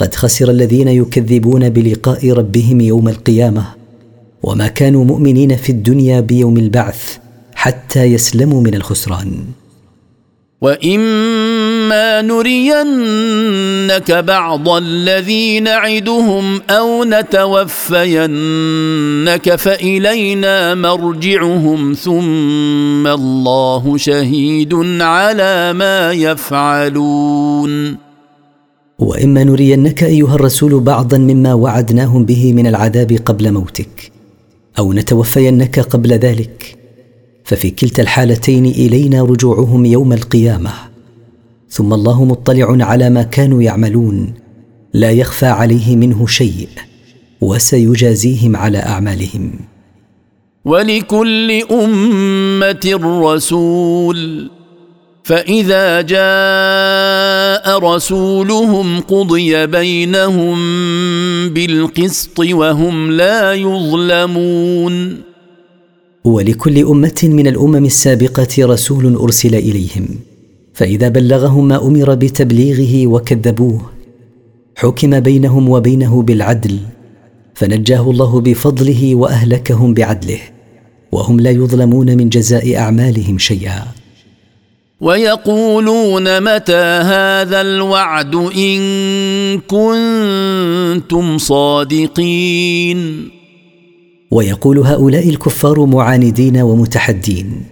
قد 0.01 0.15
خسر 0.15 0.51
الذين 0.51 0.89
يكذبون 0.89 1.69
بلقاء 1.69 2.31
ربهم 2.31 2.81
يوم 2.81 3.09
القيامة. 3.09 3.65
وما 4.43 4.69
كانوا 4.69 5.05
مؤمنين 5.05 5.57
في 5.57 5.71
الدنيا 5.71 6.21
بيوم 6.21 6.57
البعث 6.57 7.17
حتى 7.55 8.05
يسلموا 8.05 8.63
من 8.63 8.75
الخسران. 8.75 9.33
وإما 10.61 12.23
نرينك 12.23 14.13
بعض 14.13 14.69
الذي 14.69 15.61
نعدهم 15.61 16.61
أو 16.71 17.05
نتوفينك 17.05 18.27
فإلينا 19.57 20.75
مرجعهم. 20.75 21.95
ثم 21.95 23.07
الله 23.07 23.97
شهيد 23.97 24.75
على 25.01 25.73
ما 25.73 26.13
يفعلون. 26.13 28.10
وإما 29.01 29.45
نرينك 29.45 30.05
أيها 30.05 30.35
الرسول 30.35 30.81
بعضا 30.81 31.19
مما 31.19 31.55
وعدناهم 31.55 32.25
به 32.25 32.53
من 32.53 32.67
العذاب 32.67 33.13
قبل 33.13 33.53
موتك 33.53 34.13
أو 34.79 34.93
نتوفينك 34.93 35.81
قبل 35.81 36.13
ذلك. 36.13 36.77
ففي 37.45 37.71
كلتا 37.71 38.03
الحالتين 38.03 38.67
إلينا 38.67 39.23
رجوعهم 39.23 39.85
يوم 39.85 40.13
القيامة. 40.13 40.71
ثم 41.71 41.95
الله 41.95 42.25
مطلع 42.25 42.87
على 42.87 43.11
ما 43.11 43.23
كانوا 43.23 43.63
يعملون 43.63 44.35
لا 44.95 45.11
يخفى 45.11 45.47
عليه 45.47 45.97
منه 45.97 46.27
شيء 46.27 46.69
وسيجازيهم 47.41 48.57
على 48.57 48.79
أعمالهم. 48.79 49.51
ولكل 50.65 51.63
أمة 51.71 53.01
رسول 53.25 54.51
فإذا 55.25 56.01
جاء 56.01 57.79
رسولهم 57.79 59.01
قضي 59.01 59.67
بينهم 59.67 60.59
بالقسط 61.49 62.39
وهم 62.39 63.11
لا 63.11 63.55
يظلمون. 63.55 65.31
ولكل 66.25 66.79
أمة 66.79 67.21
من 67.23 67.47
الأمم 67.47 67.85
السابقة 67.85 68.49
رسول 68.59 69.15
أرسل 69.17 69.55
إليهم 69.55 70.09
فإذا 70.75 71.09
بلغهم 71.09 71.69
ما 71.69 71.87
أمر 71.87 72.15
بتبليغه 72.15 73.07
وكذبوه 73.07 73.81
حكم 74.77 75.21
بينهم 75.21 75.69
وبينه 75.69 76.23
بالعدل 76.23 76.79
فنجاه 77.55 78.11
الله 78.11 78.41
بفضله 78.41 79.15
وأهلكهم 79.15 79.95
بعدله 79.95 80.41
وهم 81.13 81.41
لا 81.41 81.51
يظلمون 81.51 82.17
من 82.17 82.29
جزاء 82.29 82.77
أعمالهم 82.77 83.39
شيئا. 83.39 84.00
ويقولون 85.01 86.41
متى 86.41 87.01
هذا 87.13 87.61
الوعد 87.61 88.35
إن 88.35 88.81
كنتم 89.61 91.39
صادقين؟ 91.39 93.01
ويقول 94.31 94.79
هؤلاء 94.79 95.29
الكفار 95.29 95.87
معاندين 95.87 96.57
ومتحدين 96.57 97.63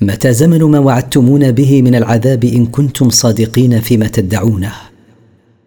متى 0.00 0.32
زمن 0.32 0.62
ما 0.62 0.78
وعدتمون 0.78 1.52
به 1.52 1.82
من 1.82 1.94
العذاب 1.94 2.44
إن 2.44 2.66
كنتم 2.66 3.10
صادقين 3.10 3.80
فيما 3.80 4.06
تدعونه؟ 4.06 4.72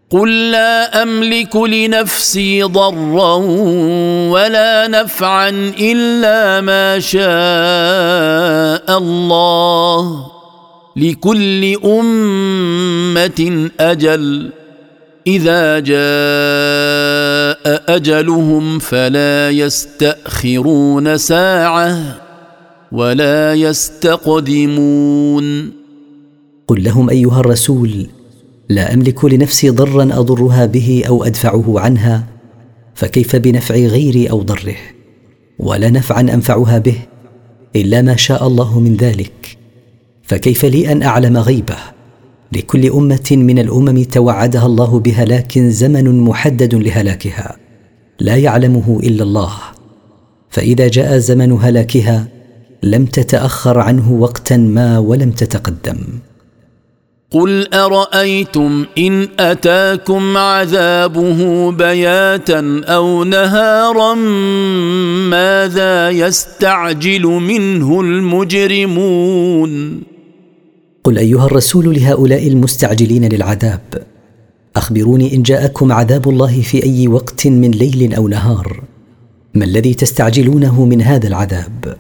قل 0.09 0.51
لا 0.51 1.03
أملك 1.03 1.55
لنفسي 1.55 2.63
ضرا 2.63 3.35
ولا 4.29 4.87
نفعا 4.87 5.49
إلا 5.79 6.61
ما 6.61 6.99
شاء 6.99 7.21
الله. 8.97 10.30
لكل 10.95 11.75
أمة 11.85 13.69
أجل. 13.79 14.51
إذا 15.27 15.79
جاء 15.79 16.01
أجلهم 17.95 18.79
فلا 18.79 19.49
يستأخرون 19.49 21.17
ساعة 21.17 22.21
ولا 22.91 23.53
يستقدمون. 23.53 25.01
قل 26.67 26.83
لهم 26.83 27.09
أيها 27.09 27.39
الرسول 27.39 28.07
لا 28.69 28.93
أملك 28.93 29.25
لنفسي 29.25 29.69
ضرا 29.69 30.03
أضرها 30.03 30.65
به 30.65 31.03
أو 31.07 31.23
أدفعه 31.23 31.79
عنها 31.79 32.23
فكيف 32.95 33.35
بنفع 33.35 33.75
غيري 33.75 34.29
أو 34.29 34.41
ضره؟ 34.41 34.75
ولا 35.59 35.89
نفعا 35.89 36.21
أنفعها 36.21 36.77
به 36.77 36.95
إلا 37.75 38.01
ما 38.01 38.15
شاء 38.15 38.47
الله 38.47 38.79
من 38.79 38.95
ذلك. 38.95 39.61
فكيف 40.32 40.65
لي 40.65 40.91
أن 40.91 41.03
أعلم 41.03 41.38
غيبه؟ 41.38 41.77
لكل 42.51 42.89
أمة 42.89 43.29
من 43.32 43.59
الأمم 43.59 44.03
توعدها 44.03 44.65
الله 44.65 44.99
بهلاك 44.99 45.59
زمن 45.59 46.19
محدد 46.19 46.75
لهلاكها. 46.75 47.55
لا 48.19 48.36
يعلمه 48.36 48.99
إلا 49.03 49.23
الله. 49.23 49.51
فإذا 50.49 50.88
جاء 50.88 51.17
زمن 51.17 51.51
هلاكها 51.51 52.27
لم 52.84 53.05
تتأخر 53.05 53.79
عنه 53.79 54.11
وقتا 54.11 54.57
ما 54.57 54.97
ولم 54.97 55.32
تتقدم. 55.32 55.97
قل 57.32 57.73
أرأيتم 57.73 58.86
إن 58.97 59.27
أتاكم 59.39 60.38
عذابه 60.38 61.71
بياتا 61.71 62.82
أو 62.86 63.23
نهارا 63.23 64.13
ماذا 65.29 66.09
يستعجل 66.09 67.21
منه 67.21 68.01
المجرمون؟ 68.01 69.71
قل 71.03 71.17
ايها 71.17 71.45
الرسول 71.45 71.95
لهؤلاء 71.95 72.47
المستعجلين 72.47 73.33
للعذاب. 73.33 74.03
اخبروني 74.75 75.35
ان 75.35 75.43
جاءكم 75.43 75.91
عذاب 75.91 76.29
الله 76.29 76.61
في 76.61 76.83
اي 76.83 77.07
وقت 77.07 77.47
من 77.47 77.71
ليل 77.71 78.13
أو 78.13 78.27
نهار. 78.27 78.83
ما 79.55 79.65
الذي 79.65 79.93
تستعجلونه 79.93 80.85
من 80.85 81.01
هذا 81.01 81.27
العذاب؟ 81.27 81.97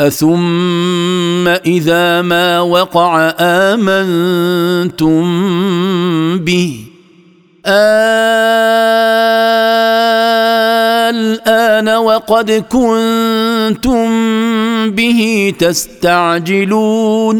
اثم 0.00 1.48
اذا 1.48 2.22
ما 2.22 2.60
وقع 2.60 3.34
امنتم 3.40 5.24
به. 6.38 6.84
الان 11.08 11.88
وقد 11.88 12.50
كنتم 12.50 14.06
به 14.90 15.54
تستعجلون. 15.58 17.36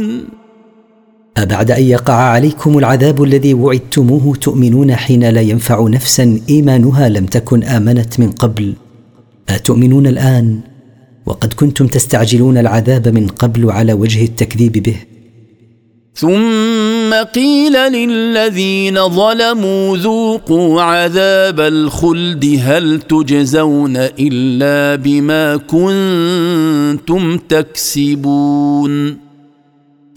أبعد 1.37 1.71
أن 1.71 1.83
يقع 1.83 2.15
عليكم 2.15 2.79
العذاب 2.79 3.23
الذي 3.23 3.55
وعدتموه 3.55 4.37
تؤمنون 4.37 4.95
حين 4.95 5.29
لا 5.29 5.41
ينفع 5.41 5.89
نفسا 5.89 6.41
إيمانها 6.49 7.09
لم 7.09 7.27
تكن 7.27 7.63
آمنت 7.63 8.21
من 8.21 8.31
قبل؟ 8.31 8.75
أتؤمنون 9.49 10.07
الآن؟ 10.07 10.61
وقد 11.27 11.53
كنتم 11.53 11.87
تستعجلون 11.87 12.59
العذاب 12.59 13.09
من 13.09 13.27
قبل 13.27 13.71
على 13.71 13.93
وجه 13.93 14.25
التكذيب 14.25 14.73
به. 14.73 14.97
ثم 16.15 17.15
قيل 17.35 17.73
للذين 17.73 19.09
ظلموا 19.09 19.97
ذوقوا 19.97 20.83
عذاب 20.83 21.61
الخلد 21.61 22.61
هل 22.63 23.01
تجزون 23.01 23.97
إلا 23.97 25.03
بما 25.03 25.57
كنتم 25.57 27.39
تكسبون. 27.49 29.26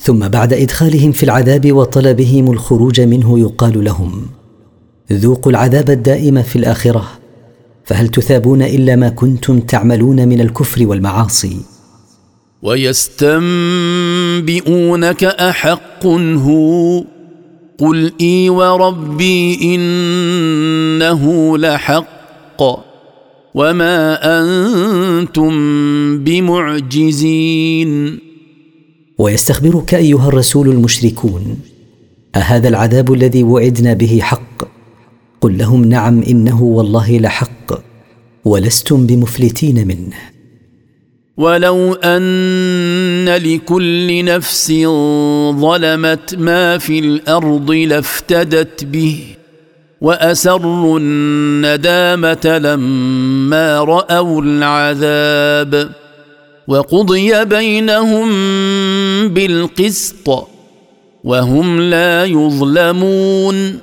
ثم 0.02 0.28
بعد 0.28 0.54
إدخالهم 0.54 1.12
في 1.12 1.24
العذاب 1.24 1.72
وطلبهم 1.72 2.52
الخروج 2.52 3.02
منه 3.02 3.39
يقال 3.39 3.84
لهم 3.84 4.26
ذوقوا 5.12 5.52
العذاب 5.52 5.89
الدائم 5.89 6.41
في 6.41 6.56
الآخرة 6.56 7.10
فهل 7.86 8.08
تثابون 8.08 8.62
إلا 8.62 8.95
ما 8.95 9.10
كنتم 9.10 9.60
تعملون 9.60 10.28
من 10.28 10.41
الكفر 10.41 10.88
والمعاصي؟ 10.88 11.58
ويستنبئونك 12.62 13.24
أحق 15.24 16.06
هو 16.06 17.04
قل 17.78 18.12
إي 18.22 18.50
وربي 18.50 19.60
إنه 19.76 21.58
لحق 21.58 22.62
وما 23.54 24.20
أنتم 24.24 25.54
بمعجزين. 26.24 27.89
ويستخبرك 29.20 29.93
أيها 29.93 30.28
الرسول 30.28 30.70
المشركون 30.70 31.59
أهذا 32.36 32.67
العذاب 32.67 33.13
الذي 33.13 33.43
وعدنا 33.43 33.93
به 33.93 34.20
حق؟ 34.22 34.63
قل 35.41 35.57
لهم 35.57 35.86
نعم 35.86 36.22
إنه 36.22 36.63
والله 36.63 37.17
لحق 37.20 37.74
ولستم 38.45 39.07
بمفلتين 39.07 39.88
منه. 39.88 40.15
ولو 41.38 41.93
أن 41.93 43.30
لكل 43.30 44.26
نفس 44.26 44.72
ظلمت 45.51 46.36
ما 46.36 46.78
في 46.78 46.99
الأرض 46.99 47.72
لافتدت 47.72 48.84
به 48.84 49.24
وأسروا 50.01 50.99
الندامة 50.99 52.57
لما 52.63 53.80
رأوا 53.84 54.41
العذاب. 54.41 55.91
وقضي 56.70 57.45
بينهم 57.45 58.30
بالقسط 59.28 60.47
وهم 61.24 61.82
لا 61.82 62.26
يظلمون. 62.26 63.80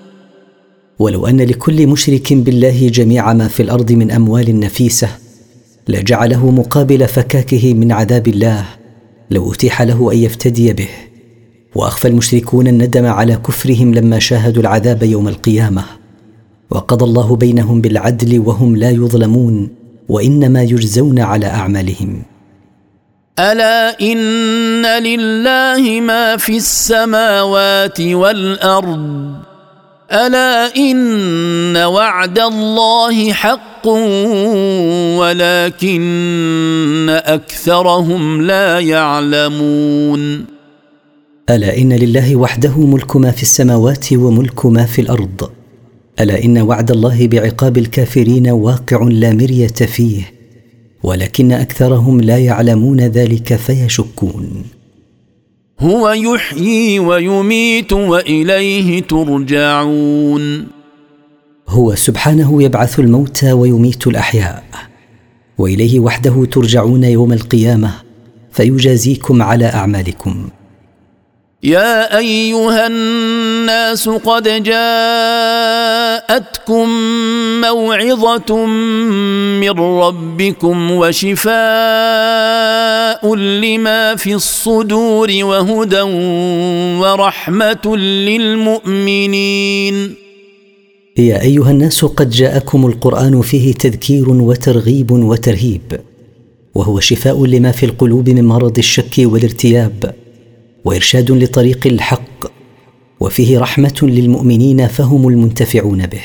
ولو 0.99 1.27
أن 1.27 1.41
لكل 1.41 1.87
مشرك 1.87 2.33
بالله 2.33 2.89
جميع 2.89 3.33
ما 3.33 3.49
في 3.49 3.63
الأرض 3.63 3.93
من 3.93 4.11
أموال 4.11 4.61
نفيسة 4.61 5.09
لجعله 5.89 6.51
مقابل 6.51 7.09
فكاكه 7.09 7.75
من 7.75 7.93
عذاب 7.93 8.29
الله 8.29 8.65
لو 9.31 9.53
أتيح 9.53 9.83
له 9.83 10.13
أن 10.13 10.19
يفتدي 10.19 10.73
به. 10.73 10.89
وأخفى 11.75 12.09
المشركون 12.09 12.67
الندم 12.67 13.07
على 13.07 13.37
كفرهم 13.37 13.95
لما 13.95 14.19
شاهدوا 14.19 14.63
العذاب 14.63 15.03
يوم 15.03 15.29
القيامة. 15.29 15.85
وقضى 16.71 17.05
الله 17.05 17.37
بينهم 17.37 17.81
بالعدل 17.81 18.39
وهم 18.39 18.77
لا 18.77 18.91
يظلمون 18.91 19.69
وإنما 20.09 20.63
يجزون 20.63 21.19
على 21.19 21.47
أعمالهم. 21.47 22.36
ألا 23.39 24.01
إن 24.01 24.87
لله 24.87 26.01
ما 26.01 26.37
في 26.37 26.57
السماوات 26.57 28.01
والأرض؟ 28.01 29.33
ألا 30.13 30.77
إن 30.77 31.77
وعد 31.77 32.39
الله 32.39 33.33
حق 33.33 33.87
ولكن 35.21 37.07
أكثرهم 37.25 38.43
لا 38.43 38.81
يعلمون. 38.81 40.45
ألا 41.51 41.79
إن 41.79 41.93
لله 41.93 42.37
وحده 42.37 42.79
ملك 42.79 43.17
ما 43.17 43.31
في 43.31 43.43
السماوات 43.43 44.13
وملك 44.13 44.67
ما 44.67 44.87
في 44.87 45.01
الأرض؟ 45.01 45.51
ألا 46.21 46.45
إن 46.45 46.59
وعد 46.59 46.91
الله 46.91 47.27
بعقاب 47.27 47.79
الكافرين 47.79 48.51
واقع 48.51 49.03
لا 49.11 49.33
مرية 49.33 49.67
فيه؟ 49.67 50.36
ولكن 51.07 51.53
أكثرهم 51.53 52.21
لا 52.21 52.39
يعلمون 52.39 53.01
ذلك 53.01 53.57
فيشكون. 53.57 54.63
هو 55.81 56.09
يحيي 56.09 56.99
ويميت 56.99 57.93
وإليه 57.93 59.03
ترجعون. 59.03 60.67
هو 61.69 61.95
سبحانه 61.95 62.63
يبعث 62.63 63.01
الموتى 63.01 63.53
ويميت 63.53 64.07
الأحياء. 64.07 64.65
وإليه 65.59 66.01
وحده 66.01 66.45
ترجعون 66.45 67.05
يوم 67.05 67.33
القيامة 67.33 67.95
فيجازيكم 68.53 69.43
على 69.43 69.67
أعمالكم. 69.67 70.49
يا 71.67 72.19
أيها 72.19 72.87
الناس 72.87 74.09
قد 74.09 74.63
جاءتكم 74.63 76.09
موعظة 77.61 78.67
من 78.67 79.71
ربكم 79.81 80.91
وشفاء 80.91 81.55
لما 83.35 84.17
في 84.17 84.35
الصدور 84.35 85.31
وهدى 85.43 86.01
ورحمة 87.01 87.97
للمؤمنين. 88.29 89.95
يا 91.19 91.43
أيها 91.43 91.71
الناس 91.71 92.05
قد 92.05 92.31
جاءكم 92.31 92.87
القرآن 92.87 93.43
فيه 93.43 93.75
تذكير 93.75 94.29
وترغيب 94.29 95.11
وترهيب 95.11 96.01
وهو 96.75 97.01
شفاء 97.01 97.47
لما 97.47 97.73
في 97.73 97.87
القلوب 97.87 98.31
من 98.31 98.45
مرض 98.45 98.79
الشك 98.79 99.15
والارتياب. 99.19 100.26
وإرشاد 100.87 101.31
لطريق 101.31 101.87
الحق 101.87 102.47
وفيه 103.21 103.59
رحمة 103.59 103.99
للمؤمنين 104.03 104.87
فهم 104.87 105.29
المنتفعون 105.29 106.07
به. 106.07 106.23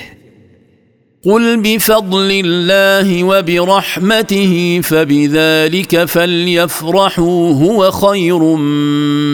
قل 1.26 1.62
بفضل 1.62 2.42
الله 2.46 3.24
وبرحمته 3.24 4.80
فبذلك 4.84 6.06
فليفرحوا 6.06 7.54
هو 7.54 7.92
خير 7.92 8.40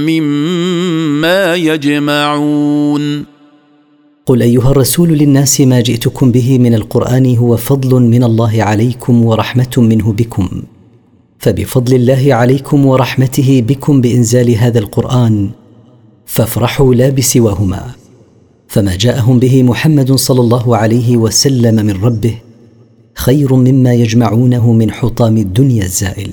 مما 0.09 1.55
يجمعون. 1.55 3.25
قل 4.25 4.41
أيها 4.41 4.71
الرسول 4.71 5.09
للناس 5.09 5.61
ما 5.61 5.82
جئتكم 5.82 6.32
به 6.32 6.57
من 6.57 6.73
القرآن 6.73 7.36
هو 7.36 7.57
فضل 7.57 8.01
من 8.01 8.23
الله 8.23 8.63
عليكم 8.63 9.25
ورحمة 9.25 9.73
منه 9.78 10.13
بكم. 10.13 10.63
فبفضل 11.39 11.95
الله 11.95 12.33
عليكم 12.33 12.85
ورحمته 12.85 13.63
بكم 13.67 14.01
بإنزال 14.01 14.49
هذا 14.51 14.79
القرآن 14.79 15.49
فافرحوا 16.25 16.93
لا 16.95 17.09
بسواهما. 17.09 17.91
فما 18.67 18.95
جاءهم 18.95 19.39
به 19.39 19.63
محمد 19.63 20.11
صلى 20.15 20.39
الله 20.39 20.77
عليه 20.77 21.17
وسلم 21.17 21.85
من 21.85 22.03
ربه 22.03 22.35
خير 23.15 23.53
مما 23.53 23.93
يجمعونه 23.93 24.73
من 24.73 24.91
حطام 24.91 25.38
الدنيا 25.38 25.83
الزائل. 25.83 26.31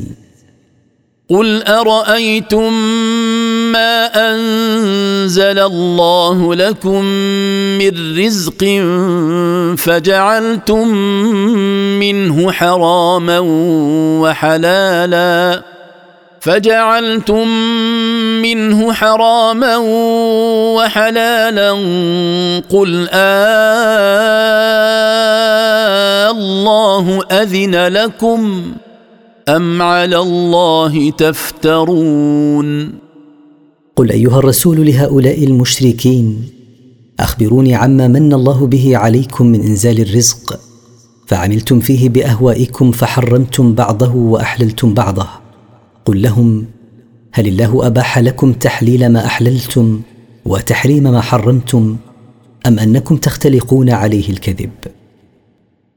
قل 1.29 1.63
أرأيتم 1.63 2.73
ما 3.75 4.07
انزل 4.31 5.59
الله 5.59 6.55
لكم 6.55 7.05
من 7.79 8.19
رزق 8.19 8.65
فجعلتم 9.77 10.89
منه 11.99 12.53
حراما 12.53 13.39
وحلالا 14.23 15.63
فجعلتم 16.41 17.49
منه 18.43 18.93
حراما 18.93 19.77
وحلالا 20.77 21.71
قل 22.71 23.09
الله 26.31 27.23
اذن 27.33 27.87
لكم 27.87 28.73
ام 29.49 29.83
على 29.83 30.19
الله 30.19 31.11
تفترون 31.11 33.04
قل 33.97 34.11
أيها 34.11 34.39
الرسول 34.39 34.87
لهؤلاء 34.87 35.45
المشركين 35.45 36.49
أخبروني 37.21 37.75
عما 37.75 38.09
من 38.09 38.33
الله 38.33 38.67
به 38.67 38.97
عليكم 38.97 39.47
من 39.47 39.61
إنزال 39.61 40.01
الرزق 40.01 40.61
فعملتم 41.27 41.81
فيه 41.81 42.09
بأهوائكم 42.09 42.93
فحرمتم 42.93 43.75
بعضه 43.75 44.15
وأحللتم 44.15 44.95
بعضه. 44.95 45.29
قل 46.05 46.23
لهم 46.23 46.67
هل 47.33 47.49
الله 47.49 47.87
أباح 47.87 48.19
لكم 48.19 48.53
تحليل 48.53 49.09
ما 49.09 49.27
أحللتم 49.27 50.01
وتحريم 50.45 51.03
ما 51.03 51.21
حرمتم 51.21 51.97
أم 52.67 52.79
أنكم 52.79 53.17
تختلقون 53.17 53.91
عليه 53.91 54.31
الكذب؟ 54.31 54.71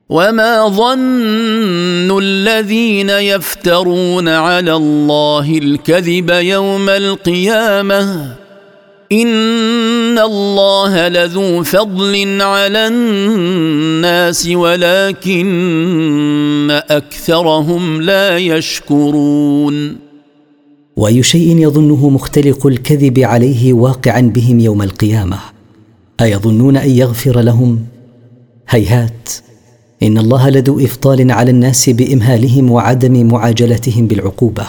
وما 0.10 0.68
ظن 0.68 2.20
الذين 2.20 3.10
يفترون 3.10 4.28
على 4.28 4.76
الله 4.76 5.58
الكذب 5.58 6.30
يوم 6.30 6.90
القيامه 6.90 8.36
ان 9.12 10.20
الله 10.20 11.08
لذو 11.08 11.64
فضل 11.64 12.42
على 12.42 12.88
الناس 12.88 14.48
ولكن 14.48 15.48
اكثرهم 16.90 18.02
لا 18.02 18.38
يشكرون 18.38 19.98
وأي 20.98 21.24
شيء 21.24 21.58
يظنه 21.58 22.10
مختلق 22.10 22.68
الكذب 22.68 23.20
عليه 23.20 23.74
واقعا 23.74 24.22
بهم 24.22 24.60
يوم 24.60 24.82
القيامة؟ 24.82 25.40
أيظنون 26.22 26.78
أن 26.78 26.90
يغفر 26.90 27.40
لهم؟ 27.40 27.86
هيهات. 28.70 29.30
إن 30.04 30.18
الله 30.18 30.50
لذو 30.50 30.80
إفضال 30.80 31.32
على 31.32 31.52
الناس 31.52 31.90
بإمهالهم 31.90 32.72
وعدم 32.72 33.28
معاجلتهم 33.28 34.08
بالعقوبة 34.08 34.68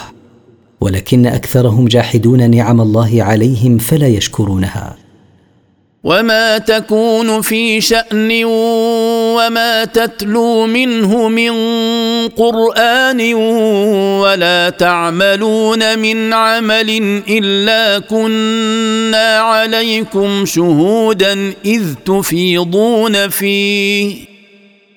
ولكن 0.80 1.26
أكثرهم 1.26 1.88
جاحدون 1.88 2.50
نعم 2.50 2.80
الله 2.80 3.22
عليهم 3.22 3.78
فلا 3.78 4.06
يشكرونها. 4.06 4.96
وما 6.04 6.58
تكون 6.58 7.40
في 7.40 7.80
شأن 7.80 8.44
وما 8.44 9.84
تتلو 9.84 10.66
منه 10.66 11.28
من 11.28 11.52
قرآن 12.28 13.34
ولا 14.22 14.70
تعملون 14.70 15.98
من 15.98 16.32
عمل 16.32 17.20
إلا 17.28 17.98
كنا 17.98 19.38
عليكم 19.38 20.44
شهودا 20.46 21.52
إذ 21.64 21.94
تفيضون 22.06 23.28
فيه. 23.28 24.27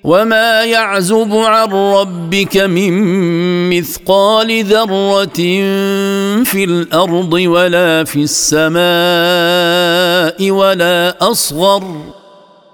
وما 0.04 0.64
يعزب 0.64 1.32
عن 1.32 1.68
ربك 1.72 2.56
من 2.56 2.92
مثقال 3.70 4.64
ذره 4.64 5.26
في 6.44 6.64
الأرض 6.64 7.32
ولا 7.32 8.04
في 8.04 8.26
السماء 8.26 8.80
ولا 10.50 11.30
اصغر 11.30 11.84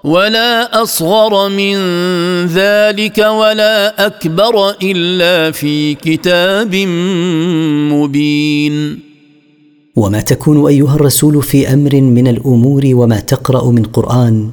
ولا 0.03 0.81
اصغر 0.83 1.49
من 1.49 1.75
ذلك 2.45 3.17
ولا 3.17 4.05
اكبر 4.05 4.69
الا 4.83 5.51
في 5.51 5.95
كتاب 5.95 6.75
مبين 7.93 8.99
وما 9.95 10.21
تكون 10.21 10.67
ايها 10.67 10.95
الرسول 10.95 11.43
في 11.43 11.73
أمر 11.73 11.95
من 12.01 12.27
الأمور 12.27 12.81
وما 12.93 13.19
تقرا 13.19 13.71
من 13.71 13.83
قران 13.83 14.49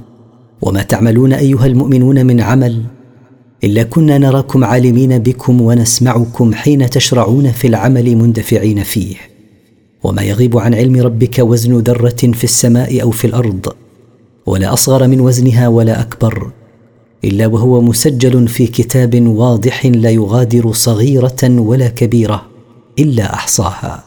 وما 0.63 0.83
تعملون 0.83 1.33
أيها 1.33 1.67
المؤمنون 1.67 2.27
من 2.27 2.41
عمل 2.41 2.83
إلا 3.65 3.83
كنا 3.83 4.19
نراكم 4.19 4.65
عالمين 4.65 5.19
بكم 5.19 5.61
ونسمعكم 5.61 6.55
حين 6.55 6.91
تشرعون 6.91 7.53
في 7.53 7.67
العمل 7.67 8.17
مندفعين 8.17 8.83
فيه. 8.83 9.17
وما 10.05 10.23
يغيب 10.23 10.59
عن 10.59 10.75
علم 10.75 11.01
ربك 11.01 11.39
وزن 11.39 11.79
ذرة 11.79 12.33
في 12.33 12.45
السماء 12.45 13.03
أو 13.03 13.11
في 13.11 13.27
الأرض 13.27 13.67
ولا 14.47 14.73
أصغر 14.73 15.09
من 15.09 15.21
وزنها 15.21 15.69
ولا 15.69 16.01
أكبر 16.01 16.51
إلا 17.25 17.47
وهو 17.47 17.81
مسجل 17.81 18.49
في 18.49 18.67
كتاب 18.67 19.27
واضح 19.27 19.87
لا 19.87 20.11
يغادر 20.11 20.73
صغيرة 20.73 21.43
ولا 21.43 21.89
كبيرة 21.89 22.43
إلا 22.99 23.35
أحصاها. 23.35 24.05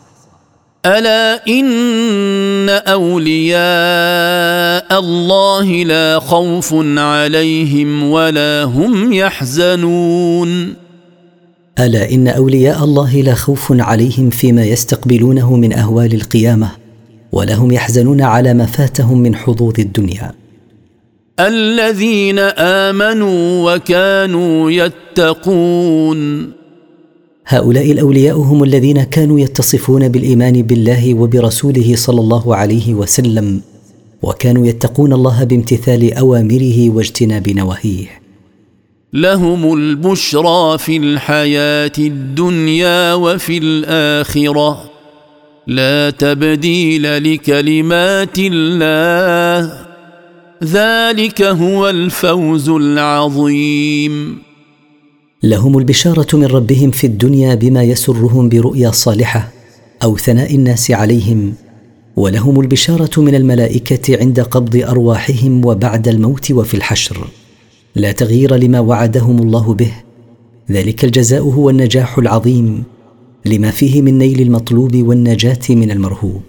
ألا 0.85 1.47
إن 1.47 2.69
أولياء 2.69 3.59
الله 4.99 5.83
لا 5.83 6.19
خوف 6.19 6.73
عليهم 6.97 8.03
ولا 8.11 8.63
هم 8.63 9.13
يحزنون. 9.13 10.73
ألا 11.79 12.11
إن 12.11 12.27
أولياء 12.27 12.83
الله 12.83 13.21
لا 13.21 13.33
خوف 13.33 13.67
عليهم 13.71 14.29
فيما 14.29 14.63
يستقبلونه 14.63 15.55
من 15.55 15.73
أهوال 15.73 16.13
القيامة 16.13 16.69
ولا 17.31 17.55
هم 17.55 17.71
يحزنون 17.71 18.21
على 18.21 18.53
ما 18.53 18.65
فاتهم 18.65 19.17
من 19.17 19.35
حظوظ 19.35 19.79
الدنيا. 19.79 20.31
الذين 21.39 22.39
آمنوا 22.57 23.75
وكانوا 23.75 24.71
يتقون. 24.71 26.58
هؤلاء 27.51 27.91
الأولياء 27.91 28.37
هم 28.37 28.63
الذين 28.63 29.03
كانوا 29.03 29.39
يتصفون 29.39 30.09
بالإيمان 30.09 30.61
بالله 30.61 31.13
وبرسوله 31.13 31.95
صلى 31.95 32.21
الله 32.21 32.55
عليه 32.55 32.93
وسلم 32.93 33.61
وكانوا 34.21 34.67
يتقون 34.67 35.13
الله 35.13 35.43
بامتثال 35.43 36.13
أوامره 36.13 36.89
واجتناب 36.89 37.49
نواهيه. 37.49 38.07
لهم 39.13 39.73
البشرى 39.73 40.77
في 40.77 40.97
الحياة 40.97 41.91
الدنيا 41.99 43.13
وفي 43.13 43.57
الآخرة. 43.57 44.83
لا 45.67 46.09
تبديل 46.09 47.33
لكلمات 47.33 48.37
الله. 48.39 49.85
ذلك 50.63 51.41
هو 51.41 51.89
الفوز 51.89 52.69
العظيم. 52.69 54.48
لهم 55.43 55.77
البشارة 55.77 56.37
من 56.37 56.45
ربهم 56.45 56.91
في 56.91 57.07
الدنيا 57.07 57.55
بما 57.55 57.83
يسرهم 57.83 58.49
برؤيا 58.49 58.91
صالحة 58.91 59.49
أو 60.03 60.17
ثناء 60.17 60.55
الناس 60.55 60.91
عليهم 60.91 61.53
ولهم 62.15 62.59
البشارة 62.59 63.21
من 63.21 63.35
الملائكة 63.35 64.19
عند 64.19 64.39
قبض 64.39 64.75
أرواحهم 64.75 65.65
وبعد 65.65 66.07
الموت 66.07 66.51
وفي 66.51 66.73
الحشر. 66.73 67.27
لا 67.95 68.11
تغيير 68.11 68.55
لما 68.55 68.79
وعدهم 68.79 69.39
الله 69.39 69.73
به 69.73 69.91
ذلك 70.71 71.05
الجزاء 71.05 71.41
هو 71.41 71.69
النجاح 71.69 72.17
العظيم 72.17 72.83
لما 73.45 73.71
فيه 73.71 74.01
من 74.01 74.17
نيل 74.17 74.41
المطلوب 74.41 74.95
والنجاة 74.95 75.59
من 75.69 75.91
المرهوب. 75.91 76.43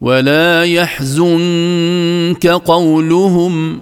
ولا 0.00 0.64
يحزنك 0.64 2.46
قولهم 2.46 3.80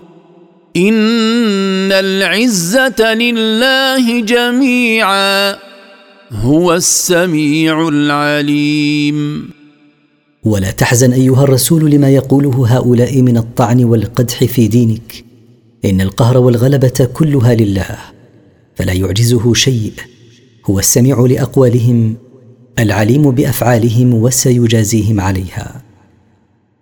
إن 0.76 1.92
العزة 1.92 3.14
لله 3.14 4.20
جميعا 4.20 5.56
هو 6.32 6.74
السميع 6.74 7.88
العليم. 7.88 9.50
ولا 10.44 10.70
تحزن 10.70 11.12
أيها 11.12 11.44
الرسول 11.44 11.90
لما 11.90 12.10
يقوله 12.10 12.76
هؤلاء 12.76 13.22
من 13.22 13.36
الطعن 13.36 13.84
والقدح 13.84 14.44
في 14.44 14.68
دينك. 14.68 15.24
إن 15.84 16.00
القهر 16.00 16.38
والغلبة 16.38 17.08
كلها 17.14 17.54
لله 17.54 17.98
فلا 18.74 18.92
يعجزه 18.92 19.54
شيء. 19.54 19.92
هو 20.70 20.78
السميع 20.78 21.20
لأقوالهم 21.20 22.16
العليم 22.78 23.30
بأفعالهم 23.30 24.14
وسيجازيهم 24.14 25.20
عليها. 25.20 25.91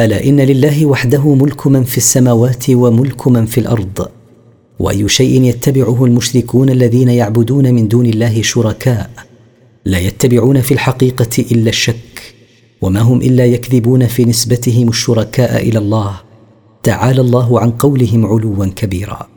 ألا 0.00 0.24
إن 0.24 0.40
لله 0.40 0.86
وحده 0.86 1.34
ملك 1.34 1.66
من 1.66 1.84
في 1.84 1.96
السماوات 1.98 2.70
وملك 2.70 3.28
من 3.28 3.46
في 3.46 3.58
الأرض؟ 3.58 4.08
وأي 4.78 5.08
شيء 5.08 5.42
يتبعه 5.42 6.04
المشركون 6.04 6.70
الذين 6.70 7.08
يعبدون 7.08 7.74
من 7.74 7.88
دون 7.88 8.06
الله 8.06 8.42
شركاء؟ 8.42 9.10
لا 9.84 9.98
يتبعون 9.98 10.60
في 10.60 10.74
الحقيقة 10.74 11.44
إلا 11.52 11.68
الشك. 11.68 12.34
وما 12.82 13.00
هم 13.00 13.20
إلا 13.20 13.46
يكذبون 13.46 14.06
في 14.06 14.24
نسبتهم 14.24 14.88
الشركاء 14.88 15.68
إلى 15.68 15.78
الله. 15.78 16.20
تعالى 16.82 17.20
الله 17.20 17.60
عن 17.60 17.70
قولهم 17.70 18.26
علوا 18.26 18.66
كبيرا. 18.66 19.28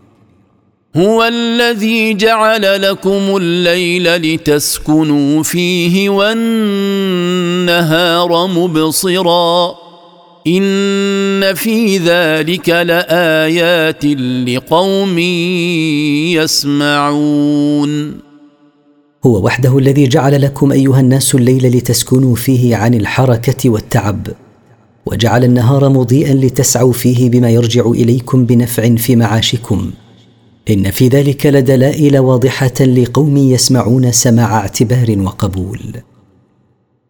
هو 0.96 1.24
الذي 1.24 2.14
جعل 2.14 2.82
لكم 2.82 3.38
الليل 3.38 4.16
لتسكنوا 4.16 5.44
فيه 5.44 6.10
والنهار 6.10 6.88
مبصرا. 8.48 9.85
ان 10.48 11.54
في 11.54 11.98
ذلك 11.98 12.70
لايات 12.70 14.06
لقوم 14.48 15.20
يسمعون. 16.38 18.12
هو 19.26 19.46
وحده 19.46 19.78
الذي 19.78 20.08
جعل 20.08 20.42
لكم 20.42 20.72
أيها 20.72 21.00
الناس 21.00 21.36
الليل 21.36 21.78
لتسكنوا 21.78 22.36
فيه 22.36 22.76
عن 22.76 22.94
الحركة 22.94 23.70
والتعب 23.70 24.28
وجعل 25.06 25.44
النهار 25.44 25.90
مضيئا 25.90 26.34
لتسعوا 26.34 26.94
فيه 26.94 27.30
بما 27.30 27.50
يرجع 27.50 27.86
إليكم 27.86 28.46
بنفع 28.46 28.96
في 28.96 29.16
معاشكم. 29.16 29.92
إن 30.70 30.92
في 30.92 31.08
ذلك 31.08 31.46
لدلائل 31.46 32.18
واضحة 32.18 32.82
لقوم 32.82 33.38
يسمعون 33.38 34.12
سماع 34.12 34.58
اعتبار 34.58 35.20
وقبول. 35.20 35.80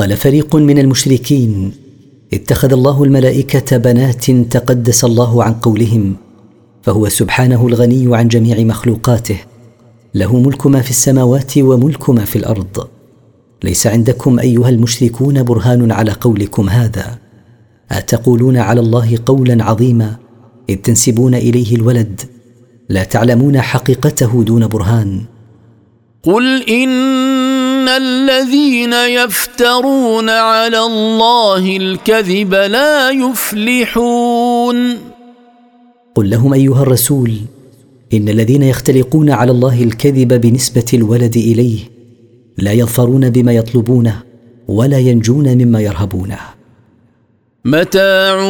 قال 0.00 0.16
فريق 0.16 0.56
من 0.56 0.78
المشركين 0.78 1.72
اتخذ 2.34 2.72
الله 2.72 3.04
الملائكة 3.04 3.76
بنات 3.76 4.30
تقدس 4.30 5.04
الله 5.04 5.44
عن 5.44 5.52
قولهم 5.52 6.16
فهو 6.82 7.08
سبحانه 7.08 7.66
الغني 7.66 8.16
عن 8.16 8.28
جميع 8.28 8.60
مخلوقاته 8.60 9.36
له 10.14 10.40
ملك 10.40 10.66
ما 10.66 10.80
في 10.80 10.90
السماوات 10.90 11.58
وملك 11.58 12.10
ما 12.10 12.24
في 12.24 12.36
الأرض. 12.36 12.88
ليس 13.64 13.86
عندكم 13.86 14.38
أيها 14.38 14.68
المشركون 14.68 15.42
برهان 15.42 15.92
على 15.92 16.12
قولكم 16.12 16.68
هذا؟ 16.68 17.18
أتقولون 17.90 18.56
على 18.56 18.80
الله 18.80 19.18
قولا 19.26 19.64
عظيما؟ 19.64 20.16
إذ 20.68 20.76
تنسبون 20.76 21.34
إليه 21.34 21.76
الولد 21.76 22.20
لا 22.88 23.04
تعلمون 23.04 23.60
حقيقته 23.60 24.44
دون 24.44 24.66
برهان. 24.66 25.20
قل 26.22 26.62
إن 26.68 26.88
الذين 27.96 28.92
يفترون 28.92 30.30
على 30.30 30.78
الله 30.78 31.76
الكذب 31.76 32.54
لا 32.54 33.10
يفلحون. 33.10 34.98
قل 36.14 36.30
لهم 36.30 36.52
أيها 36.52 36.82
الرسول 36.82 37.32
إن 38.14 38.28
الذين 38.28 38.62
يختلقون 38.62 39.30
على 39.30 39.50
الله 39.50 39.82
الكذب 39.82 40.40
بنسبة 40.40 40.84
الولد 40.94 41.36
إليه 41.36 41.78
لا 42.58 42.72
يظفرون 42.72 43.30
بما 43.30 43.52
يطلبونه 43.52 44.22
ولا 44.68 44.98
ينجون 44.98 45.58
مما 45.58 45.80
يرهبونه. 45.80 46.38
متاع 47.64 48.40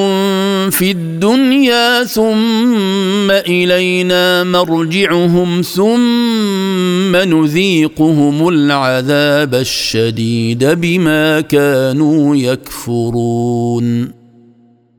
في 0.71 0.91
الدنيا 0.91 2.05
ثم 2.05 3.31
إلينا 3.31 4.45
مرجعهم 4.45 5.62
ثم 5.62 7.16
نذيقهم 7.16 8.49
العذاب 8.49 9.55
الشديد 9.55 10.64
بما 10.64 11.41
كانوا 11.41 12.37
يكفرون. 12.37 14.09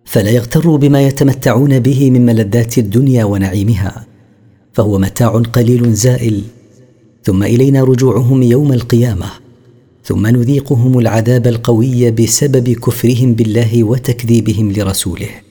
فلا 0.06 0.30
يغتروا 0.30 0.78
بما 0.78 1.02
يتمتعون 1.08 1.80
به 1.80 2.12
من 2.12 2.26
ملذات 2.26 2.78
الدنيا 2.78 3.24
ونعيمها 3.24 4.06
فهو 4.74 5.00
متاع 5.00 5.42
قليل 5.54 5.94
زائل. 5.94 6.42
ثم 7.24 7.44
إلينا 7.44 7.84
رجوعهم 7.84 8.44
يوم 8.44 8.74
القيامة 8.74 9.26
ثم 10.04 10.28
نذيقهم 10.28 11.00
العذاب 11.00 11.48
القوي 11.48 12.12
بسبب 12.12 12.70
كفرهم 12.70 13.34
بالله 13.34 13.84
وتكذيبهم 13.84 14.72
لرسوله. 14.72 15.51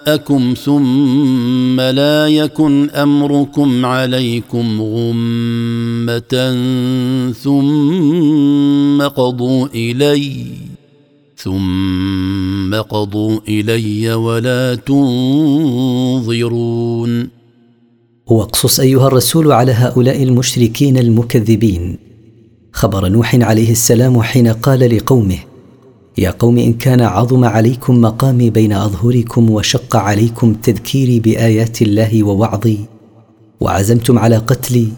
وشركاءكم 0.00 0.54
ثم 0.64 1.80
لا 1.80 2.28
يكن 2.28 2.90
أمركم 2.90 3.86
عليكم 3.86 4.80
غمة 4.82 6.34
ثم 7.42 9.02
قضوا 9.02 9.66
إلي 9.74 10.46
ثم 11.36 12.74
قضوا 12.74 13.38
إلي 13.48 14.14
ولا 14.14 14.74
تنظرون. 14.74 16.30
واقصص 18.26 18.80
أيها 18.80 19.06
الرسول 19.06 19.52
على 19.52 19.72
هؤلاء 19.72 20.22
المشركين 20.22 20.98
المكذبين. 20.98 21.98
خبر 22.72 23.08
نوح 23.08 23.34
عليه 23.34 23.70
السلام 23.72 24.22
حين 24.22 24.48
قال 24.48 24.96
لقومه 24.96 25.49
يا 26.20 26.30
قوم 26.30 26.58
إن 26.58 26.72
كان 26.72 27.00
عظم 27.00 27.44
عليكم 27.44 28.00
مقامي 28.00 28.50
بين 28.50 28.72
أظهركم 28.72 29.50
وشق 29.50 29.96
عليكم 29.96 30.54
تذكيري 30.54 31.20
بآيات 31.20 31.82
الله 31.82 32.22
ووعظي 32.22 32.78
وعزمتم 33.60 34.18
على 34.18 34.36
قتلي 34.36 34.88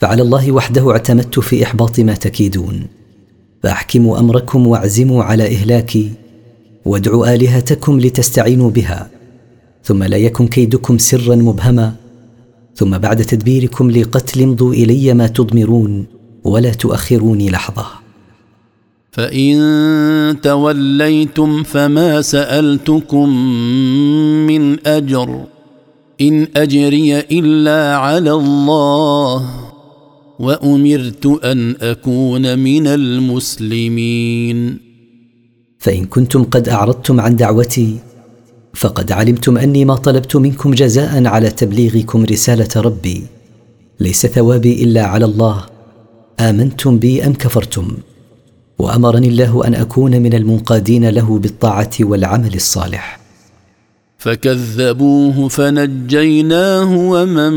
فعلى 0.00 0.22
الله 0.22 0.52
وحده 0.52 0.90
اعتمدت 0.90 1.38
في 1.38 1.64
إحباط 1.64 2.00
ما 2.00 2.14
تكيدون. 2.14 2.86
فأحكموا 3.62 4.18
أمركم 4.18 4.66
وأعزموا 4.66 5.24
على 5.24 5.46
إهلاكي 5.46 6.12
وادعوا 6.84 7.34
آلهتكم 7.34 8.00
لتستعينوا 8.00 8.70
بها. 8.70 9.10
ثم 9.84 10.02
لا 10.02 10.16
يكن 10.16 10.46
كيدكم 10.46 10.98
سرا 10.98 11.36
مبهما 11.36 11.94
ثم 12.74 12.98
بعد 12.98 13.24
تدبيركم 13.24 13.90
لقتل 13.90 14.42
امضوا 14.42 14.72
إلي 14.72 15.14
ما 15.14 15.26
تضمرون 15.26 16.06
ولا 16.44 16.72
تؤخروني 16.72 17.50
لحظة. 17.50 18.01
فإن 19.12 19.56
توليتم 20.42 21.62
فما 21.62 22.22
سألتكم 22.22 23.28
من 24.46 24.86
أجر 24.86 25.44
إن 26.20 26.46
أجري 26.56 27.18
إلا 27.18 27.96
على 27.96 28.32
الله 28.32 29.50
وأمرت 30.38 31.26
أن 31.44 31.76
أكون 31.80 32.58
من 32.58 32.86
المسلمين. 32.86 34.78
فإن 35.78 36.04
كنتم 36.04 36.44
قد 36.44 36.68
أعرضتم 36.68 37.20
عن 37.20 37.36
دعوتي 37.36 37.96
فقد 38.74 39.12
علمتم 39.12 39.58
أني 39.58 39.84
ما 39.84 39.96
طلبت 39.96 40.36
منكم 40.36 40.70
جزاء 40.70 41.26
على 41.26 41.50
تبليغكم 41.50 42.24
رسالة 42.24 42.68
ربي 42.76 43.22
ليس 44.00 44.26
ثوابي 44.26 44.84
إلا 44.84 45.02
على 45.04 45.24
الله. 45.24 45.64
آمنتم 46.40 46.98
بي 46.98 47.26
أم 47.26 47.32
كفرتم؟ 47.32 47.88
وأمرني 48.82 49.28
الله 49.28 49.66
أن 49.66 49.74
أكون 49.74 50.22
من 50.22 50.34
المنقادين 50.34 51.08
له 51.08 51.38
بالطاعة 51.38 51.90
والعمل 52.00 52.54
الصالح. 52.54 53.20
فكذبوه 54.18 55.48
فنجيناه 55.48 56.96
ومن 56.96 57.52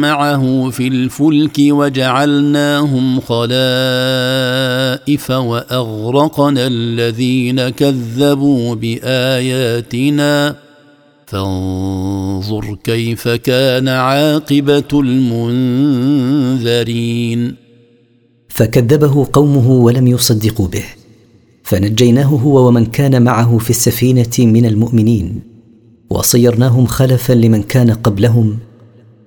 معه 0.00 0.70
في 0.70 0.88
الفلك 0.88 1.58
وجعلناهم 1.58 3.20
خلائف 3.20 3.50
وأغرقنا 5.30 6.66
الذين 6.66 7.68
كذبوا 7.68 8.74
بآياتنا. 8.74 10.56
فانظر 11.26 12.78
كيف 12.84 13.28
كان 13.28 13.88
عاقبة 13.88 15.00
المنذرين. 16.54 16.84
فكذبه 18.54 19.26
قومه 19.32 19.70
ولم 19.70 20.06
يصدقوا 20.06 20.68
به. 20.68 20.84
فنجيناه 21.62 22.24
هو 22.24 22.68
ومن 22.68 22.86
كان 22.86 23.22
معه 23.22 23.58
في 23.58 23.70
السفينة 23.70 24.38
من 24.38 24.66
المؤمنين. 24.66 25.40
وصيرناهم 26.10 26.86
خلفا 26.86 27.32
لمن 27.32 27.62
كان 27.62 27.90
قبلهم. 27.90 28.58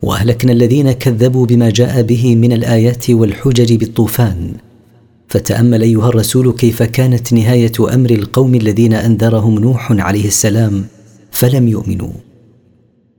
وأهلكنا 0.01 0.51
الذين 0.51 0.91
كذبوا 0.91 1.45
بما 1.45 1.69
جاء 1.69 2.01
به 2.01 2.35
من 2.35 2.53
الآيات 2.53 3.09
والحجج 3.09 3.73
بالطوفان. 3.73 4.53
فتأمل 5.27 5.81
أيها 5.81 6.09
الرسول 6.09 6.51
كيف 6.51 6.83
كانت 6.83 7.33
نهاية 7.33 7.93
أمر 7.93 8.09
القوم 8.09 8.55
الذين 8.55 8.93
أنذرهم 8.93 9.59
نوح 9.59 9.91
عليه 9.91 10.27
السلام 10.27 10.85
فلم 11.31 11.67
يؤمنوا. 11.67 12.26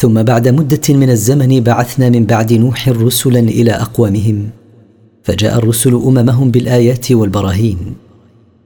ثم 0.00 0.22
بعد 0.22 0.48
مدة 0.48 0.80
من 0.94 1.10
الزمن 1.10 1.60
بعثنا 1.60 2.08
من 2.10 2.24
بعد 2.24 2.52
نوح 2.52 2.88
رسلا 2.88 3.38
إلى 3.38 3.70
أقوامهم. 3.70 4.48
فجاء 5.22 5.58
الرسل 5.58 5.94
أممهم 5.94 6.50
بالآيات 6.50 7.12
والبراهين. 7.12 7.78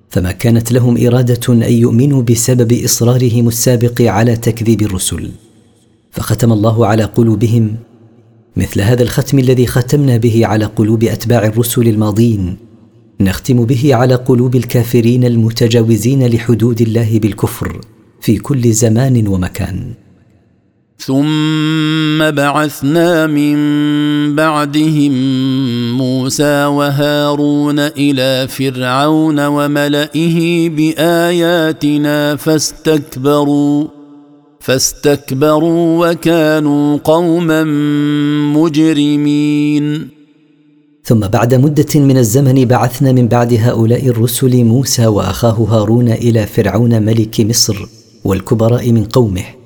فما 0.09 0.32
كانت 0.32 0.72
لهم 0.72 1.07
إرادة 1.07 1.53
أن 1.53 1.72
يؤمنوا 1.72 2.22
بسبب 2.22 2.72
إصرارهم 2.72 3.49
السابق 3.49 4.03
على 4.03 4.37
تكذيب 4.37 4.82
الرسل. 4.82 5.30
فختم 6.11 6.53
الله 6.53 6.87
على 6.87 7.05
قلوبهم. 7.05 7.76
مثل 8.57 8.80
هذا 8.80 9.03
الختم 9.03 9.39
الذي 9.39 9.66
ختمنا 9.66 10.16
به 10.16 10.47
على 10.47 10.64
قلوب 10.64 11.05
أتباع 11.05 11.47
الرسل 11.47 11.89
الماضين 11.89 12.57
نختم 13.20 13.64
به 13.64 13.95
على 13.95 14.14
قلوب 14.14 14.57
الكافرين 14.57 15.24
المتجاوزين 15.24 16.26
لحدود 16.26 16.80
الله 16.80 17.18
بالكفر 17.18 17.80
في 18.20 18.37
كل 18.37 18.72
زمان 18.72 19.28
ومكان. 19.28 20.04
ثم 20.99 22.31
بعثنا 22.31 23.27
من 23.27 23.57
بعدهم 24.35 25.13
موسى 25.99 26.65
وهارون 26.65 27.79
إلى 27.79 28.49
فرعون 28.49 29.47
وملئه 29.47 30.69
باياتنا 30.69 32.37
فاستكبروا 32.37 33.87
فاستكبروا 34.61 36.11
وكانوا 36.11 36.99
قوما 37.05 37.65
مجرمين 38.55 40.09
ثم 41.05 41.21
بعد 41.21 41.55
مده 41.55 42.01
من 42.01 42.17
الزمن 42.19 42.65
بعثنا 42.65 43.13
من 43.13 43.29
بعد 43.29 43.53
هؤلاء 43.53 44.09
الرسل 44.09 44.65
موسى 44.65 45.07
واخاه 45.07 45.67
هارون 45.71 46.09
إلى 46.09 46.47
فرعون 46.47 47.03
ملك 47.03 47.41
مصر 47.41 47.87
والكبراء 48.25 48.93
من 48.93 49.05
قومه 49.05 49.64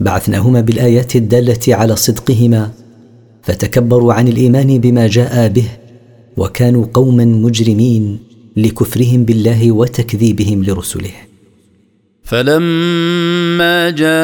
بعثناهما 0.00 0.60
بالآيات 0.60 1.16
الدالة 1.16 1.58
على 1.68 1.96
صدقهما 1.96 2.70
فتكبروا 3.42 4.12
عن 4.12 4.28
الإيمان 4.28 4.78
بما 4.78 5.06
جاء 5.06 5.48
به 5.48 5.68
وكانوا 6.36 6.86
قوما 6.94 7.24
مجرمين 7.24 8.18
لكفرهم 8.56 9.24
بالله 9.24 9.72
وتكذيبهم 9.72 10.64
لرسله. 10.64 11.10
فلما 12.24 13.90
جاءهم 13.90 14.14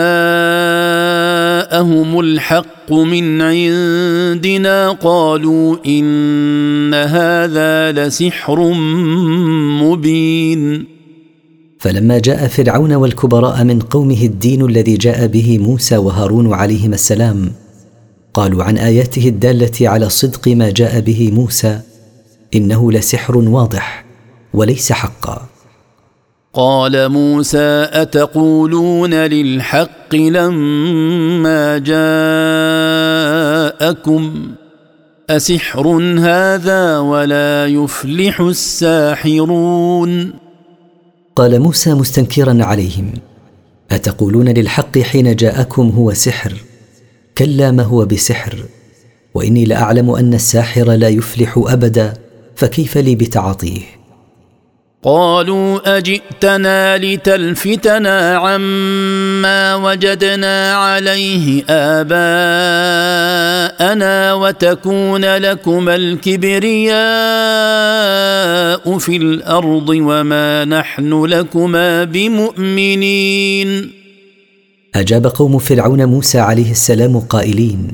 الحق 2.20 2.92
من 2.92 3.42
عندنا 3.42 4.90
قالوا 4.90 5.76
إن 5.86 6.94
هذا 6.94 7.92
لسحر 7.92 8.72
مبين. 9.82 10.95
فلما 11.78 12.18
جاء 12.18 12.48
فرعون 12.48 12.92
والكبراء 12.92 13.64
من 13.64 13.80
قومه 13.80 14.22
الدين 14.22 14.64
الذي 14.64 14.96
جاء 14.96 15.26
به 15.26 15.58
موسى 15.58 15.96
وهارون 15.96 16.54
عليهما 16.54 16.94
السلام 16.94 17.52
قالوا 18.34 18.64
عن 18.64 18.78
آياته 18.78 19.28
الدالة 19.28 19.88
على 19.88 20.08
صدق 20.08 20.48
ما 20.48 20.70
جاء 20.70 21.00
به 21.00 21.30
موسى 21.30 21.80
إنه 22.54 22.92
لسحر 22.92 23.36
واضح 23.36 24.04
وليس 24.54 24.92
حقا. 24.92 25.46
قال 26.52 27.08
موسى 27.08 27.88
أتقولون 27.92 29.14
للحق 29.14 30.14
لما 30.14 31.78
جاءكم؟ 33.78 34.52
أسحر 35.30 35.88
هذا 36.18 36.98
ولا 36.98 37.66
يفلح 37.66 38.40
الساحرون؟ 38.40 40.45
قال 41.36 41.60
موسى 41.60 41.94
مستنكرا 41.94 42.64
عليهم 42.64 43.12
أتقولون 43.90 44.48
للحق 44.48 44.98
حين 44.98 45.36
جاءكم 45.36 45.88
هو 45.90 46.14
سحر؟ 46.14 46.54
كلا 47.38 47.70
ما 47.70 47.82
هو 47.82 48.04
بسحر 48.04 48.64
وإني 49.34 49.64
لأعلم 49.64 50.10
أن 50.10 50.34
الساحر 50.34 50.92
لا 50.92 51.08
يفلح 51.08 51.64
أبدا 51.66 52.14
فكيف 52.54 52.98
لي 52.98 53.14
بتعاطيه؟ 53.14 53.80
قالوا 55.06 55.96
أجئتنا 55.98 56.98
لتلفتنا 56.98 58.36
عما 58.36 59.74
وجدنا 59.74 60.74
عليه 60.74 61.64
آباءنا 61.68 62.14
وتكون 64.34 65.24
لكما 65.24 65.96
الكبرياء 65.96 66.98
في 68.98 69.16
الأرض 69.16 69.88
وما 69.88 70.64
نحن 70.64 71.24
لكما 71.24 72.04
بمؤمنين. 72.04 73.90
أجاب 74.94 75.26
قوم 75.26 75.58
فرعون 75.58 76.04
موسى 76.04 76.38
عليه 76.38 76.70
السلام 76.70 77.18
قائلين 77.18 77.88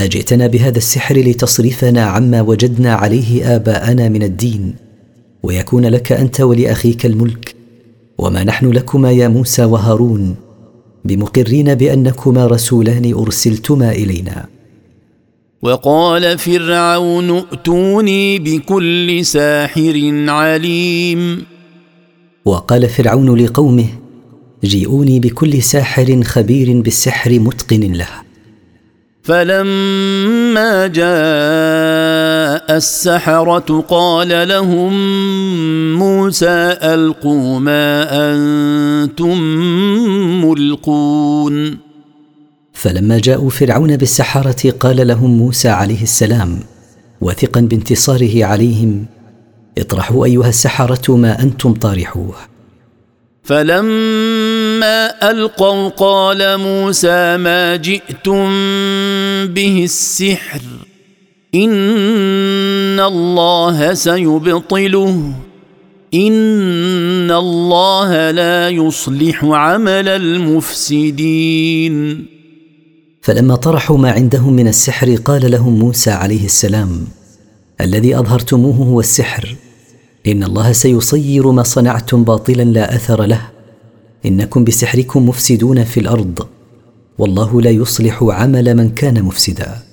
أجئتنا 0.00 0.46
بهذا 0.46 0.78
السحر 0.78 1.16
لتصرفنا 1.16 2.04
عما 2.04 2.40
وجدنا 2.40 2.94
عليه 2.94 3.56
آباءنا 3.56 4.08
من 4.08 4.22
الدين 4.22 4.89
ويكون 5.42 5.86
لك 5.86 6.12
أنت 6.12 6.40
ولأخيك 6.40 7.06
الملك. 7.06 7.54
وما 8.18 8.44
نحن 8.44 8.70
لكما 8.70 9.12
يا 9.12 9.28
موسى 9.28 9.64
وهارون 9.64 10.36
بمقرين 11.04 11.74
بأنكما 11.74 12.46
رسولان 12.46 13.14
أرسلتما 13.14 13.92
إلينا. 13.92 14.46
وقال 15.62 16.38
فرعون 16.38 17.30
ائتوني 17.30 18.38
بكل 18.38 19.24
ساحر 19.24 20.24
عليم. 20.28 21.42
وقال 22.44 22.88
فرعون 22.88 23.34
لقومه 23.36 23.86
جيئوني 24.64 25.20
بكل 25.20 25.62
ساحر 25.62 26.22
خبير 26.22 26.80
بالسحر 26.80 27.38
متقن 27.38 27.92
له. 27.92 28.08
فلما 29.22 30.86
جاء 30.86 32.19
السحرة 32.76 33.84
قال 33.88 34.48
لهم 34.48 34.92
موسى 35.98 36.76
ألقوا 36.82 37.60
ما 37.60 38.06
أنتم 38.12 39.40
ملقون. 40.44 41.78
فلما 42.72 43.18
جاءوا 43.18 43.50
فرعون 43.50 43.96
بالسحرة 43.96 44.70
قال 44.70 45.06
لهم 45.06 45.38
موسى 45.38 45.68
عليه 45.68 46.02
السلام 46.02 46.58
واثقا 47.20 47.60
بانتصاره 47.60 48.44
عليهم 48.44 49.06
اطرحوا 49.78 50.24
أيها 50.24 50.48
السحرة 50.48 51.16
ما 51.16 51.42
أنتم 51.42 51.74
طارحوه. 51.74 52.34
فلما 53.42 55.30
ألقوا 55.30 55.88
قال 55.88 56.58
موسى 56.58 57.36
ما 57.36 57.76
جئتم 57.76 58.48
به 59.46 59.84
السحر. 59.84 60.60
إن 61.54 63.00
الله 63.00 63.94
سيبطله. 63.94 65.32
إن 66.14 67.30
الله 67.30 68.30
لا 68.30 68.68
يصلح 68.68 69.44
عمل 69.44 70.08
المفسدين. 70.08 71.56
فلما 73.22 73.56
طرحوا 73.56 73.98
ما 73.98 74.10
عندهم 74.10 74.52
من 74.52 74.68
السحر 74.68 75.14
قال 75.14 75.50
لهم 75.50 75.78
موسى 75.78 76.10
عليه 76.10 76.44
السلام 76.44 77.06
الذي 77.80 78.18
أظهرتموه 78.18 78.76
هو 78.76 79.00
السحر. 79.00 79.56
إن 80.26 80.44
الله 80.44 80.72
سيصير 80.72 81.50
ما 81.50 81.62
صنعتم 81.62 82.24
باطلا 82.24 82.62
لا 82.62 82.94
أثر 82.94 83.22
له. 83.22 83.40
إنكم 84.26 84.64
بسحركم 84.64 85.28
مفسدون 85.28 85.84
في 85.84 86.00
الأرض. 86.00 86.46
والله 87.18 87.60
لا 87.60 87.70
يصلح 87.70 88.22
عمل 88.22 88.74
من 88.76 88.90
كان 88.90 89.22
مفسدا. 89.22 89.89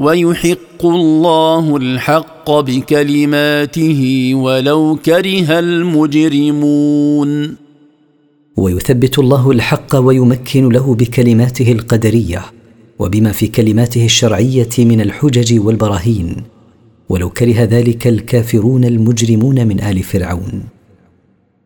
ويحق 0.00 0.82
الله 0.84 1.76
الحق 1.76 2.50
بكلماته 2.50 4.30
ولو 4.34 4.98
كره 5.06 5.58
المجرمون. 5.58 7.30
ويثبت 8.56 9.18
الله 9.18 9.50
الحق 9.50 9.96
ويمكن 9.96 10.68
له 10.68 10.94
بكلماته 10.94 11.72
القدرية 11.72 12.42
وبما 12.98 13.32
في 13.32 13.46
كلماته 13.46 14.04
الشرعية 14.04 14.68
من 14.78 15.00
الحجج 15.00 15.60
والبراهين. 15.60 16.36
ولو 17.08 17.30
كره 17.30 17.64
ذلك 17.64 18.06
الكافرون 18.06 18.84
المجرمون 18.84 19.66
من 19.66 19.80
آل 19.80 20.02
فرعون. 20.02 20.79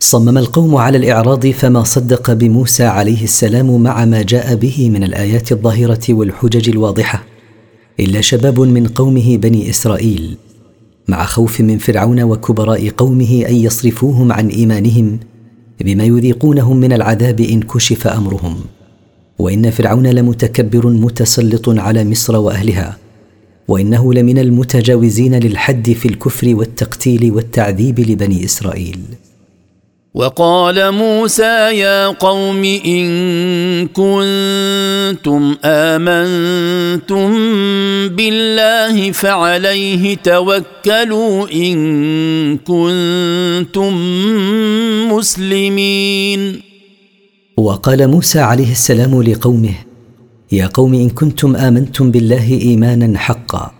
صمم 0.00 0.38
القوم 0.38 0.76
على 0.76 0.98
الإعراض 0.98 1.46
فما 1.46 1.84
صدق 1.84 2.32
بموسى 2.32 2.84
عليه 2.84 3.24
السلام 3.24 3.82
مع 3.82 4.04
ما 4.04 4.22
جاء 4.22 4.54
به 4.54 4.90
من 4.90 5.04
الآيات 5.04 5.52
الظاهرة 5.52 6.14
والحجج 6.14 6.68
الواضحة. 6.68 7.24
إلا 8.00 8.20
شباب 8.20 8.60
من 8.60 8.86
قومه 8.86 9.36
بني 9.36 9.70
إسرائيل 9.70 10.36
مع 11.08 11.24
خوف 11.24 11.60
من 11.60 11.78
فرعون 11.78 12.22
وكبراء 12.22 12.88
قومه 12.88 13.44
أن 13.48 13.54
يصرفوهم 13.54 14.32
عن 14.32 14.48
إيمانهم 14.48 15.18
بما 15.80 16.04
يذيقونهم 16.04 16.76
من 16.76 16.92
العذاب 16.92 17.40
إن 17.40 17.62
كشف 17.62 18.06
أمرهم. 18.06 18.56
وإن 19.38 19.70
فرعون 19.70 20.06
لمتكبر 20.06 20.86
متسلط 20.86 21.68
على 21.68 22.04
مصر 22.04 22.36
وأهلها 22.36 22.96
وإنه 23.68 24.14
لمن 24.14 24.38
المتجاوزين 24.38 25.34
للحد 25.34 25.92
في 25.92 26.08
الكفر 26.08 26.54
والتقتيل 26.54 27.32
والتعذيب 27.32 28.00
لبني 28.00 28.44
إسرائيل. 28.44 28.98
وقال 30.14 30.92
موسى 30.92 31.78
يا 31.78 32.06
قوم 32.08 32.64
إن 32.64 33.08
كنتم 33.88 35.54
آمنتم 35.64 37.28
بالله 38.08 39.12
فعليه 39.12 40.16
توكلوا 40.16 41.48
إن 41.52 42.58
كنتم 42.58 43.94
مسلمين. 45.12 46.60
وقال 47.56 48.08
موسى 48.08 48.38
عليه 48.38 48.72
السلام 48.72 49.22
لقومه 49.22 49.74
يا 50.52 50.66
قوم 50.66 50.94
إن 50.94 51.10
كنتم 51.10 51.56
آمنتم 51.56 52.10
بالله 52.10 52.60
إيمانا 52.60 53.18
حقا 53.18 53.70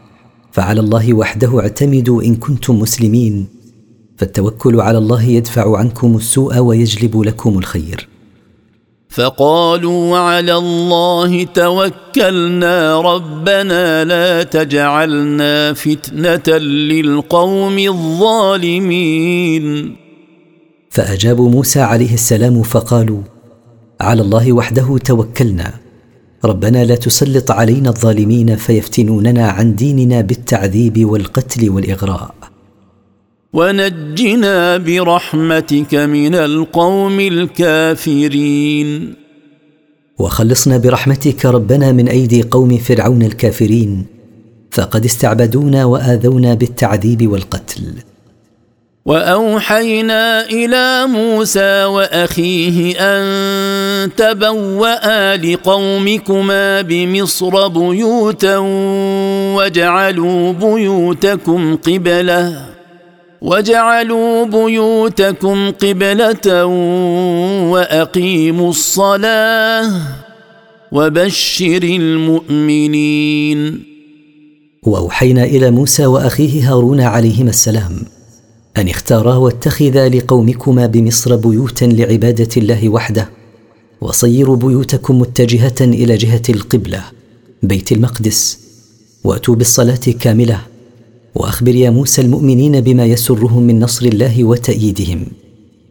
فعلى 0.52 0.80
الله 0.80 1.14
وحده 1.14 1.60
اعتمدوا 1.60 2.22
إن 2.22 2.34
كنتم 2.34 2.78
مسلمين. 2.78 3.57
فالتوكل 4.18 4.80
على 4.80 4.98
الله 4.98 5.22
يدفع 5.22 5.78
عنكم 5.78 6.16
السوء 6.16 6.58
ويجلب 6.58 7.20
لكم 7.20 7.58
الخير. 7.58 8.08
فقالوا 9.08 10.18
على 10.18 10.56
الله 10.56 11.44
توكلنا 11.44 13.00
ربنا 13.00 14.04
لا 14.04 14.42
تجعلنا 14.42 15.72
فتنة 15.72 16.58
للقوم 16.58 17.78
الظالمين. 17.78 19.66
فأجابوا 20.90 21.50
موسى 21.50 21.80
عليه 21.80 22.14
السلام 22.14 22.62
فقالوا 22.62 23.22
على 24.00 24.22
الله 24.22 24.52
وحده 24.52 24.98
توكلنا 24.98 25.74
ربنا 26.44 26.84
لا 26.84 26.94
تسلط 26.94 27.50
علينا 27.50 27.88
الظالمين 27.88 28.56
فيفتنوننا 28.56 29.48
عن 29.48 29.74
ديننا 29.74 30.20
بالتعذيب 30.20 31.04
والقتل 31.04 31.70
والإغراء. 31.70 32.34
ونجنا 33.52 34.76
برحمتك 34.76 35.94
من 35.94 36.34
القوم 36.34 37.20
الكافرين. 37.20 39.14
وخلصنا 40.18 40.78
برحمتك 40.78 41.46
ربنا 41.46 41.92
من 41.92 42.08
أيدي 42.08 42.42
قوم 42.42 42.78
فرعون 42.78 43.22
الكافرين 43.22 44.06
فقد 44.70 45.04
استعبدونا 45.04 45.84
وآذونا 45.84 46.54
بالتعذيب 46.54 47.28
والقتل. 47.32 47.82
وأوحينا 49.06 50.46
إلى 50.46 51.06
موسى 51.06 51.84
وأخيه 51.84 52.96
أن 53.00 54.10
تبوأ 54.16 55.36
لقومكما 55.36 56.80
بمصر 56.80 57.68
بيوتا 57.68 58.58
وجعلوا 59.56 60.52
بيوتكم 60.52 61.76
قبلة. 61.76 62.77
وجعلوا 63.42 64.44
بيوتكم 64.44 65.70
قبله 65.70 66.64
واقيموا 67.72 68.70
الصلاه 68.70 69.92
وبشر 70.92 71.82
المؤمنين 71.82 73.82
واوحينا 74.82 75.44
إلى 75.44 75.70
موسى 75.70 76.06
واخيه 76.06 76.72
هارون 76.72 77.00
عليهما 77.00 77.50
السلام 77.50 77.92
ان 78.76 78.88
اختارا 78.88 79.34
واتخذا 79.34 80.08
لقومكما 80.08 80.86
بمصر 80.86 81.36
بيوتا 81.36 81.84
لعباده 81.84 82.48
الله 82.56 82.88
وحده 82.88 83.28
وصيروا 84.00 84.56
بيوتكم 84.56 85.18
متجهه 85.18 85.74
إلى 85.80 86.16
جهه 86.16 86.42
القبله 86.48 87.04
بيت 87.62 87.92
المقدس 87.92 88.58
واتوا 89.24 89.54
بالصلاه 89.54 90.00
كامله 90.20 90.60
وأخبر 91.38 91.74
يا 91.74 91.90
موسى 91.90 92.22
المؤمنين 92.22 92.80
بما 92.80 93.06
يسرهم 93.06 93.62
من 93.62 93.80
نصر 93.80 94.06
الله 94.06 94.44
وتأييدهم 94.44 95.26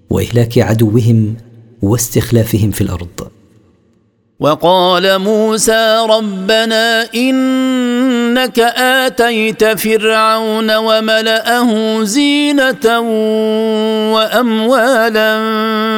وإهلاك 0.10 0.58
عدوهم 0.58 1.36
واستخلافهم 1.82 2.72
في 2.72 2.82
الأرض. 2.82 3.28
وقال 4.40 5.20
موسى 5.20 6.06
ربنا 6.10 7.10
إنك 7.16 8.60
آتيت 9.06 9.64
فرعون 9.64 10.76
وملأه 10.76 12.04
زينة 12.04 13.00
وأموالا 14.14 15.32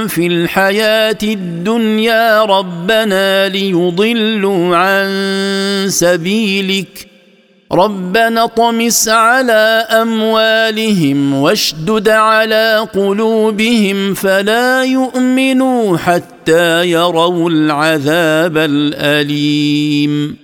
في 0.08 0.28
الحياة 0.28 1.18
الدنيا 1.24 2.43
ربنا 2.43 3.47
ليضلوا 3.50 4.76
عن 4.78 5.10
سبيلك 5.89 7.09
ربنا 7.72 8.45
طمس 8.45 9.09
على 9.09 9.86
أموالهم 10.01 11.34
واشدد 11.34 12.09
على 12.09 12.88
قلوبهم 12.93 14.13
فلا 14.13 14.84
يؤمنوا 14.84 15.97
حتى 15.97 16.89
يروا 16.91 17.49
العذاب 17.49 18.57
الأليم. 18.57 20.36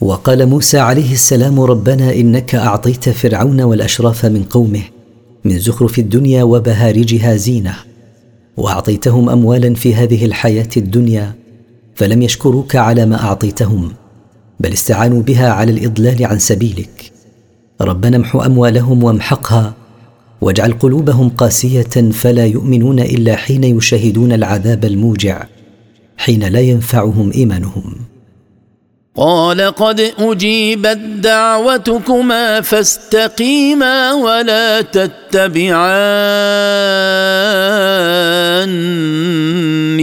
وقال 0.00 0.46
موسى 0.46 0.78
عليه 0.78 1.12
السلام 1.12 1.60
ربنا 1.60 2.12
إنك 2.12 2.54
أعطيت 2.54 3.08
فرعون 3.08 3.60
والأشراف 3.60 4.26
من 4.26 4.42
قومه 4.42 4.82
من 5.44 5.58
زخرف 5.58 5.98
الدنيا 5.98 6.42
وبهارجها 6.42 7.36
زينة 7.36 7.74
وأعطيتهم 8.56 9.28
اموالا 9.30 9.74
في 9.74 9.94
هذه 9.94 10.24
الحياة 10.24 10.68
الدنيا 10.76 11.34
فلم 11.94 12.22
يشكروك 12.22 12.76
على 12.76 13.06
ما 13.06 13.22
أعطيتهم. 13.24 13.92
بل 14.60 14.72
استعانوا 14.72 15.22
بها 15.22 15.50
على 15.50 15.72
الإضلال 15.72 16.26
عن 16.26 16.38
سبيلك. 16.38 17.12
ربنا 17.80 18.16
امح 18.16 18.36
أموالهم 18.36 19.04
وامحقها 19.04 19.74
واجعل 20.40 20.72
قلوبهم 20.72 21.28
قاسية 21.28 22.10
فلا 22.12 22.46
يؤمنون 22.46 23.00
إلا 23.00 23.36
حين 23.36 23.64
يشاهدون 23.64 24.32
العذاب 24.32 24.84
الموجع 24.84 25.44
حين 26.16 26.44
لا 26.44 26.60
ينفعهم 26.60 27.32
إيمانهم. 27.34 27.94
قال 29.16 29.60
قد 29.60 30.00
أجيبت 30.18 30.98
دعوتكما 31.22 32.60
فاستقيما 32.60 34.12
ولا 34.12 34.80
تتبعان 34.80 35.84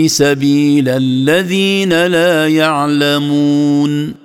سبيل 0.07 0.89
الذين 0.89 2.05
لا 2.05 2.47
يعلمون. 2.47 4.20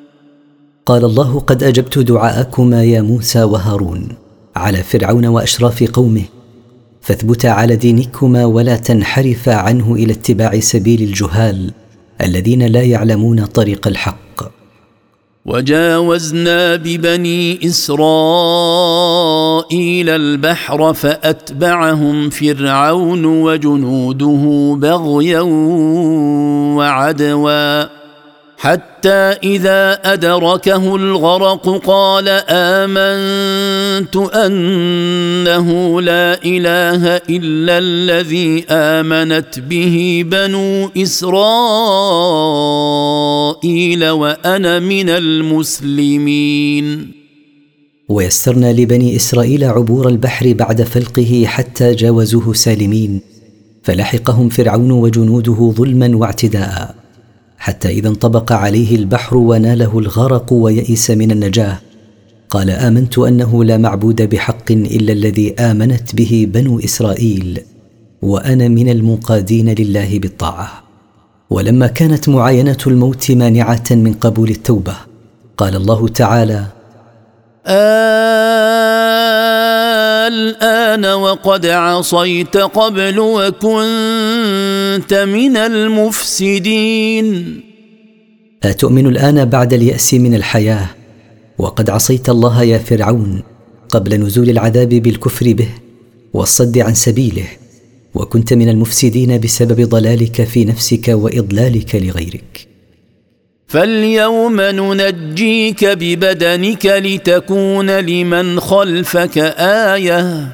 قال 0.86 1.04
الله 1.04 1.40
قد 1.40 1.62
أجبت 1.62 1.98
دعاءكما 1.98 2.84
يا 2.84 3.02
موسى 3.02 3.42
وهارون 3.42 4.08
على 4.56 4.82
فرعون 4.82 5.26
وأشراف 5.26 5.82
قومه. 5.82 6.22
فاثبتا 7.00 7.46
على 7.46 7.76
دينكما 7.76 8.44
ولا 8.44 8.76
تنحرفا 8.76 9.54
عنه 9.54 9.94
إلى 9.94 10.12
اتباع 10.12 10.60
سبيل 10.60 11.02
الجهال 11.02 11.72
الذين 12.20 12.62
لا 12.62 12.82
يعلمون 12.82 13.44
طريق 13.44 13.88
الحق. 13.88 14.42
وجاوزنا 15.46 16.76
ببني 16.76 17.66
إسرائيل 17.66 18.00
البحر 20.10 20.94
فأتبعهم 20.94 22.30
فرعون 22.30 23.24
وجنوده 23.24 24.74
بغيا 24.80 25.40
وعدوا. 26.76 27.95
حتى 28.58 29.36
إذا 29.44 30.12
أدركه 30.12 30.96
الغرق 30.96 31.86
قال 31.86 32.28
آمنت 32.48 34.16
أنه 34.16 36.00
لا 36.00 36.44
إله 36.44 37.16
إلا 37.16 37.78
الذي 37.78 38.64
آمنت 38.70 39.58
به 39.58 40.24
بنو 40.26 40.90
إسرائيل 40.96 41.32
وأنا 44.08 44.78
من 44.78 45.08
المسلمين. 45.10 46.86
ويسرنا 48.08 48.72
لبني 48.72 49.16
إسرائيل 49.16 49.64
عبور 49.64 50.08
البحر 50.08 50.52
بعد 50.52 50.82
فلقه 50.82 51.44
حتى 51.46 51.94
جاوزوه 51.94 52.52
سالمين 52.52 53.20
فلحقهم 53.82 54.48
فرعون 54.48 54.90
وجنوده 54.90 55.72
ظلما 55.76 56.16
واعتداء. 56.16 57.05
حتى 57.66 57.88
إذا 57.88 58.08
انطبق 58.08 58.52
عليه 58.52 58.96
البحر 58.96 59.36
وناله 59.36 59.98
الغرق 59.98 60.52
ويئس 60.52 61.10
من 61.10 61.30
النجاة. 61.30 61.78
قال 62.50 62.70
آمنت 62.70 63.18
أنه 63.18 63.64
لا 63.64 63.76
معبود 63.76 64.22
بحق 64.22 64.72
إلا 64.72 65.12
الذي 65.12 65.54
آمنت 65.54 66.14
به 66.14 66.46
بنو 66.54 66.78
إسرائيل 66.78 67.60
وأنا 68.22 68.68
من 68.68 68.88
المنقادين 68.88 69.68
لله 69.68 70.18
بالطاعة. 70.18 70.68
ولما 71.50 71.86
كانت 71.86 72.28
معاينة 72.28 72.78
الموت 72.86 73.30
مانعة 73.30 73.84
من 73.90 74.12
قبول 74.12 74.50
التوبة 74.50 74.94
قال 75.56 75.76
الله 75.76 76.08
تعالى 76.08 76.66
الآن 80.26 81.04
وقد 81.04 81.66
عصيت 81.66 82.56
قبل 82.56 83.20
وكنت 83.20 85.14
من 85.14 85.56
المفسدين. 85.56 87.26
أتؤمن 88.62 89.06
الآن 89.06 89.44
بعد 89.44 89.72
اليأس 89.72 90.14
من 90.14 90.34
الحياة؟ 90.34 90.88
وقد 91.58 91.90
عصيت 91.90 92.28
الله 92.28 92.62
يا 92.62 92.78
فرعون 92.78 93.42
قبل 93.88 94.20
نزول 94.20 94.50
العذاب 94.50 94.88
بالكفر 94.88 95.52
به 95.52 95.68
والصد 96.34 96.78
عن 96.78 96.94
سبيله 96.94 97.46
وكنت 98.14 98.52
من 98.52 98.68
المفسدين 98.68 99.40
بسبب 99.40 99.88
ضلالك 99.88 100.44
في 100.44 100.64
نفسك 100.64 101.08
وإضلالك 101.08 101.94
لغيرك. 101.94 102.75
فاليوم 103.68 104.60
ننجيك 104.60 105.84
ببدنك 105.84 106.86
لتكون 106.86 107.90
لمن 107.90 108.60
خلفك 108.60 109.38
إيه 109.38 110.48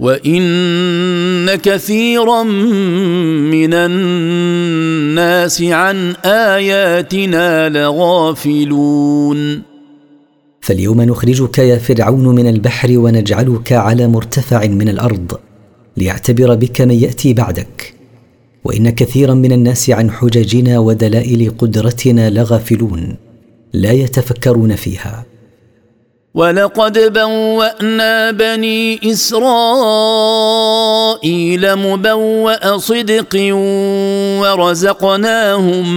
وان 0.00 1.54
كثيرا 1.54 2.42
من 2.42 3.74
الناس 3.74 5.62
عن 5.62 6.14
اياتنا 6.24 7.68
لغافلون 7.68 9.62
فاليوم 10.60 11.02
نخرجك 11.02 11.58
يا 11.58 11.78
فرعون 11.78 12.34
من 12.34 12.48
البحر 12.48 12.98
ونجعلك 12.98 13.72
على 13.72 14.06
مرتفع 14.06 14.66
من 14.66 14.88
الأرض 14.88 15.38
ليعتبر 15.96 16.54
بك 16.54 16.80
من 16.80 16.94
ياتي 16.94 17.34
بعدك 17.34 17.95
وإن 18.66 18.90
كثيرا 18.90 19.34
من 19.34 19.52
الناس 19.52 19.90
عن 19.90 20.10
حججنا 20.10 20.78
ودلائل 20.78 21.52
قدرتنا 21.58 22.30
لغافلون 22.30 23.16
لا 23.72 23.92
يتفكرون 23.92 24.76
فيها. 24.76 25.26
ولقد 26.34 27.12
بوأنا 27.12 28.30
بني 28.30 29.12
إسرائيل 29.12 29.46
مبوأ 31.76 32.76
صدق 32.78 33.36
ورزقناهم 34.40 35.94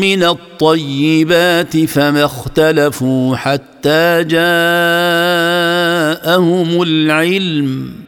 من 0.00 0.22
الطيبات 0.22 1.76
فما 1.76 2.24
اختلفوا 2.24 3.36
حتى 3.36 4.24
جاءهم 4.24 4.42
العلم. 6.82 8.07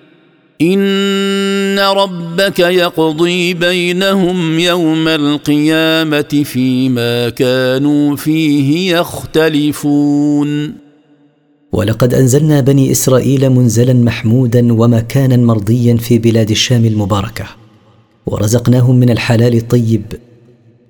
إن 0.63 1.79
ربك 1.79 2.59
يقضي 2.59 3.55
بينهم 3.55 4.59
يوم 4.59 5.09
القيامة 5.09 6.43
فيما 6.45 7.29
كانوا 7.29 8.17
فيه 8.17 8.97
يختلفون. 8.97 10.73
ولقد 11.73 12.15
أنزلنا 12.15 12.61
بني 12.61 12.91
إسرائيل 12.91 13.51
منزلا 13.51 13.93
محمودا 13.93 14.73
ومكانا 14.73 15.37
مرضيا 15.37 15.97
في 15.97 16.19
بلاد 16.19 16.51
الشام 16.51 16.85
المباركة 16.85 17.45
ورزقناهم 18.27 18.97
من 18.97 19.11
الحلال 19.11 19.55
الطيب 19.55 20.03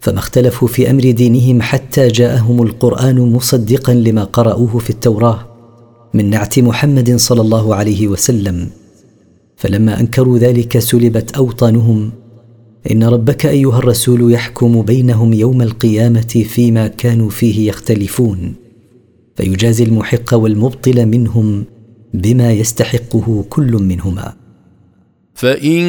فما 0.00 0.18
اختلفوا 0.18 0.68
في 0.68 0.90
أمر 0.90 1.10
دينهم 1.10 1.62
حتى 1.62 2.08
جاءهم 2.08 2.62
القرآن 2.62 3.32
مصدقا 3.32 3.94
لما 3.94 4.24
قرأوه 4.24 4.78
في 4.78 4.90
التوراة 4.90 5.46
من 6.14 6.30
نعت 6.30 6.58
محمد 6.58 7.16
صلى 7.16 7.40
الله 7.40 7.74
عليه 7.74 8.08
وسلم. 8.08 8.70
فلما 9.60 10.00
أنكروا 10.00 10.38
ذلك 10.38 10.78
سلبت 10.78 11.30
أوطانهم. 11.36 12.10
إن 12.90 13.04
ربك 13.04 13.46
أيها 13.46 13.78
الرسول 13.78 14.32
يحكم 14.32 14.82
بينهم 14.82 15.32
يوم 15.32 15.62
القيامة 15.62 16.44
فيما 16.48 16.86
كانوا 16.86 17.30
فيه 17.30 17.68
يختلفون. 17.68 18.54
فيجازي 19.36 19.84
المحق 19.84 20.34
والمبطل 20.34 21.06
منهم 21.06 21.64
بما 22.14 22.52
يستحقه 22.52 23.44
كل 23.48 23.72
منهما. 23.72 24.32
فإن 25.34 25.82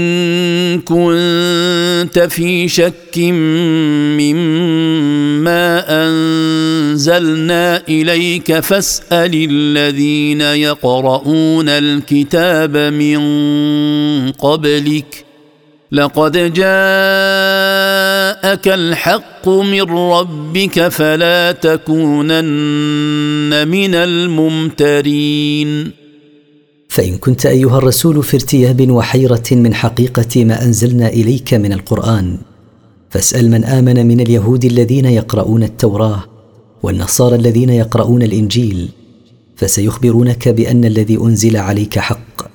كنت 0.79 2.27
في 2.29 2.67
شك 2.67 3.17
مما 4.19 5.83
أنزلنا 7.01 7.87
إليك 7.89 8.59
فاسأل 8.59 9.31
الذين 9.49 10.41
يقرؤون 10.41 11.69
الكتاب 11.69 12.77
من 12.77 13.21
قبلك 14.31 15.25
لقد 15.91 16.31
جاءك 16.31 16.67
الحق 18.67 19.49
من 19.49 19.81
ربك 19.81 20.87
فلا 20.87 21.51
تكونن 21.51 22.47
من 23.67 23.95
الممترين. 23.95 25.91
فإن 26.89 27.17
كنت 27.17 27.45
أيها 27.45 27.77
الرسول 27.77 28.23
في 28.23 28.33
ارتياب 28.37 28.91
وحيرة 28.91 29.43
من 29.51 29.73
حقيقة 29.73 30.45
ما 30.45 30.65
أنزلنا 30.65 31.07
إليك 31.07 31.53
من 31.53 31.73
القرآن 31.73 32.37
فاسأل 33.09 33.51
من 33.51 33.63
آمن 33.63 34.07
من 34.07 34.19
اليهود 34.19 34.65
الذين 34.65 35.05
يقرؤون 35.05 35.63
التوراة 35.63 36.30
والنصارى 36.83 37.35
الذين 37.35 37.69
يقرؤون 37.69 38.23
الإنجيل 38.23 38.89
فسيخبرونك 39.55 40.49
بأن 40.49 40.85
الذي 40.85 41.17
أنزل 41.17 41.57
عليك 41.57 41.99
حق 41.99 42.51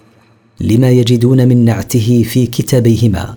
لما 0.60 0.90
يجدون 0.90 1.48
من 1.48 1.64
نعته 1.64 2.26
في 2.28 2.46
كتابيهما. 2.46 3.34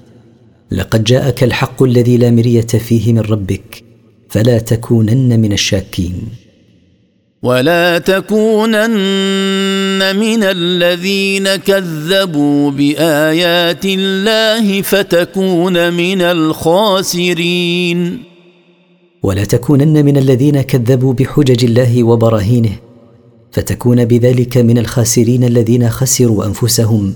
لقد 0.71 1.03
جاءك 1.03 1.43
الحق 1.43 1.83
الذي 1.83 2.17
لا 2.17 2.31
مرية 2.31 2.61
فيه 2.61 3.13
من 3.13 3.19
ربك 3.19 3.83
فلا 4.29 4.59
تكونن 4.59 5.39
من 5.39 5.53
الشاكين. 5.53 6.21
ولا 7.43 7.97
تكونن 7.97 10.15
من 10.15 10.43
الذين 10.43 11.55
كذبوا 11.55 12.71
بآيات 12.71 13.85
الله 13.85 14.81
فتكون 14.81 15.93
من 15.93 16.21
الخاسرين. 16.21 18.28
ولا 19.23 19.43
تكونن 19.43 20.05
من 20.05 20.17
الذين 20.17 20.61
كذبوا 20.61 21.13
بحجج 21.13 21.65
الله 21.65 22.03
وبراهينه 22.03 22.75
فتكون 23.51 24.05
بذلك 24.05 24.57
من 24.57 24.77
الخاسرين 24.77 25.43
الذين 25.43 25.89
خسروا 25.89 26.45
أنفسهم 26.45 27.13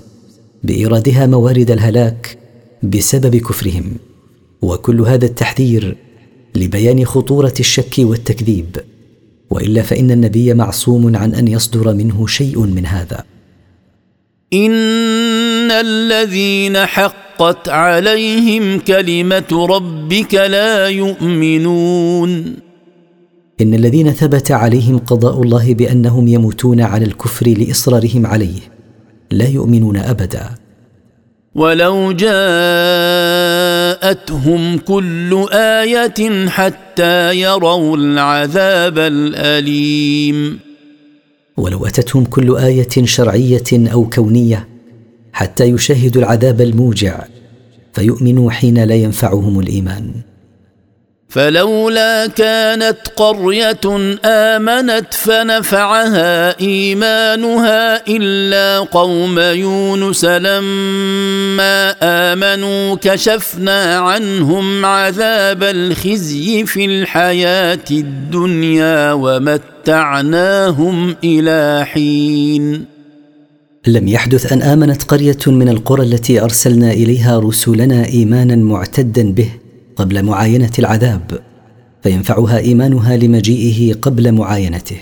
بإيرادها 0.62 1.26
موارد 1.26 1.70
الهلاك 1.70 2.38
بسبب 2.82 3.36
كفرهم. 3.36 3.96
وكل 4.62 5.00
هذا 5.00 5.26
التحذير 5.26 5.96
لبيان 6.54 7.04
خطورة 7.04 7.54
الشك 7.60 7.94
والتكذيب. 7.98 8.76
وإلا 9.50 9.82
فإن 9.82 10.10
النبي 10.10 10.54
معصوم 10.54 11.16
عن 11.16 11.34
أن 11.34 11.48
يصدر 11.48 11.94
منه 11.94 12.26
شيء 12.26 12.60
من 12.60 12.86
هذا. 12.86 13.24
إن 14.52 15.70
الذين 15.70 16.86
حقت 17.34 17.68
عليهم 17.68 18.78
كلمة 18.78 19.66
ربك 19.70 20.34
لا 20.34 20.88
يؤمنون. 20.88 22.56
إن 23.60 23.74
الذين 23.74 24.10
ثبت 24.10 24.50
عليهم 24.50 24.98
قضاء 24.98 25.42
الله 25.42 25.74
بأنهم 25.74 26.28
يموتون 26.28 26.80
على 26.80 27.04
الكفر 27.04 27.48
لإصرارهم 27.48 28.26
عليه 28.26 28.60
لا 29.30 29.48
يؤمنون 29.48 29.96
أبدا. 29.96 30.50
ولو 31.54 32.12
جاءتهم 32.12 32.28
كل 34.78 35.46
آية 35.52 36.48
حتى 36.48 37.34
يروا 37.34 37.96
العذاب 37.96 38.98
الأليم. 38.98 40.58
ولو 41.56 41.86
أتتهم 41.86 42.24
كل 42.24 42.56
آية 42.56 43.04
شرعية 43.04 43.92
أو 43.92 44.08
كونية 44.08 44.73
حتى 45.34 45.64
يشاهدوا 45.64 46.22
العذاب 46.22 46.60
الموجع 46.60 47.24
فيؤمنوا 47.92 48.50
حين 48.50 48.84
لا 48.84 48.94
ينفعهم 48.94 49.60
الإيمان. 49.60 50.10
فلولا 51.28 52.26
كانت 52.26 52.96
قرية 53.16 53.80
آمنت 54.24 55.14
فنفعها 55.14 56.60
إيمانها 56.60 58.08
إلا 58.08 58.78
قوم 58.78 59.38
يونس 59.38 60.24
لما 60.24 61.94
آمنوا 62.02 62.96
كشفنا 63.00 63.98
عنهم 63.98 64.84
عذاب 64.84 65.62
الخزي 65.62 66.66
في 66.66 66.84
الحياة 66.84 67.84
الدنيا 67.90 69.12
ومتعناهم 69.12 70.96
إلى 71.24 71.86
حين. 71.86 72.93
لم 73.86 74.08
يحدث 74.08 74.52
أن 74.52 74.62
آمنت 74.62 75.02
قرية 75.02 75.38
من 75.46 75.68
القرى 75.68 76.02
التي 76.02 76.40
أرسلنا 76.42 76.92
إليها 76.92 77.38
رسلنا 77.38 78.06
إيمانا 78.06 78.56
معتدا 78.56 79.32
به 79.32 79.48
قبل 79.96 80.22
معاينة 80.22 80.70
العذاب 80.78 81.40
فينفعها 82.02 82.58
إيمانها 82.58 83.16
لمجيئه 83.16 83.94
قبل 83.94 84.32
معاينته. 84.32 84.96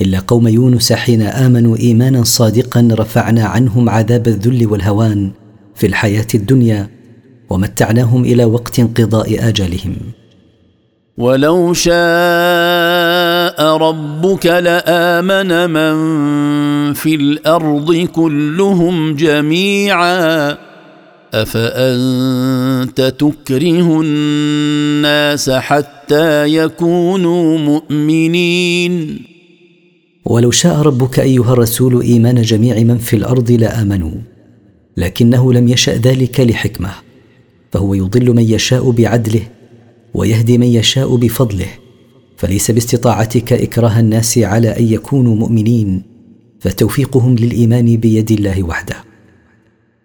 إلا 0.00 0.18
قوم 0.18 0.48
يونس 0.48 0.92
حين 0.92 1.22
آمنوا 1.22 1.76
إيمانا 1.76 2.24
صادقا 2.24 2.88
رفعنا 2.92 3.44
عنهم 3.44 3.88
عذاب 3.88 4.28
الذل 4.28 4.66
والهوان 4.66 5.30
في 5.74 5.86
الحياة 5.86 6.26
الدنيا 6.34 6.88
ومتعناهم 7.50 8.24
إلى 8.24 8.44
وقت 8.44 8.78
انقضاء 8.78 9.48
آجالهم. 9.48 9.96
ولو 11.18 11.72
شاء 11.72 11.96
ربك 13.76 14.46
لامن 14.46 15.70
من 15.70 15.96
في 16.94 17.14
الأرض 17.14 17.94
كلهم 17.94 19.14
جميعا 19.14 20.56
افانت 21.34 23.00
تكره 23.00 24.00
الناس 24.00 25.50
حتى 25.50 26.54
يكونوا 26.54 27.58
مؤمنين؟ 27.58 29.22
ولو 30.24 30.50
شاء 30.50 30.82
ربك 30.82 31.20
ايها 31.20 31.52
الرسول 31.52 32.02
ايمان 32.02 32.42
جميع 32.42 32.78
من 32.82 32.98
في 32.98 33.16
الأرض 33.16 33.50
لامنوا 33.50 34.20
لكنه 34.96 35.52
لم 35.52 35.68
يشا 35.68 35.92
ذلك 35.92 36.40
لحكمه 36.40 36.90
فهو 37.72 37.94
يضل 37.94 38.34
من 38.34 38.42
يشاء 38.42 38.90
بعدله 38.90 39.57
ويهدي 40.14 40.58
من 40.58 40.66
يشاء 40.66 41.16
بفضله 41.16 41.68
فليس 42.36 42.70
باستطاعتك 42.70 43.52
إكراه 43.52 44.00
الناس 44.00 44.38
على 44.38 44.78
أن 44.78 44.84
يكونوا 44.84 45.34
مؤمنين 45.34 46.02
فتوفيقهم 46.60 47.36
للإيمان 47.36 47.96
بيد 47.96 48.32
الله 48.32 48.62
وحده. 48.62 48.96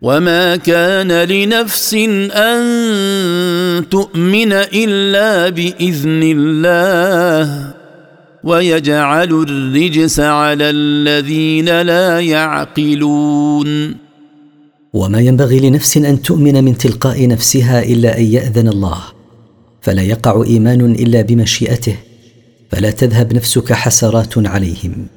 وما 0.02 0.56
كان 0.56 1.12
لنفس 1.12 1.94
أن 2.34 3.90
تؤمن 3.90 4.54
إلا 4.54 5.50
بإذن 5.50 6.22
الله 6.24 7.74
ويجعل 8.44 9.32
الرجس 9.34 10.20
على 10.20 10.70
الذين 10.70 11.82
لا 11.82 12.20
يعقلون. 12.20 13.96
وما 14.94 15.20
ينبغي 15.20 15.60
لنفس 15.60 15.98
أن 15.98 16.22
تؤمن 16.22 16.64
من 16.64 16.78
تلقاء 16.78 17.28
نفسها 17.28 17.84
إلا 17.84 18.18
أن 18.18 18.24
يأذن 18.24 18.68
الله 18.68 19.13
فلا 19.84 20.02
يقع 20.02 20.44
إيمان 20.44 20.92
إلا 20.92 21.22
بمشيئته 21.22 21.96
فلا 22.72 22.92
تذهب 22.92 23.34
نفسك 23.34 23.74
حسرات 23.74 24.34
عليهم. 24.38 25.08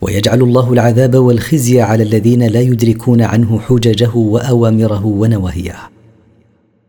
ويجعل 0.00 0.42
الله 0.42 0.72
العذاب 0.72 1.14
والخزي 1.14 1.80
على 1.80 2.02
الذين 2.02 2.46
لا 2.46 2.60
يدركون 2.60 3.22
عنه 3.22 3.60
حججه 3.60 4.10
وأوامره 4.14 5.06
ونواهيه. 5.06 5.76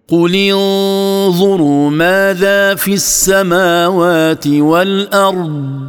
قل 0.08 0.36
انظروا 0.36 1.90
ماذا 1.90 2.76
في 2.76 2.94
السماوات 2.94 4.48
والارض 4.48 5.82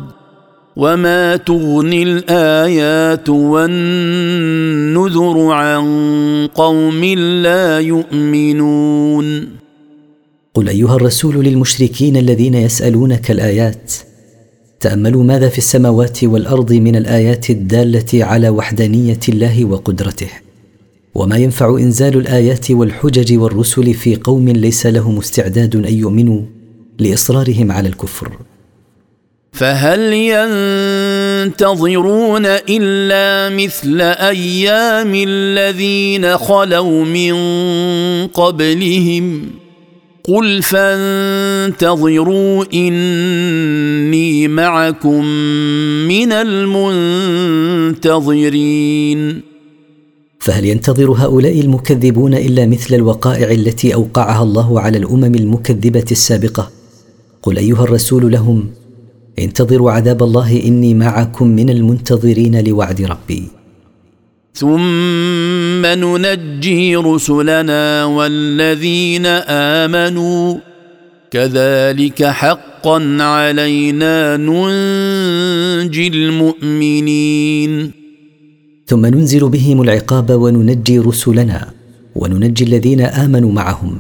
وما 0.77 1.37
تغني 1.37 2.03
الايات 2.03 3.29
والنذر 3.29 4.27
عن 5.51 5.85
قوم 6.55 7.05
لا 7.45 7.81
يؤمنون 7.81 9.62
قل 10.55 10.69
أيها 10.69 10.97
الرسول 10.97 11.45
للمشركين 11.45 12.17
الذين 12.17 12.55
يسألونك 12.55 13.31
الآيات 13.31 13.93
تأملوا 14.81 15.25
ماذا 15.25 15.49
في 15.49 15.59
السماوات 15.59 16.25
والأرض 16.25 16.73
من 16.73 16.97
الآيات 16.97 17.51
الدالة 17.51 18.25
على 18.25 18.49
وحدانية 18.49 19.21
الله 19.29 19.65
وقدرته 19.65 20.29
وما 21.15 21.37
ينفع 21.37 21.77
إنزال 21.79 22.17
الآيات 22.17 22.71
والحجج 22.71 23.39
والرسل 23.39 23.95
في 23.95 24.17
قوم 24.17 24.49
ليس 24.49 24.87
لهم 24.87 25.19
استعداد 25.19 25.77
أن 25.77 25.95
يؤمنوا 25.95 26.43
لإصرارهم 26.99 27.73
على 27.73 27.89
الكفر. 27.89 28.39
فهل 29.53 30.01
ينتظرون 31.45 32.47
إلا 32.47 33.57
مثل 33.57 34.01
أيام 34.01 35.13
الذين 35.15 36.39
خلوا 36.39 37.05
من 37.05 37.35
قبلهم؟ 38.27 39.62
قل 40.25 40.63
فانتظروا 40.63 42.65
إني 42.75 44.49
معكم 44.49 45.25
من 46.09 46.33
المنتظرين. 47.93 49.43
فهل 50.39 50.65
ينتظر 50.65 51.11
هؤلاء 51.11 51.61
المكذبون 51.61 52.35
إلا 52.35 52.67
مثل 52.67 52.95
الوقائع 52.95 53.51
التي 53.51 53.95
أوقعها 53.95 54.43
الله 54.43 54.81
على 54.81 54.99
الأمم 54.99 55.35
المكذبة 55.35 56.05
السابقة؟ 56.11 56.71
قل 57.43 57.59
أيها 57.59 57.85
الرسول 57.85 58.33
لهم 58.33 58.71
انتظروا 59.39 59.93
عذاب 59.93 60.23
الله 60.23 60.63
إني 60.65 60.95
معكم 60.95 61.47
من 61.47 61.71
المنتظرين 61.71 62.65
لوعد 62.65 63.03
ربي. 63.03 63.62
ثم 64.55 65.87
ننجي 65.87 66.97
رسلنا 66.97 68.05
والذين 68.05 69.27
آمنوا. 69.49 70.55
كذلك 71.31 72.25
حقا 72.25 73.23
علينا 73.23 74.37
ننجي 74.37 76.09
المؤمنين. 76.09 77.91
ثم 78.87 79.07
ننزل 79.07 79.49
بهم 79.49 79.83
العقاب 79.83 80.31
وننجي 80.31 80.99
رسلنا 80.99 81.69
وننجي 82.17 82.65
الذين 82.65 83.01
آمنوا 83.01 83.53
معهم. 83.53 83.97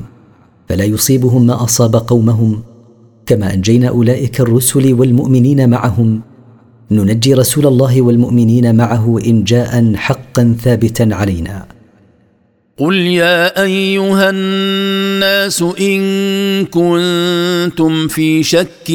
فلا 0.68 0.84
يصيبهم 0.84 1.46
ما 1.46 1.64
أصاب 1.64 1.96
قومهم 1.96 2.62
كما 3.26 3.54
أنجينا 3.54 3.88
أولئك 3.88 4.40
الرسل 4.40 4.92
والمؤمنين 4.92 5.70
معهم. 5.70 6.31
ننجي 6.96 7.34
رسول 7.34 7.66
الله 7.66 8.02
والمؤمنين 8.02 8.74
معه 8.74 9.18
انجاء 9.26 9.92
حقا 9.96 10.56
ثابتا 10.64 11.08
علينا. 11.12 11.66
قل 12.78 12.94
يا 12.94 13.62
أيها 13.62 14.30
الناس 14.30 15.64
إن 15.80 16.00
كنتم 16.64 18.08
في 18.08 18.42
شك 18.42 18.90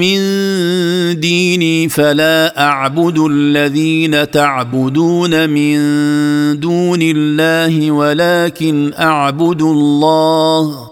من 0.00 0.20
ديني 1.20 1.88
فلا 1.88 2.60
أعبد 2.60 3.18
الذين 3.18 4.30
تعبدون 4.30 5.50
من 5.50 5.78
دون 6.60 6.98
الله 7.02 7.90
ولكن 7.90 8.92
أعبد 9.00 9.62
الله 9.62 10.88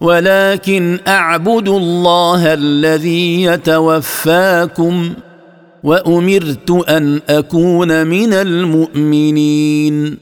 ولكن 0.00 0.98
أعبد 1.08 1.68
الله 1.68 2.54
الذي 2.54 3.42
يتوفاكم. 3.42 5.12
وأمرت 5.84 6.70
أن 6.70 7.20
أكون 7.28 8.06
من 8.06 8.32
المؤمنين. 8.32 10.16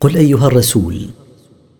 قل 0.00 0.16
أيها 0.16 0.46
الرسول 0.46 0.96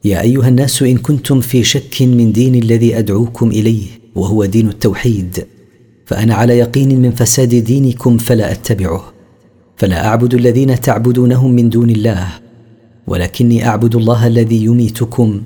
يا 0.04 0.20
أيها 0.20 0.48
الناس 0.48 0.82
إن 0.82 0.96
كنتم 0.96 1.40
في 1.40 1.64
شك 1.64 2.02
من 2.02 2.32
دين 2.32 2.54
الذي 2.54 2.98
أدعوكم 2.98 3.48
إليه 3.50 3.86
وهو 4.14 4.44
دين 4.44 4.68
التوحيد 4.68 5.46
فأنا 6.06 6.34
على 6.34 6.58
يقين 6.58 7.00
من 7.02 7.10
فساد 7.10 7.54
دينكم 7.54 8.18
فلا 8.18 8.52
أتبعه 8.52 9.12
فلا 9.76 10.06
أعبد 10.06 10.34
الذين 10.34 10.80
تعبدونهم 10.80 11.52
من 11.52 11.70
دون 11.70 11.90
الله 11.90 12.28
ولكني 13.06 13.68
أعبد 13.68 13.94
الله 13.94 14.26
الذي 14.26 14.64
يميتكم 14.64 15.42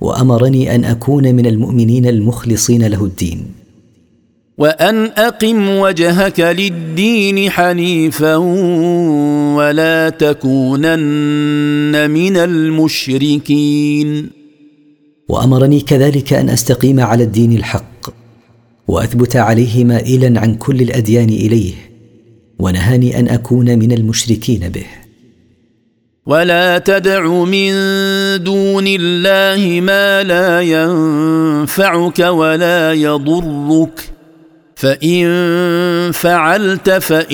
وأمرني 0.00 0.74
أن 0.74 0.84
أكون 0.84 1.34
من 1.34 1.46
المؤمنين 1.46 2.06
المخلصين 2.06 2.86
له 2.86 3.04
الدين. 3.04 3.55
وأن 4.58 5.06
أقم 5.06 5.68
وجهك 5.68 6.40
للدين 6.40 7.50
حنيفا 7.50 8.36
ولا 9.56 10.08
تكونن 10.08 12.10
من 12.10 12.36
المشركين. 12.36 14.30
وأمرني 15.28 15.80
كذلك 15.80 16.32
أن 16.32 16.48
أستقيم 16.48 17.00
على 17.00 17.24
الدين 17.24 17.52
الحق 17.52 18.10
وأثبت 18.88 19.36
عليه 19.36 19.84
مائلا 19.84 20.40
عن 20.40 20.54
كل 20.54 20.80
الأديان 20.80 21.28
إليه 21.28 21.74
ونهاني 22.58 23.18
أن 23.18 23.28
أكون 23.28 23.78
من 23.78 23.92
المشركين 23.92 24.68
به. 24.68 24.86
ولا 26.26 26.78
تدع 26.78 27.44
من 27.44 27.72
دون 28.44 28.84
الله 28.86 29.80
ما 29.80 30.22
لا 30.22 30.60
ينفعك 30.60 32.18
ولا 32.18 32.92
يضرك. 32.92 34.15
فان 34.76 36.12
فعلت 36.12 36.90
فانك 36.90 37.32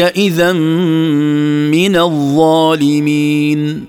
اذا 0.00 0.52
من 1.72 1.96
الظالمين 1.96 3.84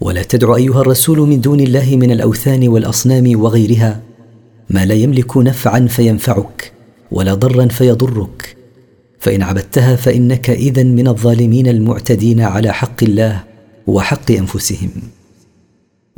ولا 0.00 0.22
تدع 0.22 0.56
ايها 0.56 0.80
الرسول 0.80 1.18
من 1.18 1.40
دون 1.40 1.60
الله 1.60 1.96
من 1.96 2.12
الاوثان 2.12 2.68
والاصنام 2.68 3.40
وغيرها 3.40 4.00
ما 4.70 4.86
لا 4.86 4.94
يملك 4.94 5.36
نفعا 5.36 5.86
فينفعك 5.86 6.72
ولا 7.10 7.34
ضرا 7.34 7.66
فيضرك 7.66 8.56
فان 9.18 9.42
عبدتها 9.42 9.96
فانك 9.96 10.50
اذا 10.50 10.82
من 10.82 11.08
الظالمين 11.08 11.66
المعتدين 11.66 12.40
على 12.40 12.72
حق 12.72 13.02
الله 13.02 13.44
وحق 13.86 14.30
انفسهم 14.30 14.90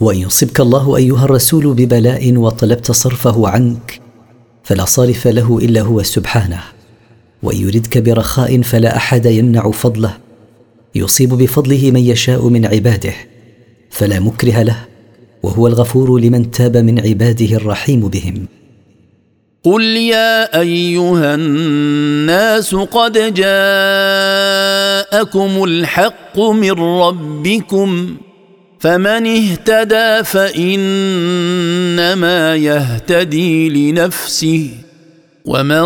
وإن 0.00 0.18
يصبك 0.18 0.60
الله 0.60 0.96
أيها 0.96 1.24
الرسول 1.24 1.74
ببلاء 1.74 2.36
وطلبت 2.36 2.90
صرفه 2.90 3.48
عنك 3.48 4.00
فلا 4.64 4.84
صارف 4.84 5.28
له 5.28 5.58
إلا 5.58 5.80
هو 5.80 6.02
سبحانه. 6.02 6.60
وإن 7.42 7.56
يردك 7.56 7.98
برخاء 7.98 8.62
فلا 8.62 8.96
أحد 8.96 9.26
يمنع 9.26 9.70
فضله. 9.70 10.16
يصيب 10.94 11.34
بفضله 11.34 11.90
من 11.90 12.00
يشاء 12.00 12.48
من 12.48 12.66
عباده 12.66 13.14
فلا 13.90 14.20
مكره 14.20 14.62
له 14.62 14.76
وهو 15.42 15.66
الغفور 15.66 16.20
لمن 16.20 16.50
تاب 16.50 16.76
من 16.76 17.00
عباده 17.00 17.56
الرحيم 17.56 18.08
بهم. 18.08 18.46
قل 19.64 19.82
يا 19.82 20.60
أيها 20.60 21.34
الناس 21.34 22.74
قد 22.74 23.12
جاءكم 23.34 23.44
الحق 25.64 26.40
من 26.40 26.72
ربكم 26.80 28.16
فمن 28.80 29.26
اهتدى 29.26 30.24
فإنما 30.24 30.86
يهتدي 32.56 33.68
لنفسه 33.68 34.70
ومن 35.44 35.82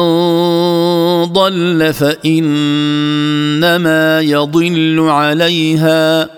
ضل 1.32 1.92
فإنما 1.94 2.60
يضل 4.20 5.00
عليها 5.00 6.30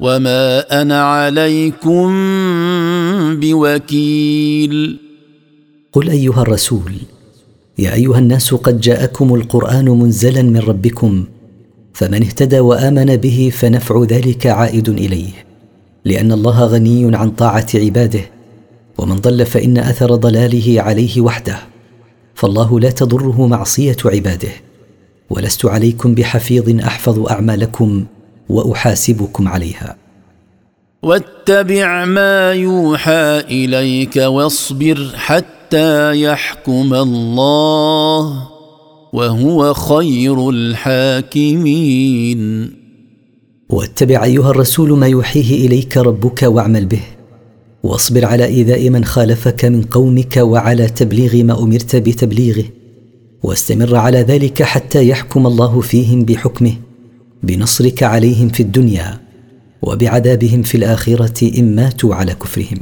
وما 0.00 0.82
أنا 0.82 1.02
عليكم 1.02 2.08
بوكيل. 3.40 4.98
قل 5.92 6.10
أيها 6.10 6.42
الرسول 6.42 6.92
يا 7.78 7.94
أيها 7.94 8.18
الناس 8.18 8.54
قد 8.54 8.80
جاءكم 8.80 9.34
القرآن 9.34 9.88
منزلا 9.88 10.42
من 10.42 10.58
ربكم 10.60 11.24
فمن 11.94 12.22
اهتدى 12.22 12.60
وآمن 12.60 13.16
به 13.16 13.52
فنفع 13.54 14.04
ذلك 14.08 14.46
عائد 14.46 14.88
إليه. 14.88 15.47
لأن 16.08 16.32
الله 16.32 16.64
غني 16.64 17.16
عن 17.16 17.30
طاعة 17.30 17.66
عباده 17.74 18.20
ومن 18.98 19.16
ضل 19.16 19.46
فإن 19.46 19.78
أثر 19.78 20.14
ضلاله 20.14 20.82
عليه 20.82 21.20
وحده. 21.20 21.58
فالله 22.34 22.80
لا 22.80 22.90
تضره 22.90 23.46
معصية 23.46 23.96
عباده. 24.04 24.48
ولست 25.30 25.66
عليكم 25.66 26.14
بحفيظ 26.14 26.80
أحفظ 26.84 27.28
أعمالكم 27.28 28.04
وأحاسبكم 28.48 29.48
عليها. 29.48 29.96
واتبع 31.02 32.04
ما 32.04 32.52
يوحى 32.52 33.40
إليك 33.50 34.16
واصبر 34.16 35.12
حتى 35.14 36.22
يحكم 36.22 36.94
الله 36.94 38.48
وهو 39.12 39.74
خير 39.74 40.50
الحاكمين. 40.50 41.58
واتبع 43.68 44.24
أيها 44.24 44.50
الرسول 44.50 44.98
ما 44.98 45.06
يوحيه 45.06 45.66
إليك 45.66 45.96
ربك 45.96 46.42
واعمل 46.42 46.86
به. 46.86 47.00
واصبر 47.82 48.24
على 48.24 48.44
إيذاء 48.44 48.90
من 48.90 49.04
خالفك 49.04 49.64
من 49.64 49.82
قومك 49.82 50.36
وعلى 50.36 50.86
تبليغ 50.86 51.44
ما 51.44 51.62
أمرت 51.62 51.96
بتبليغه. 51.96 52.64
واستمر 53.42 53.96
على 53.96 54.18
ذلك 54.18 54.62
حتى 54.62 55.08
يحكم 55.08 55.46
الله 55.46 55.80
فيهم 55.80 56.24
بحكمه 56.24 56.72
بنصرك 57.42 58.02
عليهم 58.02 58.48
في 58.48 58.62
الدنيا 58.62 59.20
وبعذابهم 59.82 60.62
في 60.62 60.74
الآخرة 60.74 61.58
إن 61.58 61.76
ماتوا 61.76 62.14
على 62.14 62.34
كفرهم. 62.34 62.78